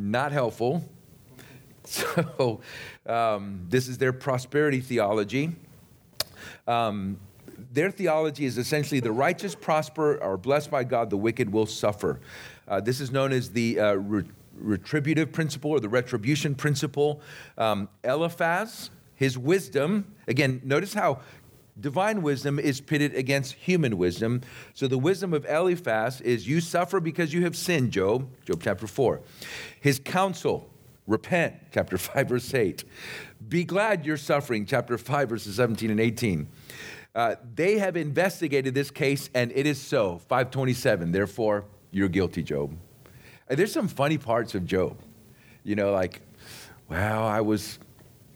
Not 0.00 0.32
helpful. 0.32 0.84
So, 1.82 2.60
um, 3.06 3.66
this 3.68 3.88
is 3.88 3.98
their 3.98 4.12
prosperity 4.12 4.80
theology. 4.80 5.56
Um, 6.68 7.18
their 7.72 7.90
theology 7.90 8.44
is 8.44 8.58
essentially 8.58 9.00
the 9.00 9.10
righteous 9.10 9.56
prosper, 9.56 10.22
are 10.22 10.36
blessed 10.36 10.70
by 10.70 10.84
God, 10.84 11.10
the 11.10 11.16
wicked 11.16 11.50
will 11.50 11.66
suffer. 11.66 12.20
Uh, 12.68 12.80
this 12.80 13.00
is 13.00 13.10
known 13.10 13.32
as 13.32 13.50
the 13.50 13.80
uh, 13.80 13.94
re- 13.94 14.24
retributive 14.54 15.32
principle 15.32 15.72
or 15.72 15.80
the 15.80 15.88
retribution 15.88 16.54
principle. 16.54 17.22
Um, 17.58 17.88
Eliphaz, 18.04 18.90
his 19.16 19.36
wisdom, 19.36 20.14
again, 20.28 20.60
notice 20.62 20.94
how 20.94 21.20
divine 21.78 22.22
wisdom 22.22 22.58
is 22.58 22.80
pitted 22.80 23.14
against 23.14 23.54
human 23.54 23.98
wisdom. 23.98 24.42
So 24.74 24.86
the 24.86 24.98
wisdom 24.98 25.32
of 25.32 25.44
Eliphaz 25.46 26.20
is 26.20 26.48
you 26.48 26.60
suffer 26.60 27.00
because 27.00 27.32
you 27.32 27.42
have 27.44 27.56
sinned, 27.56 27.92
Job, 27.92 28.28
Job 28.44 28.60
chapter 28.62 28.86
4. 28.86 29.20
His 29.80 29.98
counsel, 29.98 30.70
repent, 31.06 31.54
chapter 31.72 31.98
5, 31.98 32.28
verse 32.28 32.54
8. 32.54 32.84
Be 33.48 33.64
glad 33.64 34.04
you're 34.06 34.16
suffering, 34.16 34.66
chapter 34.66 34.96
5, 34.98 35.28
verses 35.28 35.56
17 35.56 35.90
and 35.90 36.00
18. 36.00 36.48
Uh, 37.14 37.34
they 37.54 37.78
have 37.78 37.96
investigated 37.96 38.74
this 38.74 38.90
case 38.90 39.30
and 39.34 39.50
it 39.52 39.66
is 39.66 39.80
so, 39.80 40.18
527. 40.28 41.12
Therefore, 41.12 41.64
you're 41.90 42.08
guilty, 42.08 42.42
Job. 42.42 42.76
And 43.48 43.58
there's 43.58 43.72
some 43.72 43.88
funny 43.88 44.16
parts 44.16 44.54
of 44.54 44.64
Job. 44.64 44.96
You 45.64 45.74
know, 45.74 45.90
like, 45.90 46.22
well, 46.88 47.24
I 47.24 47.40
was 47.40 47.78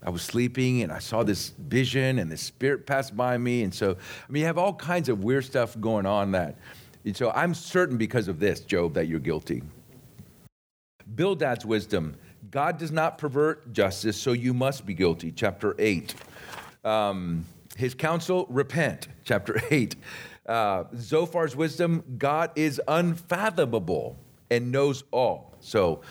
I 0.05 0.11
was 0.11 0.21
sleeping 0.21 0.83
and 0.83 0.91
I 0.91 0.99
saw 0.99 1.23
this 1.23 1.49
vision 1.57 2.19
and 2.19 2.31
the 2.31 2.37
spirit 2.37 2.85
passed 2.85 3.17
by 3.17 3.37
me. 3.37 3.63
And 3.63 3.73
so, 3.73 3.91
I 3.91 4.31
mean, 4.31 4.41
you 4.41 4.45
have 4.45 4.57
all 4.57 4.73
kinds 4.73 5.09
of 5.09 5.23
weird 5.23 5.45
stuff 5.45 5.79
going 5.81 6.05
on 6.05 6.31
that. 6.31 6.55
And 7.03 7.17
so 7.17 7.31
I'm 7.31 7.53
certain 7.53 7.97
because 7.97 8.27
of 8.27 8.39
this, 8.39 8.59
Job, 8.61 8.93
that 8.93 9.07
you're 9.07 9.19
guilty. 9.19 9.63
Bildad's 11.15 11.65
wisdom 11.65 12.15
God 12.51 12.77
does 12.77 12.91
not 12.91 13.17
pervert 13.17 13.73
justice, 13.73 14.17
so 14.17 14.31
you 14.31 14.53
must 14.53 14.85
be 14.85 14.93
guilty. 14.93 15.31
Chapter 15.31 15.75
8. 15.77 16.15
Um, 16.83 17.45
his 17.75 17.93
counsel, 17.93 18.45
repent. 18.49 19.07
Chapter 19.23 19.59
8. 19.71 19.95
Uh, 20.45 20.83
Zophar's 20.95 21.55
wisdom, 21.55 22.03
God 22.17 22.51
is 22.55 22.79
unfathomable 22.87 24.15
and 24.51 24.71
knows 24.71 25.03
all. 25.11 25.53
So 25.59 26.01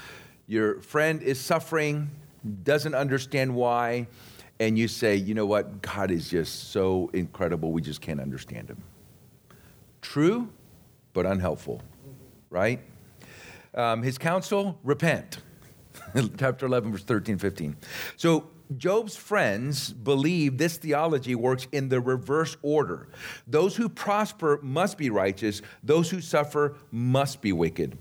your 0.47 0.81
friend 0.81 1.23
is 1.23 1.41
suffering 1.41 2.11
doesn't 2.63 2.95
understand 2.95 3.55
why, 3.55 4.07
and 4.61 4.79
you 4.79 4.89
say, 4.89 5.17
you 5.17 5.35
know 5.35 5.47
what, 5.47 5.83
God 5.83 6.11
is 6.11 6.29
just 6.29 6.71
so 6.71 7.11
incredible, 7.13 7.73
we 7.73 7.83
just 7.83 8.01
can't 8.01 8.21
understand 8.21 8.69
him. 8.69 8.83
True, 10.03 10.49
but 11.13 11.27
unhelpful, 11.27 11.83
right? 12.51 12.81
Um, 13.75 14.03
his 14.03 14.19
counsel, 14.19 14.79
repent. 14.85 15.39
Chapter 16.39 16.67
11, 16.67 16.93
verse 16.93 17.05
13, 17.05 17.39
15. 17.39 17.77
So 18.17 18.49
Job's 18.77 19.17
friends 19.17 19.93
believe 19.93 20.59
this 20.59 20.77
theology 20.77 21.35
works 21.35 21.67
in 21.73 21.89
the 21.89 22.01
reverse 22.01 22.57
order. 22.63 23.09
Those 23.47 23.77
who 23.77 23.89
prosper 23.89 24.59
must 24.63 24.97
be 24.99 25.11
righteous, 25.11 25.63
those 25.83 26.11
who 26.11 26.21
suffer 26.21 26.77
must 26.91 27.41
be 27.41 27.53
wicked. 27.53 27.99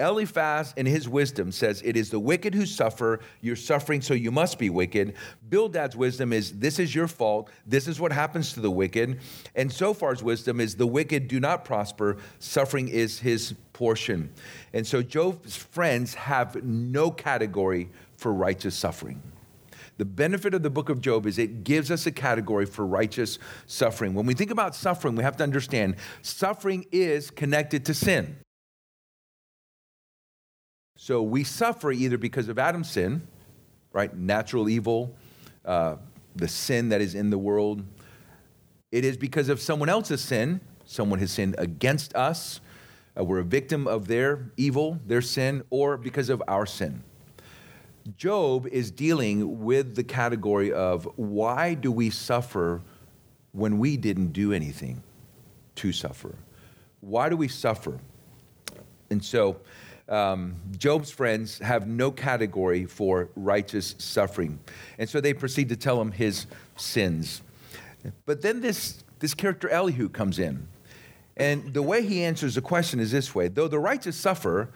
Eliphaz, 0.00 0.74
in 0.76 0.86
his 0.86 1.08
wisdom, 1.08 1.52
says, 1.52 1.82
It 1.84 1.96
is 1.96 2.10
the 2.10 2.18
wicked 2.18 2.54
who 2.54 2.66
suffer. 2.66 3.20
You're 3.40 3.56
suffering, 3.56 4.00
so 4.00 4.14
you 4.14 4.30
must 4.30 4.58
be 4.58 4.70
wicked. 4.70 5.14
Bildad's 5.48 5.94
wisdom 5.96 6.32
is, 6.32 6.58
This 6.58 6.78
is 6.78 6.94
your 6.94 7.06
fault. 7.06 7.50
This 7.66 7.86
is 7.86 8.00
what 8.00 8.12
happens 8.12 8.52
to 8.54 8.60
the 8.60 8.70
wicked. 8.70 9.20
And 9.54 9.70
Zophar's 9.70 10.22
wisdom 10.22 10.60
is, 10.60 10.74
The 10.74 10.86
wicked 10.86 11.28
do 11.28 11.38
not 11.38 11.64
prosper. 11.64 12.16
Suffering 12.38 12.88
is 12.88 13.20
his 13.20 13.54
portion. 13.72 14.32
And 14.72 14.86
so 14.86 15.02
Job's 15.02 15.56
friends 15.56 16.14
have 16.14 16.64
no 16.64 17.10
category 17.10 17.90
for 18.16 18.32
righteous 18.32 18.74
suffering. 18.74 19.22
The 20.00 20.06
benefit 20.06 20.54
of 20.54 20.62
the 20.62 20.70
book 20.70 20.88
of 20.88 21.02
Job 21.02 21.26
is 21.26 21.38
it 21.38 21.62
gives 21.62 21.90
us 21.90 22.06
a 22.06 22.10
category 22.10 22.64
for 22.64 22.86
righteous 22.86 23.38
suffering. 23.66 24.14
When 24.14 24.24
we 24.24 24.32
think 24.32 24.50
about 24.50 24.74
suffering, 24.74 25.14
we 25.14 25.22
have 25.22 25.36
to 25.36 25.42
understand 25.42 25.96
suffering 26.22 26.86
is 26.90 27.30
connected 27.30 27.84
to 27.84 27.92
sin. 27.92 28.38
So 31.02 31.22
we 31.22 31.44
suffer 31.44 31.90
either 31.90 32.18
because 32.18 32.50
of 32.50 32.58
Adam's 32.58 32.90
sin, 32.90 33.26
right? 33.90 34.14
Natural 34.14 34.68
evil, 34.68 35.14
uh, 35.64 35.96
the 36.36 36.46
sin 36.46 36.90
that 36.90 37.00
is 37.00 37.14
in 37.14 37.30
the 37.30 37.38
world. 37.38 37.82
It 38.92 39.06
is 39.06 39.16
because 39.16 39.48
of 39.48 39.62
someone 39.62 39.88
else's 39.88 40.20
sin. 40.20 40.60
Someone 40.84 41.18
has 41.20 41.30
sinned 41.30 41.54
against 41.56 42.14
us. 42.14 42.60
Uh, 43.18 43.24
we're 43.24 43.38
a 43.38 43.44
victim 43.44 43.86
of 43.86 44.08
their 44.08 44.50
evil, 44.58 45.00
their 45.06 45.22
sin, 45.22 45.62
or 45.70 45.96
because 45.96 46.28
of 46.28 46.42
our 46.46 46.66
sin. 46.66 47.02
Job 48.18 48.66
is 48.66 48.90
dealing 48.90 49.64
with 49.64 49.96
the 49.96 50.04
category 50.04 50.70
of 50.70 51.08
why 51.16 51.72
do 51.72 51.90
we 51.90 52.10
suffer 52.10 52.82
when 53.52 53.78
we 53.78 53.96
didn't 53.96 54.34
do 54.34 54.52
anything 54.52 55.02
to 55.76 55.92
suffer? 55.92 56.34
Why 57.00 57.30
do 57.30 57.38
we 57.38 57.48
suffer? 57.48 57.98
And 59.08 59.24
so, 59.24 59.56
um, 60.10 60.56
Job's 60.76 61.10
friends 61.10 61.58
have 61.60 61.86
no 61.86 62.10
category 62.10 62.84
for 62.84 63.30
righteous 63.36 63.94
suffering. 63.98 64.58
And 64.98 65.08
so 65.08 65.20
they 65.20 65.32
proceed 65.32 65.68
to 65.68 65.76
tell 65.76 66.00
him 66.00 66.10
his 66.10 66.46
sins. 66.76 67.42
But 68.26 68.42
then 68.42 68.60
this, 68.60 69.04
this 69.20 69.34
character 69.34 69.68
Elihu 69.68 70.08
comes 70.08 70.38
in. 70.38 70.66
And 71.36 71.72
the 71.72 71.82
way 71.82 72.04
he 72.04 72.24
answers 72.24 72.56
the 72.56 72.60
question 72.60 73.00
is 73.00 73.12
this 73.12 73.34
way 73.34 73.48
Though 73.48 73.68
the 73.68 73.78
righteous 73.78 74.16
suffer, 74.16 74.70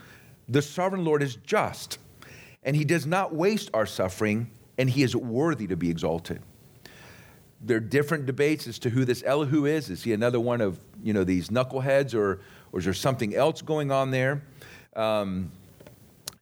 the 0.48 0.62
sovereign 0.62 1.04
Lord 1.04 1.22
is 1.22 1.36
just, 1.36 1.98
and 2.62 2.76
he 2.76 2.84
does 2.84 3.06
not 3.06 3.34
waste 3.34 3.70
our 3.74 3.86
suffering, 3.86 4.50
and 4.78 4.88
he 4.88 5.02
is 5.02 5.16
worthy 5.16 5.66
to 5.66 5.76
be 5.76 5.90
exalted. 5.90 6.40
There 7.60 7.78
are 7.78 7.80
different 7.80 8.26
debates 8.26 8.66
as 8.66 8.78
to 8.80 8.90
who 8.90 9.04
this 9.04 9.22
Elihu 9.24 9.66
is. 9.66 9.90
Is 9.90 10.04
he 10.04 10.12
another 10.12 10.38
one 10.38 10.60
of 10.60 10.78
you 11.02 11.12
know 11.12 11.24
these 11.24 11.48
knuckleheads, 11.48 12.14
or, 12.14 12.40
or 12.72 12.78
is 12.78 12.84
there 12.84 12.94
something 12.94 13.34
else 13.34 13.60
going 13.60 13.90
on 13.90 14.10
there? 14.10 14.42
Um, 14.96 15.50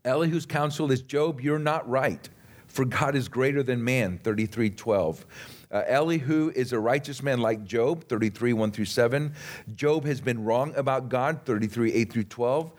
Elihu's 0.04 0.46
counsel 0.46 0.90
is 0.90 1.02
Job, 1.02 1.40
you're 1.40 1.58
not 1.58 1.88
right, 1.88 2.28
for 2.66 2.84
God 2.84 3.14
is 3.14 3.28
greater 3.28 3.62
than 3.62 3.82
man, 3.82 4.18
33 4.22 4.70
12. 4.70 5.26
Uh, 5.70 5.82
Elihu 5.86 6.52
is 6.54 6.72
a 6.72 6.78
righteous 6.78 7.22
man 7.22 7.40
like 7.40 7.64
Job, 7.64 8.04
33, 8.04 8.52
1 8.52 8.72
through 8.72 8.84
7. 8.84 9.32
Job 9.74 10.04
has 10.04 10.20
been 10.20 10.44
wrong 10.44 10.74
about 10.76 11.08
God, 11.08 11.40
33, 11.46 11.94
8 11.94 12.12
through 12.12 12.24
12. 12.24 12.72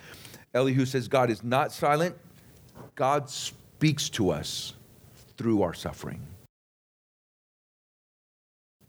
Elihu 0.53 0.86
says 0.86 1.07
God 1.07 1.32
is 1.32 1.43
not 1.43 1.71
silent, 1.71 2.15
God 2.95 3.30
speaks 3.30 4.09
to 4.09 4.30
us 4.30 4.74
through 5.38 5.63
our 5.63 5.74
suffering. 5.74 6.21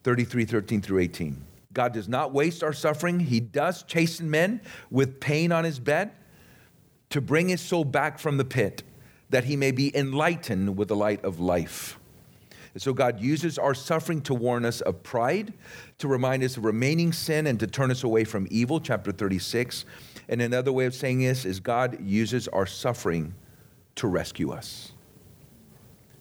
33, 0.03 0.45
13 0.45 0.82
through 0.82 0.99
18. 0.99 1.43
God 1.72 1.95
does 1.95 2.09
not 2.09 2.32
waste 2.32 2.62
our 2.62 2.74
suffering. 2.74 3.18
He 3.18 3.41
does 3.41 3.85
chasten 3.85 4.30
men 4.30 4.61
with 4.91 5.18
pain 5.18 5.51
on 5.51 5.64
his 5.64 5.78
bed 5.78 6.12
to 7.14 7.20
bring 7.20 7.48
his 7.48 7.60
soul 7.60 7.84
back 7.84 8.18
from 8.18 8.38
the 8.38 8.44
pit, 8.44 8.82
that 9.30 9.44
he 9.44 9.54
may 9.54 9.70
be 9.70 9.96
enlightened 9.96 10.76
with 10.76 10.88
the 10.88 10.96
light 10.96 11.24
of 11.24 11.38
life. 11.38 11.96
And 12.72 12.82
so 12.82 12.92
God 12.92 13.20
uses 13.20 13.56
our 13.56 13.72
suffering 13.72 14.20
to 14.22 14.34
warn 14.34 14.64
us 14.64 14.80
of 14.80 15.00
pride, 15.04 15.52
to 15.98 16.08
remind 16.08 16.42
us 16.42 16.56
of 16.56 16.64
remaining 16.64 17.12
sin, 17.12 17.46
and 17.46 17.60
to 17.60 17.68
turn 17.68 17.92
us 17.92 18.02
away 18.02 18.24
from 18.24 18.48
evil, 18.50 18.80
chapter 18.80 19.12
36. 19.12 19.84
And 20.28 20.42
another 20.42 20.72
way 20.72 20.86
of 20.86 20.94
saying 20.94 21.20
this 21.20 21.44
is 21.44 21.60
God 21.60 22.00
uses 22.00 22.48
our 22.48 22.66
suffering 22.66 23.36
to 23.94 24.08
rescue 24.08 24.50
us. 24.50 24.90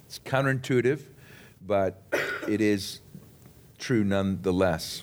It's 0.06 0.20
counterintuitive, 0.20 1.02
but 1.60 2.04
it 2.48 2.62
is 2.62 3.02
true 3.80 4.04
nonetheless. 4.04 5.02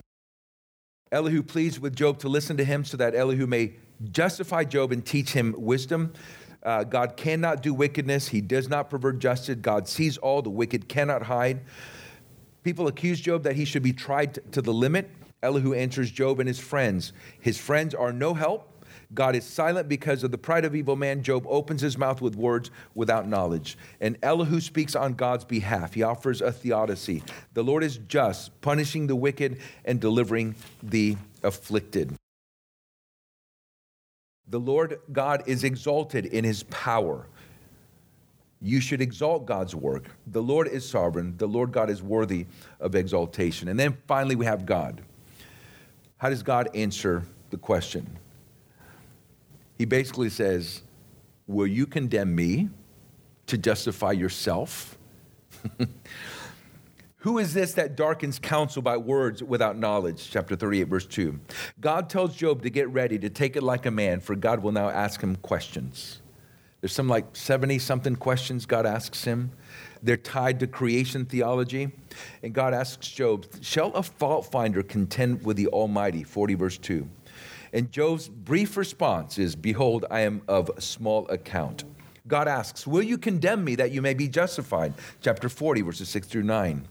Elihu 1.10 1.42
pleads 1.42 1.80
with 1.80 1.96
Job 1.96 2.20
to 2.20 2.28
listen 2.28 2.56
to 2.58 2.64
him 2.64 2.84
so 2.84 2.96
that 2.96 3.16
Elihu 3.16 3.48
may 3.48 3.72
justify 4.10 4.64
Job 4.64 4.92
and 4.92 5.04
teach 5.04 5.32
him 5.32 5.54
wisdom. 5.56 6.12
Uh, 6.62 6.84
God 6.84 7.16
cannot 7.16 7.62
do 7.62 7.72
wickedness. 7.72 8.28
He 8.28 8.40
does 8.40 8.68
not 8.68 8.90
pervert 8.90 9.18
justice. 9.18 9.56
God 9.60 9.88
sees 9.88 10.18
all. 10.18 10.42
The 10.42 10.50
wicked 10.50 10.88
cannot 10.88 11.22
hide. 11.22 11.60
People 12.62 12.86
accuse 12.86 13.20
Job 13.20 13.44
that 13.44 13.56
he 13.56 13.64
should 13.64 13.82
be 13.82 13.92
tried 13.92 14.38
to 14.52 14.60
the 14.60 14.72
limit. 14.72 15.10
Elihu 15.42 15.72
answers 15.72 16.10
Job 16.10 16.38
and 16.38 16.46
his 16.46 16.58
friends. 16.58 17.14
His 17.40 17.56
friends 17.56 17.94
are 17.94 18.12
no 18.12 18.34
help. 18.34 18.66
God 19.12 19.34
is 19.34 19.44
silent 19.44 19.88
because 19.88 20.22
of 20.22 20.30
the 20.30 20.38
pride 20.38 20.64
of 20.64 20.74
evil 20.74 20.94
man. 20.94 21.22
Job 21.22 21.44
opens 21.48 21.80
his 21.80 21.98
mouth 21.98 22.20
with 22.20 22.36
words 22.36 22.70
without 22.94 23.26
knowledge. 23.26 23.76
And 24.00 24.16
Elihu 24.22 24.60
speaks 24.60 24.94
on 24.94 25.14
God's 25.14 25.44
behalf. 25.44 25.94
He 25.94 26.02
offers 26.02 26.40
a 26.40 26.52
theodicy. 26.52 27.22
The 27.54 27.64
Lord 27.64 27.82
is 27.82 27.98
just, 28.06 28.60
punishing 28.60 29.06
the 29.06 29.16
wicked 29.16 29.58
and 29.84 30.00
delivering 30.00 30.54
the 30.82 31.16
afflicted. 31.42 32.19
The 34.50 34.58
Lord 34.58 35.00
God 35.12 35.44
is 35.46 35.64
exalted 35.64 36.26
in 36.26 36.44
his 36.44 36.64
power. 36.64 37.26
You 38.60 38.80
should 38.80 39.00
exalt 39.00 39.46
God's 39.46 39.74
work. 39.74 40.10
The 40.26 40.42
Lord 40.42 40.68
is 40.68 40.86
sovereign. 40.86 41.36
The 41.38 41.46
Lord 41.46 41.72
God 41.72 41.88
is 41.88 42.02
worthy 42.02 42.46
of 42.80 42.94
exaltation. 42.94 43.68
And 43.68 43.78
then 43.78 43.96
finally, 44.06 44.36
we 44.36 44.44
have 44.44 44.66
God. 44.66 45.00
How 46.18 46.28
does 46.28 46.42
God 46.42 46.68
answer 46.74 47.24
the 47.50 47.56
question? 47.56 48.18
He 49.78 49.86
basically 49.86 50.28
says, 50.28 50.82
Will 51.46 51.66
you 51.66 51.86
condemn 51.86 52.34
me 52.34 52.68
to 53.46 53.56
justify 53.56 54.12
yourself? 54.12 54.98
Who 57.20 57.36
is 57.38 57.52
this 57.52 57.74
that 57.74 57.96
darkens 57.96 58.38
counsel 58.38 58.80
by 58.80 58.96
words 58.96 59.42
without 59.42 59.76
knowledge? 59.76 60.30
Chapter 60.30 60.56
38, 60.56 60.84
verse 60.84 61.06
2. 61.06 61.38
God 61.78 62.08
tells 62.08 62.34
Job 62.34 62.62
to 62.62 62.70
get 62.70 62.88
ready, 62.88 63.18
to 63.18 63.28
take 63.28 63.56
it 63.56 63.62
like 63.62 63.84
a 63.84 63.90
man, 63.90 64.20
for 64.20 64.34
God 64.34 64.62
will 64.62 64.72
now 64.72 64.88
ask 64.88 65.20
him 65.20 65.36
questions. 65.36 66.22
There's 66.80 66.94
some 66.94 67.08
like 67.08 67.36
70 67.36 67.78
something 67.78 68.16
questions 68.16 68.64
God 68.64 68.86
asks 68.86 69.24
him. 69.24 69.50
They're 70.02 70.16
tied 70.16 70.60
to 70.60 70.66
creation 70.66 71.26
theology. 71.26 71.90
And 72.42 72.54
God 72.54 72.72
asks 72.72 73.08
Job, 73.08 73.44
Shall 73.60 73.92
a 73.92 74.02
fault 74.02 74.50
finder 74.50 74.82
contend 74.82 75.44
with 75.44 75.58
the 75.58 75.66
Almighty? 75.66 76.22
40, 76.22 76.54
verse 76.54 76.78
2. 76.78 77.06
And 77.74 77.92
Job's 77.92 78.30
brief 78.30 78.78
response 78.78 79.38
is, 79.38 79.54
Behold, 79.54 80.06
I 80.10 80.20
am 80.20 80.40
of 80.48 80.70
small 80.78 81.28
account. 81.28 81.84
God 82.26 82.48
asks, 82.48 82.86
Will 82.86 83.02
you 83.02 83.18
condemn 83.18 83.62
me 83.62 83.74
that 83.74 83.90
you 83.90 84.00
may 84.00 84.14
be 84.14 84.26
justified? 84.26 84.94
Chapter 85.20 85.50
40, 85.50 85.82
verses 85.82 86.08
6 86.08 86.26
through 86.26 86.44
9. 86.44 86.88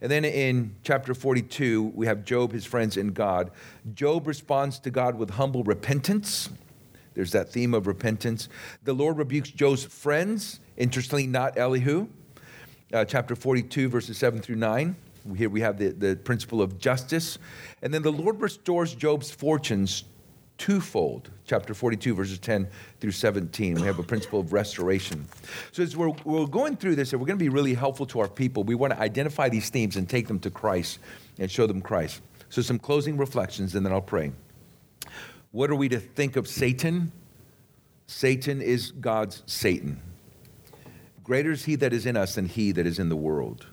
And 0.00 0.10
then 0.10 0.24
in 0.24 0.74
chapter 0.82 1.14
42, 1.14 1.92
we 1.94 2.06
have 2.06 2.24
Job, 2.24 2.52
his 2.52 2.64
friends, 2.64 2.96
and 2.96 3.14
God. 3.14 3.50
Job 3.94 4.26
responds 4.26 4.78
to 4.80 4.90
God 4.90 5.16
with 5.16 5.30
humble 5.30 5.64
repentance. 5.64 6.48
There's 7.14 7.32
that 7.32 7.50
theme 7.50 7.72
of 7.74 7.86
repentance. 7.86 8.48
The 8.84 8.92
Lord 8.92 9.18
rebukes 9.18 9.50
Job's 9.50 9.84
friends, 9.84 10.60
interestingly, 10.76 11.26
not 11.26 11.56
Elihu. 11.56 12.08
Uh, 12.92 13.04
chapter 13.04 13.34
42, 13.34 13.88
verses 13.88 14.18
7 14.18 14.40
through 14.40 14.56
9. 14.56 14.94
Here 15.36 15.48
we 15.48 15.60
have 15.60 15.78
the, 15.78 15.88
the 15.88 16.16
principle 16.16 16.62
of 16.62 16.78
justice. 16.78 17.38
And 17.82 17.92
then 17.92 18.02
the 18.02 18.12
Lord 18.12 18.40
restores 18.40 18.94
Job's 18.94 19.30
fortunes 19.30 20.04
twofold. 20.58 21.30
Chapter 21.44 21.74
42, 21.74 22.14
verses 22.14 22.38
10 22.38 22.68
through 23.00 23.12
17. 23.12 23.74
We 23.74 23.82
have 23.82 23.98
a 23.98 24.02
principle 24.02 24.40
of 24.40 24.52
restoration. 24.52 25.26
So, 25.72 25.82
as 25.82 25.96
we're, 25.96 26.12
we're 26.24 26.46
going 26.46 26.76
through 26.76 26.96
this, 26.96 27.12
and 27.12 27.20
we're 27.20 27.26
going 27.26 27.38
to 27.38 27.44
be 27.44 27.48
really 27.48 27.74
helpful 27.74 28.06
to 28.06 28.20
our 28.20 28.28
people, 28.28 28.64
we 28.64 28.74
want 28.74 28.92
to 28.92 29.00
identify 29.00 29.48
these 29.48 29.70
themes 29.70 29.96
and 29.96 30.08
take 30.08 30.28
them 30.28 30.40
to 30.40 30.50
Christ 30.50 30.98
and 31.38 31.50
show 31.50 31.66
them 31.66 31.80
Christ. 31.80 32.20
So, 32.48 32.62
some 32.62 32.78
closing 32.78 33.16
reflections, 33.16 33.74
and 33.74 33.84
then 33.84 33.92
I'll 33.92 34.00
pray. 34.00 34.32
What 35.52 35.70
are 35.70 35.76
we 35.76 35.88
to 35.90 36.00
think 36.00 36.36
of 36.36 36.48
Satan? 36.48 37.12
Satan 38.06 38.60
is 38.60 38.92
God's 38.92 39.42
Satan. 39.46 40.00
Greater 41.24 41.50
is 41.50 41.64
he 41.64 41.74
that 41.76 41.92
is 41.92 42.06
in 42.06 42.16
us 42.16 42.36
than 42.36 42.46
he 42.46 42.72
that 42.72 42.86
is 42.86 42.98
in 42.98 43.08
the 43.08 43.16
world. 43.16 43.66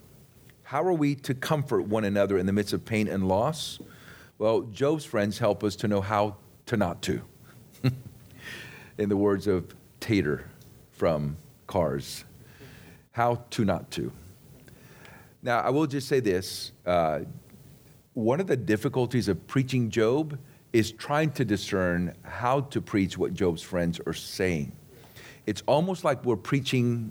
How 0.64 0.82
are 0.82 0.92
we 0.92 1.14
to 1.16 1.34
comfort 1.34 1.82
one 1.82 2.04
another 2.04 2.36
in 2.36 2.46
the 2.46 2.52
midst 2.52 2.72
of 2.72 2.84
pain 2.84 3.06
and 3.06 3.28
loss? 3.28 3.78
Well, 4.38 4.62
Job's 4.62 5.04
friends 5.04 5.38
help 5.38 5.62
us 5.62 5.76
to 5.76 5.88
know 5.88 6.00
how 6.00 6.36
to 6.66 6.76
not 6.76 7.02
to. 7.02 7.22
in 8.98 9.08
the 9.08 9.16
words 9.16 9.46
of 9.46 9.74
Mater 10.08 10.44
from 10.92 11.36
Cars, 11.66 12.24
how 13.12 13.42
to 13.50 13.64
not 13.64 13.90
to. 13.92 14.12
Now, 15.42 15.60
I 15.60 15.70
will 15.70 15.86
just 15.86 16.08
say 16.08 16.20
this 16.20 16.72
uh, 16.86 17.20
one 18.14 18.40
of 18.40 18.46
the 18.46 18.56
difficulties 18.56 19.28
of 19.28 19.46
preaching 19.46 19.90
Job 19.90 20.38
is 20.72 20.92
trying 20.92 21.30
to 21.32 21.44
discern 21.44 22.14
how 22.22 22.60
to 22.60 22.80
preach 22.80 23.18
what 23.18 23.34
Job's 23.34 23.62
friends 23.62 24.00
are 24.06 24.12
saying. 24.12 24.72
It's 25.46 25.62
almost 25.66 26.04
like 26.04 26.24
we're 26.24 26.36
preaching 26.36 27.10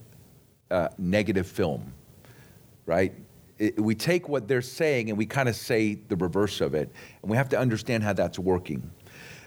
uh, 0.71 0.89
negative 0.97 1.47
film, 1.47 1.93
right? 2.85 3.13
It, 3.59 3.79
we 3.79 3.95
take 3.95 4.27
what 4.27 4.47
they're 4.47 4.61
saying 4.61 5.09
and 5.09 5.17
we 5.17 5.25
kind 5.25 5.47
of 5.47 5.55
say 5.55 5.95
the 5.95 6.15
reverse 6.15 6.61
of 6.61 6.73
it, 6.73 6.89
and 7.21 7.29
we 7.29 7.37
have 7.37 7.49
to 7.49 7.59
understand 7.59 8.03
how 8.03 8.13
that's 8.13 8.39
working. 8.39 8.89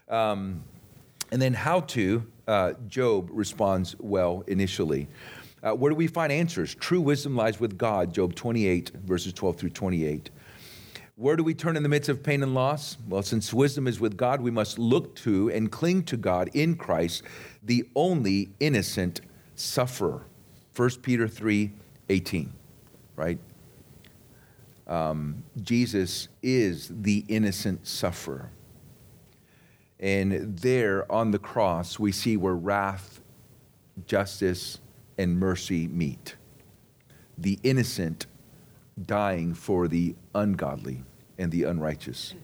Um, 0.08 0.62
and 1.32 1.42
then 1.42 1.54
how 1.54 1.80
to, 1.80 2.24
uh, 2.46 2.74
Job 2.88 3.28
responds 3.32 3.96
well 3.98 4.44
initially. 4.46 5.08
Uh, 5.62 5.72
where 5.72 5.90
do 5.90 5.96
we 5.96 6.06
find 6.06 6.30
answers? 6.30 6.74
True 6.74 7.00
wisdom 7.00 7.34
lies 7.34 7.58
with 7.58 7.76
God, 7.76 8.12
Job 8.12 8.34
28, 8.34 8.90
verses 9.04 9.32
12 9.32 9.56
through 9.56 9.70
28. 9.70 10.30
Where 11.16 11.34
do 11.34 11.42
we 11.42 11.54
turn 11.54 11.76
in 11.76 11.82
the 11.82 11.88
midst 11.88 12.10
of 12.10 12.22
pain 12.22 12.42
and 12.42 12.54
loss? 12.54 12.98
Well, 13.08 13.22
since 13.22 13.52
wisdom 13.52 13.86
is 13.86 13.98
with 13.98 14.16
God, 14.18 14.42
we 14.42 14.50
must 14.50 14.78
look 14.78 15.16
to 15.16 15.50
and 15.50 15.72
cling 15.72 16.02
to 16.04 16.16
God 16.16 16.50
in 16.52 16.76
Christ, 16.76 17.22
the 17.62 17.88
only 17.96 18.50
innocent 18.60 19.22
sufferer. 19.54 20.26
1 20.76 20.90
Peter 21.02 21.26
3 21.26 21.72
18, 22.10 22.52
right? 23.16 23.38
Um, 24.86 25.42
Jesus 25.62 26.28
is 26.42 26.92
the 26.92 27.24
innocent 27.28 27.86
sufferer. 27.86 28.50
And 29.98 30.58
there 30.58 31.10
on 31.10 31.30
the 31.30 31.38
cross, 31.38 31.98
we 31.98 32.12
see 32.12 32.36
where 32.36 32.54
wrath, 32.54 33.20
justice, 34.06 34.78
and 35.16 35.38
mercy 35.38 35.88
meet. 35.88 36.36
The 37.38 37.58
innocent 37.62 38.26
dying 39.00 39.54
for 39.54 39.88
the 39.88 40.14
ungodly 40.34 41.02
and 41.38 41.50
the 41.50 41.64
unrighteous. 41.64 42.34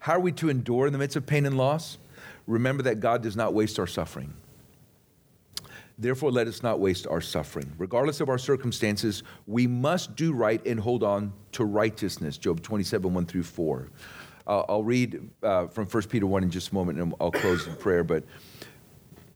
How 0.00 0.14
are 0.14 0.20
we 0.20 0.32
to 0.32 0.48
endure 0.48 0.86
in 0.86 0.92
the 0.92 0.98
midst 0.98 1.16
of 1.16 1.26
pain 1.26 1.46
and 1.46 1.56
loss? 1.56 1.98
Remember 2.46 2.82
that 2.84 3.00
God 3.00 3.22
does 3.22 3.36
not 3.36 3.54
waste 3.54 3.78
our 3.78 3.86
suffering. 3.86 4.34
Therefore, 6.00 6.30
let 6.30 6.46
us 6.46 6.62
not 6.62 6.78
waste 6.78 7.08
our 7.08 7.20
suffering. 7.20 7.72
Regardless 7.76 8.20
of 8.20 8.28
our 8.28 8.38
circumstances, 8.38 9.24
we 9.48 9.66
must 9.66 10.14
do 10.14 10.32
right 10.32 10.64
and 10.64 10.78
hold 10.78 11.02
on 11.02 11.32
to 11.52 11.64
righteousness. 11.64 12.38
Job 12.38 12.62
27, 12.62 13.12
1 13.12 13.26
through 13.26 13.42
4. 13.42 13.88
Uh, 14.48 14.64
I'll 14.66 14.82
read 14.82 15.28
uh, 15.42 15.66
from 15.66 15.86
1 15.86 16.02
Peter 16.04 16.26
1 16.26 16.42
in 16.42 16.50
just 16.50 16.70
a 16.70 16.74
moment 16.74 16.98
and 16.98 17.14
I'll 17.20 17.30
close 17.30 17.66
in 17.66 17.76
prayer. 17.76 18.02
But, 18.02 18.24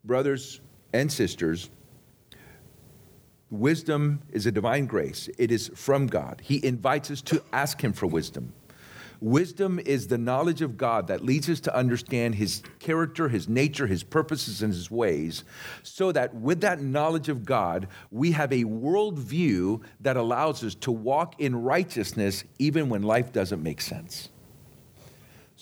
brothers 0.04 0.60
and 0.94 1.12
sisters, 1.12 1.68
wisdom 3.50 4.22
is 4.30 4.46
a 4.46 4.52
divine 4.52 4.86
grace, 4.86 5.28
it 5.38 5.52
is 5.52 5.70
from 5.74 6.06
God. 6.06 6.40
He 6.42 6.64
invites 6.64 7.10
us 7.10 7.20
to 7.22 7.42
ask 7.52 7.84
Him 7.84 7.92
for 7.92 8.06
wisdom. 8.06 8.54
Wisdom 9.20 9.78
is 9.84 10.08
the 10.08 10.18
knowledge 10.18 10.62
of 10.62 10.76
God 10.76 11.06
that 11.06 11.24
leads 11.24 11.48
us 11.48 11.60
to 11.60 11.76
understand 11.76 12.34
His 12.34 12.62
character, 12.80 13.28
His 13.28 13.48
nature, 13.48 13.86
His 13.86 14.02
purposes, 14.02 14.62
and 14.62 14.72
His 14.72 14.90
ways, 14.90 15.44
so 15.84 16.10
that 16.10 16.34
with 16.34 16.62
that 16.62 16.80
knowledge 16.80 17.28
of 17.28 17.44
God, 17.44 17.86
we 18.10 18.32
have 18.32 18.52
a 18.52 18.64
worldview 18.64 19.82
that 20.00 20.16
allows 20.16 20.64
us 20.64 20.74
to 20.76 20.90
walk 20.90 21.38
in 21.38 21.54
righteousness 21.54 22.42
even 22.58 22.88
when 22.88 23.02
life 23.02 23.30
doesn't 23.32 23.62
make 23.62 23.80
sense. 23.80 24.30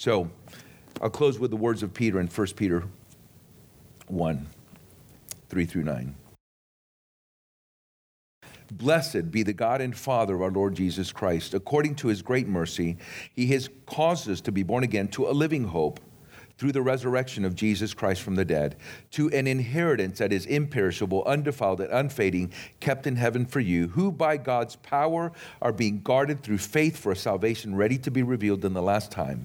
So, 0.01 0.30
I'll 1.03 1.11
close 1.11 1.38
with 1.38 1.51
the 1.51 1.59
words 1.59 1.82
of 1.82 1.92
Peter 1.92 2.20
in 2.20 2.26
1 2.26 2.46
Peter 2.57 2.84
1 4.09 4.46
3 5.51 5.64
through 5.66 5.82
9. 5.82 6.14
Blessed 8.72 9.30
be 9.30 9.42
the 9.42 9.53
God 9.53 9.82
and 9.82 9.94
Father 9.94 10.36
of 10.36 10.40
our 10.40 10.51
Lord 10.51 10.74
Jesus 10.74 11.12
Christ. 11.12 11.53
According 11.53 11.96
to 11.96 12.09
his 12.09 12.22
great 12.22 12.48
mercy, 12.48 12.96
he 13.34 13.48
has 13.48 13.68
caused 13.84 14.30
us 14.30 14.40
to 14.40 14.51
be 14.51 14.62
born 14.62 14.84
again 14.84 15.07
to 15.09 15.28
a 15.28 15.32
living 15.32 15.64
hope 15.64 16.01
through 16.57 16.72
the 16.72 16.80
resurrection 16.80 17.44
of 17.44 17.55
Jesus 17.55 17.92
Christ 17.92 18.22
from 18.22 18.36
the 18.36 18.44
dead, 18.44 18.76
to 19.11 19.28
an 19.30 19.46
inheritance 19.46 20.18
that 20.18 20.32
is 20.32 20.46
imperishable, 20.46 21.24
undefiled, 21.24 21.82
and 21.82 21.92
unfading, 21.92 22.55
kept 22.80 23.07
in 23.07 23.16
heaven 23.16 23.44
for 23.44 23.61
you, 23.61 23.88
who 23.88 24.11
by 24.11 24.38
God's 24.38 24.76
power 24.76 25.32
are 25.61 25.72
being 25.72 26.01
guarded 26.01 26.42
through 26.42 26.59
faith 26.59 26.96
for 26.96 27.12
a 27.12 27.16
salvation 27.16 27.74
ready 27.74 27.98
to 27.98 28.11
be 28.11 28.22
revealed 28.22 28.64
in 28.64 28.72
the 28.72 28.82
last 28.82 29.11
time. 29.11 29.44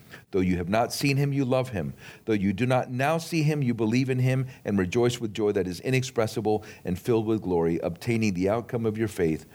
Though 0.31 0.39
you 0.39 0.57
have 0.57 0.69
not 0.69 0.93
seen 0.93 1.17
him, 1.17 1.33
you 1.33 1.45
love 1.45 1.69
him. 1.69 1.93
Though 2.25 2.33
you 2.33 2.53
do 2.53 2.65
not 2.65 2.91
now 2.91 3.17
see 3.17 3.43
him, 3.43 3.61
you 3.61 3.73
believe 3.73 4.09
in 4.09 4.19
him 4.19 4.47
and 4.65 4.77
rejoice 4.77 5.19
with 5.19 5.33
joy 5.33 5.51
that 5.53 5.67
is 5.67 5.79
inexpressible 5.79 6.63
and 6.85 6.97
filled 6.97 7.25
with 7.25 7.41
glory, 7.41 7.79
obtaining 7.79 8.33
the 8.33 8.49
outcome 8.49 8.85
of 8.85 8.97
your 8.97 9.07
faith, 9.07 9.45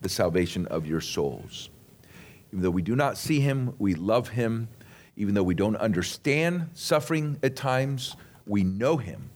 the 0.00 0.08
salvation 0.08 0.66
of 0.66 0.86
your 0.86 1.00
souls. 1.00 1.70
Even 2.50 2.62
though 2.62 2.70
we 2.70 2.82
do 2.82 2.96
not 2.96 3.16
see 3.16 3.40
him, 3.40 3.74
we 3.78 3.94
love 3.94 4.28
him. 4.28 4.68
Even 5.16 5.34
though 5.34 5.42
we 5.42 5.54
don't 5.54 5.76
understand 5.76 6.68
suffering 6.74 7.38
at 7.42 7.54
times, 7.54 8.16
we 8.46 8.64
know 8.64 8.96
him. 8.96 9.30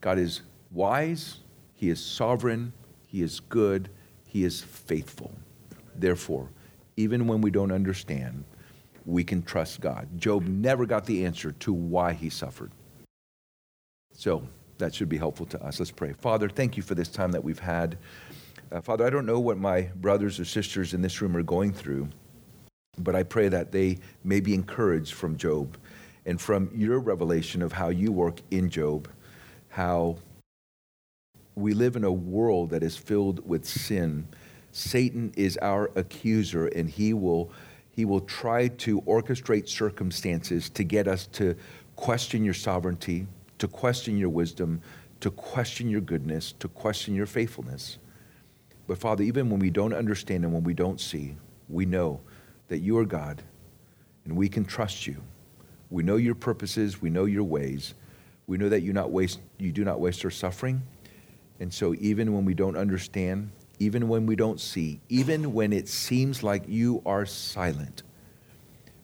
God 0.00 0.18
is 0.18 0.42
wise, 0.70 1.38
he 1.74 1.90
is 1.90 2.04
sovereign, 2.04 2.72
he 3.06 3.22
is 3.22 3.40
good, 3.40 3.90
he 4.24 4.44
is 4.44 4.62
faithful. 4.62 5.32
Therefore, 5.94 6.48
even 6.96 7.26
when 7.26 7.40
we 7.40 7.50
don't 7.50 7.72
understand, 7.72 8.44
we 9.04 9.24
can 9.24 9.42
trust 9.42 9.80
God. 9.80 10.08
Job 10.18 10.46
never 10.46 10.86
got 10.86 11.06
the 11.06 11.24
answer 11.24 11.52
to 11.52 11.72
why 11.72 12.12
he 12.12 12.30
suffered. 12.30 12.70
So 14.12 14.46
that 14.78 14.94
should 14.94 15.08
be 15.08 15.16
helpful 15.16 15.46
to 15.46 15.62
us. 15.62 15.78
Let's 15.78 15.90
pray. 15.90 16.12
Father, 16.12 16.48
thank 16.48 16.76
you 16.76 16.82
for 16.82 16.94
this 16.94 17.08
time 17.08 17.32
that 17.32 17.42
we've 17.42 17.58
had. 17.58 17.98
Uh, 18.70 18.80
Father, 18.80 19.06
I 19.06 19.10
don't 19.10 19.26
know 19.26 19.40
what 19.40 19.58
my 19.58 19.82
brothers 19.96 20.40
or 20.40 20.44
sisters 20.44 20.94
in 20.94 21.02
this 21.02 21.20
room 21.20 21.36
are 21.36 21.42
going 21.42 21.72
through, 21.72 22.08
but 22.98 23.14
I 23.14 23.22
pray 23.22 23.48
that 23.48 23.72
they 23.72 23.98
may 24.24 24.40
be 24.40 24.54
encouraged 24.54 25.14
from 25.14 25.36
Job 25.36 25.76
and 26.24 26.40
from 26.40 26.70
your 26.74 26.98
revelation 27.00 27.62
of 27.62 27.72
how 27.72 27.88
you 27.88 28.12
work 28.12 28.40
in 28.50 28.70
Job, 28.70 29.08
how 29.68 30.16
we 31.54 31.74
live 31.74 31.96
in 31.96 32.04
a 32.04 32.12
world 32.12 32.70
that 32.70 32.82
is 32.82 32.96
filled 32.96 33.46
with 33.46 33.66
sin. 33.66 34.26
Satan 34.70 35.32
is 35.36 35.58
our 35.58 35.90
accuser, 35.96 36.66
and 36.68 36.88
he 36.88 37.12
will, 37.12 37.50
he 37.92 38.04
will 38.04 38.22
try 38.22 38.68
to 38.68 39.02
orchestrate 39.02 39.68
circumstances 39.68 40.68
to 40.70 40.82
get 40.82 41.06
us 41.06 41.26
to 41.28 41.54
question 41.94 42.42
your 42.42 42.54
sovereignty, 42.54 43.26
to 43.58 43.68
question 43.68 44.16
your 44.16 44.30
wisdom, 44.30 44.80
to 45.20 45.30
question 45.30 45.88
your 45.88 46.00
goodness, 46.00 46.52
to 46.52 46.68
question 46.68 47.14
your 47.14 47.26
faithfulness. 47.26 47.98
But 48.86 48.98
Father, 48.98 49.22
even 49.22 49.50
when 49.50 49.60
we 49.60 49.70
don't 49.70 49.92
understand 49.92 50.44
and 50.44 50.52
when 50.52 50.64
we 50.64 50.74
don't 50.74 51.00
see, 51.00 51.36
we 51.68 51.84
know 51.84 52.20
that 52.68 52.78
you 52.78 52.98
are 52.98 53.04
God 53.04 53.42
and 54.24 54.36
we 54.36 54.48
can 54.48 54.64
trust 54.64 55.06
you. 55.06 55.22
We 55.90 56.02
know 56.02 56.16
your 56.16 56.34
purposes, 56.34 57.02
we 57.02 57.10
know 57.10 57.26
your 57.26 57.44
ways. 57.44 57.94
We 58.46 58.56
know 58.56 58.70
that 58.70 58.80
you 58.80 58.92
not 58.92 59.10
waste 59.10 59.40
you 59.58 59.70
do 59.70 59.84
not 59.84 60.00
waste 60.00 60.24
our 60.24 60.30
suffering. 60.30 60.82
And 61.60 61.72
so 61.72 61.94
even 62.00 62.32
when 62.32 62.44
we 62.44 62.54
don't 62.54 62.76
understand, 62.76 63.50
even 63.82 64.06
when 64.06 64.26
we 64.26 64.36
don't 64.36 64.60
see, 64.60 65.00
even 65.08 65.52
when 65.52 65.72
it 65.72 65.88
seems 65.88 66.44
like 66.44 66.62
you 66.68 67.02
are 67.04 67.26
silent, 67.26 68.04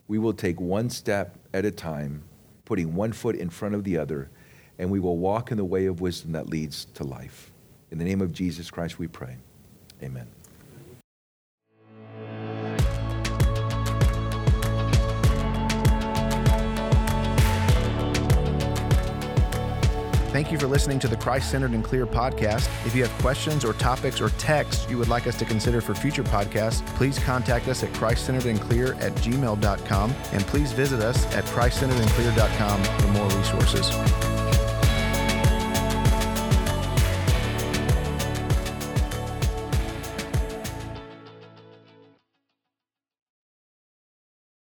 we 0.07 0.19
will 0.19 0.33
take 0.33 0.61
one 0.61 0.89
step 0.89 1.37
at 1.53 1.65
a 1.65 1.71
time, 1.73 2.23
putting 2.65 2.95
one 2.95 3.13
foot 3.13 3.35
in 3.35 3.51
front 3.51 3.75
of 3.75 3.83
the 3.83 3.99
other, 3.99 4.31
and 4.79 4.89
we 4.89 5.01
will 5.01 5.17
walk 5.17 5.51
in 5.51 5.57
the 5.57 5.65
way 5.65 5.87
of 5.87 6.01
wisdom 6.01 6.31
that 6.31 6.49
leads 6.49 6.85
to 6.95 7.03
life. 7.03 7.51
In 7.91 7.99
the 7.99 8.05
name 8.05 8.21
of 8.21 8.33
Jesus 8.33 8.71
Christ 8.71 9.01
we 9.01 9.09
pray. 9.09 9.37
Amen. 10.01 10.38
Thank 20.39 20.53
you 20.53 20.59
for 20.61 20.69
listening 20.69 21.01
to 21.01 21.09
the 21.09 21.17
Christ 21.17 21.51
Centered 21.51 21.73
and 21.73 21.83
Clear 21.83 22.07
podcast. 22.07 22.69
If 22.87 22.95
you 22.95 23.03
have 23.03 23.11
questions 23.21 23.65
or 23.65 23.73
topics 23.73 24.21
or 24.21 24.29
texts 24.39 24.89
you 24.89 24.97
would 24.97 25.09
like 25.09 25.27
us 25.27 25.37
to 25.41 25.45
consider 25.45 25.81
for 25.81 25.97
future 25.97 26.23
podcasts, 26.23 26.87
please 26.95 27.19
contact 27.19 27.67
us 27.67 27.83
at 27.83 27.93
christcenteredandclear 27.95 29.03
at 29.03 29.11
gmail.com 29.17 30.15
and 30.31 30.47
please 30.47 30.71
visit 30.71 31.01
us 31.01 31.27
at 31.35 31.43
christcenteredandclear.com 31.47 32.85
for 32.85 33.09
more 33.09 33.29
resources. 33.31 34.28